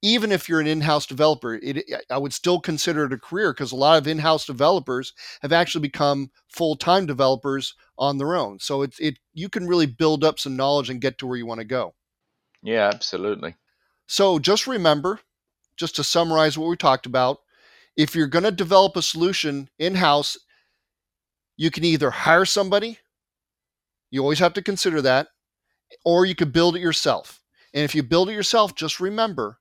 Even 0.00 0.30
if 0.30 0.48
you're 0.48 0.60
an 0.60 0.66
in-house 0.68 1.06
developer, 1.06 1.54
it, 1.54 1.84
I 2.08 2.18
would 2.18 2.32
still 2.32 2.60
consider 2.60 3.04
it 3.04 3.12
a 3.12 3.18
career 3.18 3.52
because 3.52 3.72
a 3.72 3.76
lot 3.76 3.98
of 3.98 4.06
in-house 4.06 4.46
developers 4.46 5.12
have 5.42 5.52
actually 5.52 5.82
become 5.82 6.30
full-time 6.48 7.06
developers 7.06 7.74
on 7.98 8.18
their 8.18 8.36
own. 8.36 8.60
So 8.60 8.82
it's 8.82 9.00
it 9.00 9.18
you 9.34 9.48
can 9.48 9.66
really 9.66 9.86
build 9.86 10.22
up 10.22 10.38
some 10.38 10.56
knowledge 10.56 10.88
and 10.88 11.00
get 11.00 11.18
to 11.18 11.26
where 11.26 11.36
you 11.36 11.46
want 11.46 11.58
to 11.58 11.64
go. 11.64 11.94
Yeah, 12.62 12.88
absolutely. 12.92 13.56
So 14.06 14.38
just 14.38 14.68
remember, 14.68 15.20
just 15.76 15.96
to 15.96 16.04
summarize 16.04 16.56
what 16.56 16.68
we 16.68 16.76
talked 16.76 17.06
about, 17.06 17.38
if 17.96 18.14
you're 18.14 18.28
going 18.28 18.44
to 18.44 18.52
develop 18.52 18.96
a 18.96 19.02
solution 19.02 19.68
in-house, 19.80 20.38
you 21.56 21.72
can 21.72 21.84
either 21.84 22.10
hire 22.10 22.44
somebody 22.44 22.98
you 24.10 24.22
always 24.22 24.38
have 24.40 24.54
to 24.54 24.62
consider 24.62 25.02
that. 25.02 25.28
or 26.04 26.26
you 26.26 26.34
could 26.34 26.52
build 26.52 26.76
it 26.76 26.80
yourself. 26.80 27.40
And 27.74 27.84
if 27.84 27.94
you 27.94 28.02
build 28.02 28.28
it 28.30 28.34
yourself, 28.34 28.74
just 28.74 29.00
remember 29.00 29.58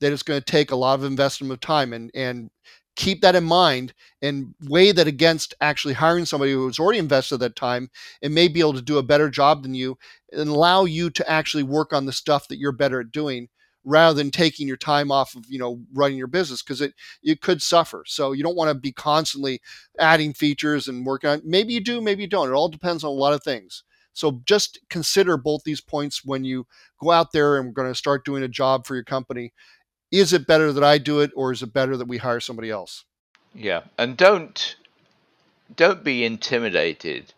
that 0.00 0.12
it's 0.12 0.22
going 0.22 0.40
to 0.40 0.44
take 0.44 0.70
a 0.70 0.76
lot 0.76 0.98
of 0.98 1.04
investment 1.04 1.52
of 1.52 1.60
time 1.60 1.92
and 1.92 2.10
and 2.14 2.50
keep 2.96 3.20
that 3.22 3.36
in 3.36 3.44
mind 3.44 3.94
and 4.22 4.54
weigh 4.68 4.90
that 4.90 5.06
against 5.06 5.54
actually 5.60 5.94
hiring 5.94 6.24
somebody 6.24 6.52
who's 6.52 6.80
already 6.80 6.98
invested 6.98 7.38
that 7.38 7.54
time 7.54 7.88
and 8.22 8.34
may 8.34 8.48
be 8.48 8.58
able 8.58 8.72
to 8.74 8.82
do 8.82 8.98
a 8.98 9.02
better 9.04 9.30
job 9.30 9.62
than 9.62 9.72
you 9.72 9.96
and 10.32 10.48
allow 10.48 10.84
you 10.84 11.08
to 11.08 11.28
actually 11.30 11.62
work 11.62 11.92
on 11.92 12.06
the 12.06 12.12
stuff 12.12 12.48
that 12.48 12.58
you're 12.58 12.72
better 12.72 13.00
at 13.00 13.12
doing 13.12 13.48
rather 13.84 14.16
than 14.16 14.32
taking 14.32 14.66
your 14.66 14.76
time 14.76 15.12
off 15.12 15.36
of 15.36 15.44
you 15.48 15.58
know 15.60 15.80
running 15.94 16.18
your 16.18 16.26
business 16.26 16.60
because 16.62 16.80
it 16.80 16.92
you 17.22 17.36
could 17.36 17.62
suffer 17.62 18.02
so 18.06 18.32
you 18.32 18.42
don't 18.42 18.56
want 18.56 18.68
to 18.68 18.74
be 18.74 18.92
constantly 18.92 19.60
adding 20.00 20.32
features 20.34 20.88
and 20.88 21.06
working 21.06 21.30
on 21.30 21.40
maybe 21.44 21.72
you 21.72 21.80
do 21.80 22.00
maybe 22.00 22.22
you 22.22 22.28
don't 22.28 22.48
it 22.48 22.52
all 22.52 22.68
depends 22.68 23.04
on 23.04 23.08
a 23.08 23.12
lot 23.12 23.32
of 23.32 23.42
things 23.44 23.84
so 24.18 24.40
just 24.44 24.78
consider 24.90 25.36
both 25.36 25.62
these 25.64 25.80
points 25.80 26.24
when 26.24 26.44
you 26.44 26.66
go 27.00 27.10
out 27.10 27.32
there 27.32 27.56
and 27.56 27.66
we're 27.66 27.72
going 27.72 27.90
to 27.90 27.94
start 27.94 28.24
doing 28.24 28.42
a 28.42 28.48
job 28.48 28.86
for 28.86 28.94
your 28.94 29.04
company 29.04 29.52
is 30.10 30.32
it 30.32 30.46
better 30.46 30.72
that 30.72 30.84
I 30.84 30.98
do 30.98 31.20
it 31.20 31.30
or 31.36 31.52
is 31.52 31.62
it 31.62 31.72
better 31.72 31.96
that 31.96 32.08
we 32.08 32.18
hire 32.18 32.40
somebody 32.40 32.70
else? 32.70 33.04
Yeah, 33.54 33.82
and 33.98 34.16
don't 34.16 34.76
don't 35.74 36.02
be 36.02 36.24
intimidated 36.24 37.34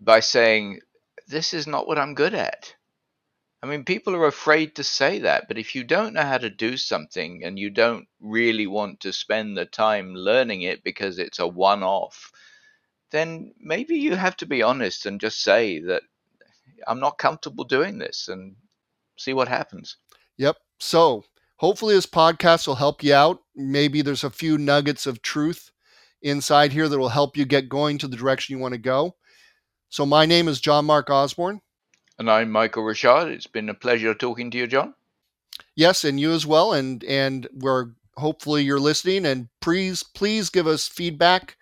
by 0.00 0.20
saying 0.20 0.80
this 1.28 1.54
is 1.54 1.66
not 1.66 1.86
what 1.86 1.98
I'm 1.98 2.14
good 2.14 2.34
at. 2.34 2.74
I 3.62 3.66
mean, 3.66 3.84
people 3.84 4.16
are 4.16 4.26
afraid 4.26 4.74
to 4.76 4.84
say 4.84 5.18
that, 5.20 5.46
but 5.46 5.58
if 5.58 5.74
you 5.74 5.84
don't 5.84 6.14
know 6.14 6.22
how 6.22 6.38
to 6.38 6.48
do 6.48 6.76
something 6.78 7.44
and 7.44 7.58
you 7.58 7.68
don't 7.68 8.08
really 8.18 8.66
want 8.66 9.00
to 9.00 9.12
spend 9.12 9.56
the 9.56 9.66
time 9.66 10.14
learning 10.14 10.62
it 10.62 10.82
because 10.82 11.18
it's 11.18 11.38
a 11.38 11.46
one 11.46 11.82
off, 11.82 12.32
then 13.10 13.52
maybe 13.60 13.96
you 13.96 14.14
have 14.14 14.36
to 14.38 14.46
be 14.46 14.62
honest 14.62 15.06
and 15.06 15.20
just 15.20 15.42
say 15.42 15.80
that 15.80 16.02
I'm 16.86 17.00
not 17.00 17.18
comfortable 17.18 17.64
doing 17.64 17.98
this 17.98 18.28
and 18.28 18.56
see 19.16 19.32
what 19.32 19.48
happens. 19.48 19.96
Yep. 20.38 20.56
So 20.78 21.24
hopefully 21.56 21.94
this 21.94 22.06
podcast 22.06 22.66
will 22.66 22.76
help 22.76 23.02
you 23.02 23.14
out. 23.14 23.42
Maybe 23.54 24.02
there's 24.02 24.24
a 24.24 24.30
few 24.30 24.56
nuggets 24.58 25.06
of 25.06 25.22
truth 25.22 25.70
inside 26.22 26.72
here 26.72 26.88
that 26.88 26.98
will 26.98 27.08
help 27.08 27.36
you 27.36 27.44
get 27.44 27.68
going 27.68 27.98
to 27.98 28.08
the 28.08 28.16
direction 28.16 28.56
you 28.56 28.62
want 28.62 28.74
to 28.74 28.78
go. 28.78 29.16
So 29.88 30.06
my 30.06 30.24
name 30.24 30.48
is 30.48 30.60
John 30.60 30.84
Mark 30.84 31.10
Osborne. 31.10 31.60
And 32.18 32.30
I'm 32.30 32.50
Michael 32.50 32.84
Richard. 32.84 33.28
It's 33.28 33.46
been 33.46 33.68
a 33.68 33.74
pleasure 33.74 34.14
talking 34.14 34.50
to 34.50 34.58
you, 34.58 34.66
John. 34.66 34.94
Yes, 35.74 36.04
and 36.04 36.20
you 36.20 36.32
as 36.32 36.46
well. 36.46 36.74
And 36.74 37.02
and 37.04 37.48
we're 37.52 37.92
hopefully 38.16 38.62
you're 38.62 38.78
listening. 38.78 39.24
And 39.26 39.48
please, 39.60 40.02
please 40.02 40.50
give 40.50 40.66
us 40.66 40.86
feedback, 40.86 41.56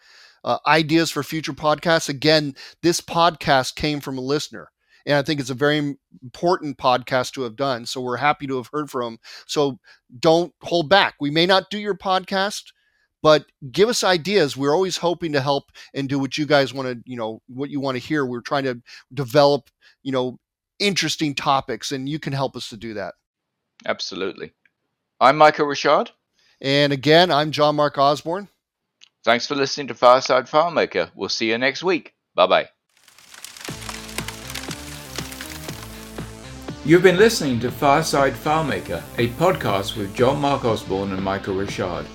uh, 0.45 0.59
ideas 0.67 1.11
for 1.11 1.23
future 1.23 1.53
podcasts. 1.53 2.09
Again, 2.09 2.55
this 2.83 3.01
podcast 3.01 3.75
came 3.75 4.01
from 4.01 4.19
a 4.19 4.23
listener. 4.23 4.71
And 5.07 5.17
I 5.17 5.23
think 5.23 5.41
it's 5.41 5.51
a 5.51 5.55
very 5.55 5.97
important 6.23 6.77
podcast 6.77 7.33
to 7.33 7.43
have 7.43 7.57
done. 7.57 7.87
So 7.87 8.01
we're 8.01 8.19
happy 8.19 8.47
to 8.47 8.57
have 8.57 8.69
heard 8.73 8.91
from. 8.91 9.19
So 9.47 9.79
don't 10.21 10.53
hold 10.63 10.91
back. 10.91 11.15
We 11.19 11.31
may 11.31 11.47
not 11.47 11.71
do 11.71 11.79
your 11.79 11.97
podcast, 11.97 12.65
but 13.23 13.47
give 13.73 13.89
us 13.89 14.05
ideas. 14.05 14.57
We're 14.57 14.75
always 14.75 14.99
hoping 14.99 15.33
to 15.33 15.41
help 15.41 15.71
and 15.95 16.11
do 16.11 16.19
what 16.19 16.37
you 16.37 16.45
guys 16.45 16.75
want 16.75 16.89
to, 16.89 17.03
you 17.11 17.17
know, 17.17 17.41
what 17.49 17.71
you 17.71 17.81
want 17.81 17.97
to 17.97 18.07
hear. 18.07 18.27
We're 18.27 18.43
trying 18.43 18.65
to 18.65 18.83
develop, 19.15 19.71
you 20.03 20.13
know, 20.13 20.39
interesting 20.79 21.35
topics, 21.35 21.91
and 21.91 22.09
you 22.09 22.19
can 22.19 22.33
help 22.33 22.55
us 22.55 22.69
to 22.69 22.77
do 22.77 22.95
that. 22.95 23.15
Absolutely. 23.87 24.53
I'm 25.21 25.39
Michael 25.39 25.67
Richard. 25.67 26.11
And 26.61 26.93
again, 26.93 27.31
I'm 27.31 27.51
John 27.51 27.77
Mark 27.77 27.97
Osborne. 27.97 28.49
Thanks 29.29 29.47
for 29.47 29.55
listening 29.55 29.87
to 29.89 29.95
Fireside 29.95 30.47
FileMaker. 30.47 31.11
We'll 31.15 31.29
see 31.29 31.51
you 31.51 31.59
next 31.59 31.85
week. 31.85 32.15
Bye 32.35 32.47
bye. 32.47 32.71
You've 36.87 37.03
been 37.03 37.19
listening 37.19 37.61
to 37.61 37.71
Fireside 37.71 38.33
FileMaker, 38.33 39.03
a 39.19 39.29
podcast 39.37 39.99
with 39.99 40.15
John 40.15 40.41
Mark 40.41 40.65
Osborne 40.65 41.13
and 41.13 41.23
Michael 41.23 41.57
Richard. 41.57 42.07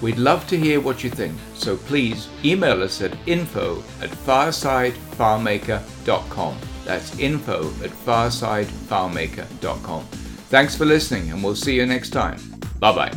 We'd 0.00 0.16
love 0.16 0.46
to 0.46 0.56
hear 0.56 0.80
what 0.80 1.04
you 1.04 1.10
think, 1.10 1.36
so 1.52 1.76
please 1.76 2.30
email 2.42 2.82
us 2.82 3.02
at 3.02 3.14
info 3.26 3.84
at 4.00 4.08
firesidefilemaker.com. 4.08 6.58
That's 6.86 7.18
info 7.18 7.66
at 7.84 7.90
firesidefilemaker.com. 7.90 10.04
Thanks 10.48 10.74
for 10.74 10.86
listening, 10.86 11.32
and 11.32 11.44
we'll 11.44 11.54
see 11.54 11.76
you 11.76 11.84
next 11.84 12.14
time. 12.14 12.38
Bye 12.80 12.94
bye. 12.94 13.12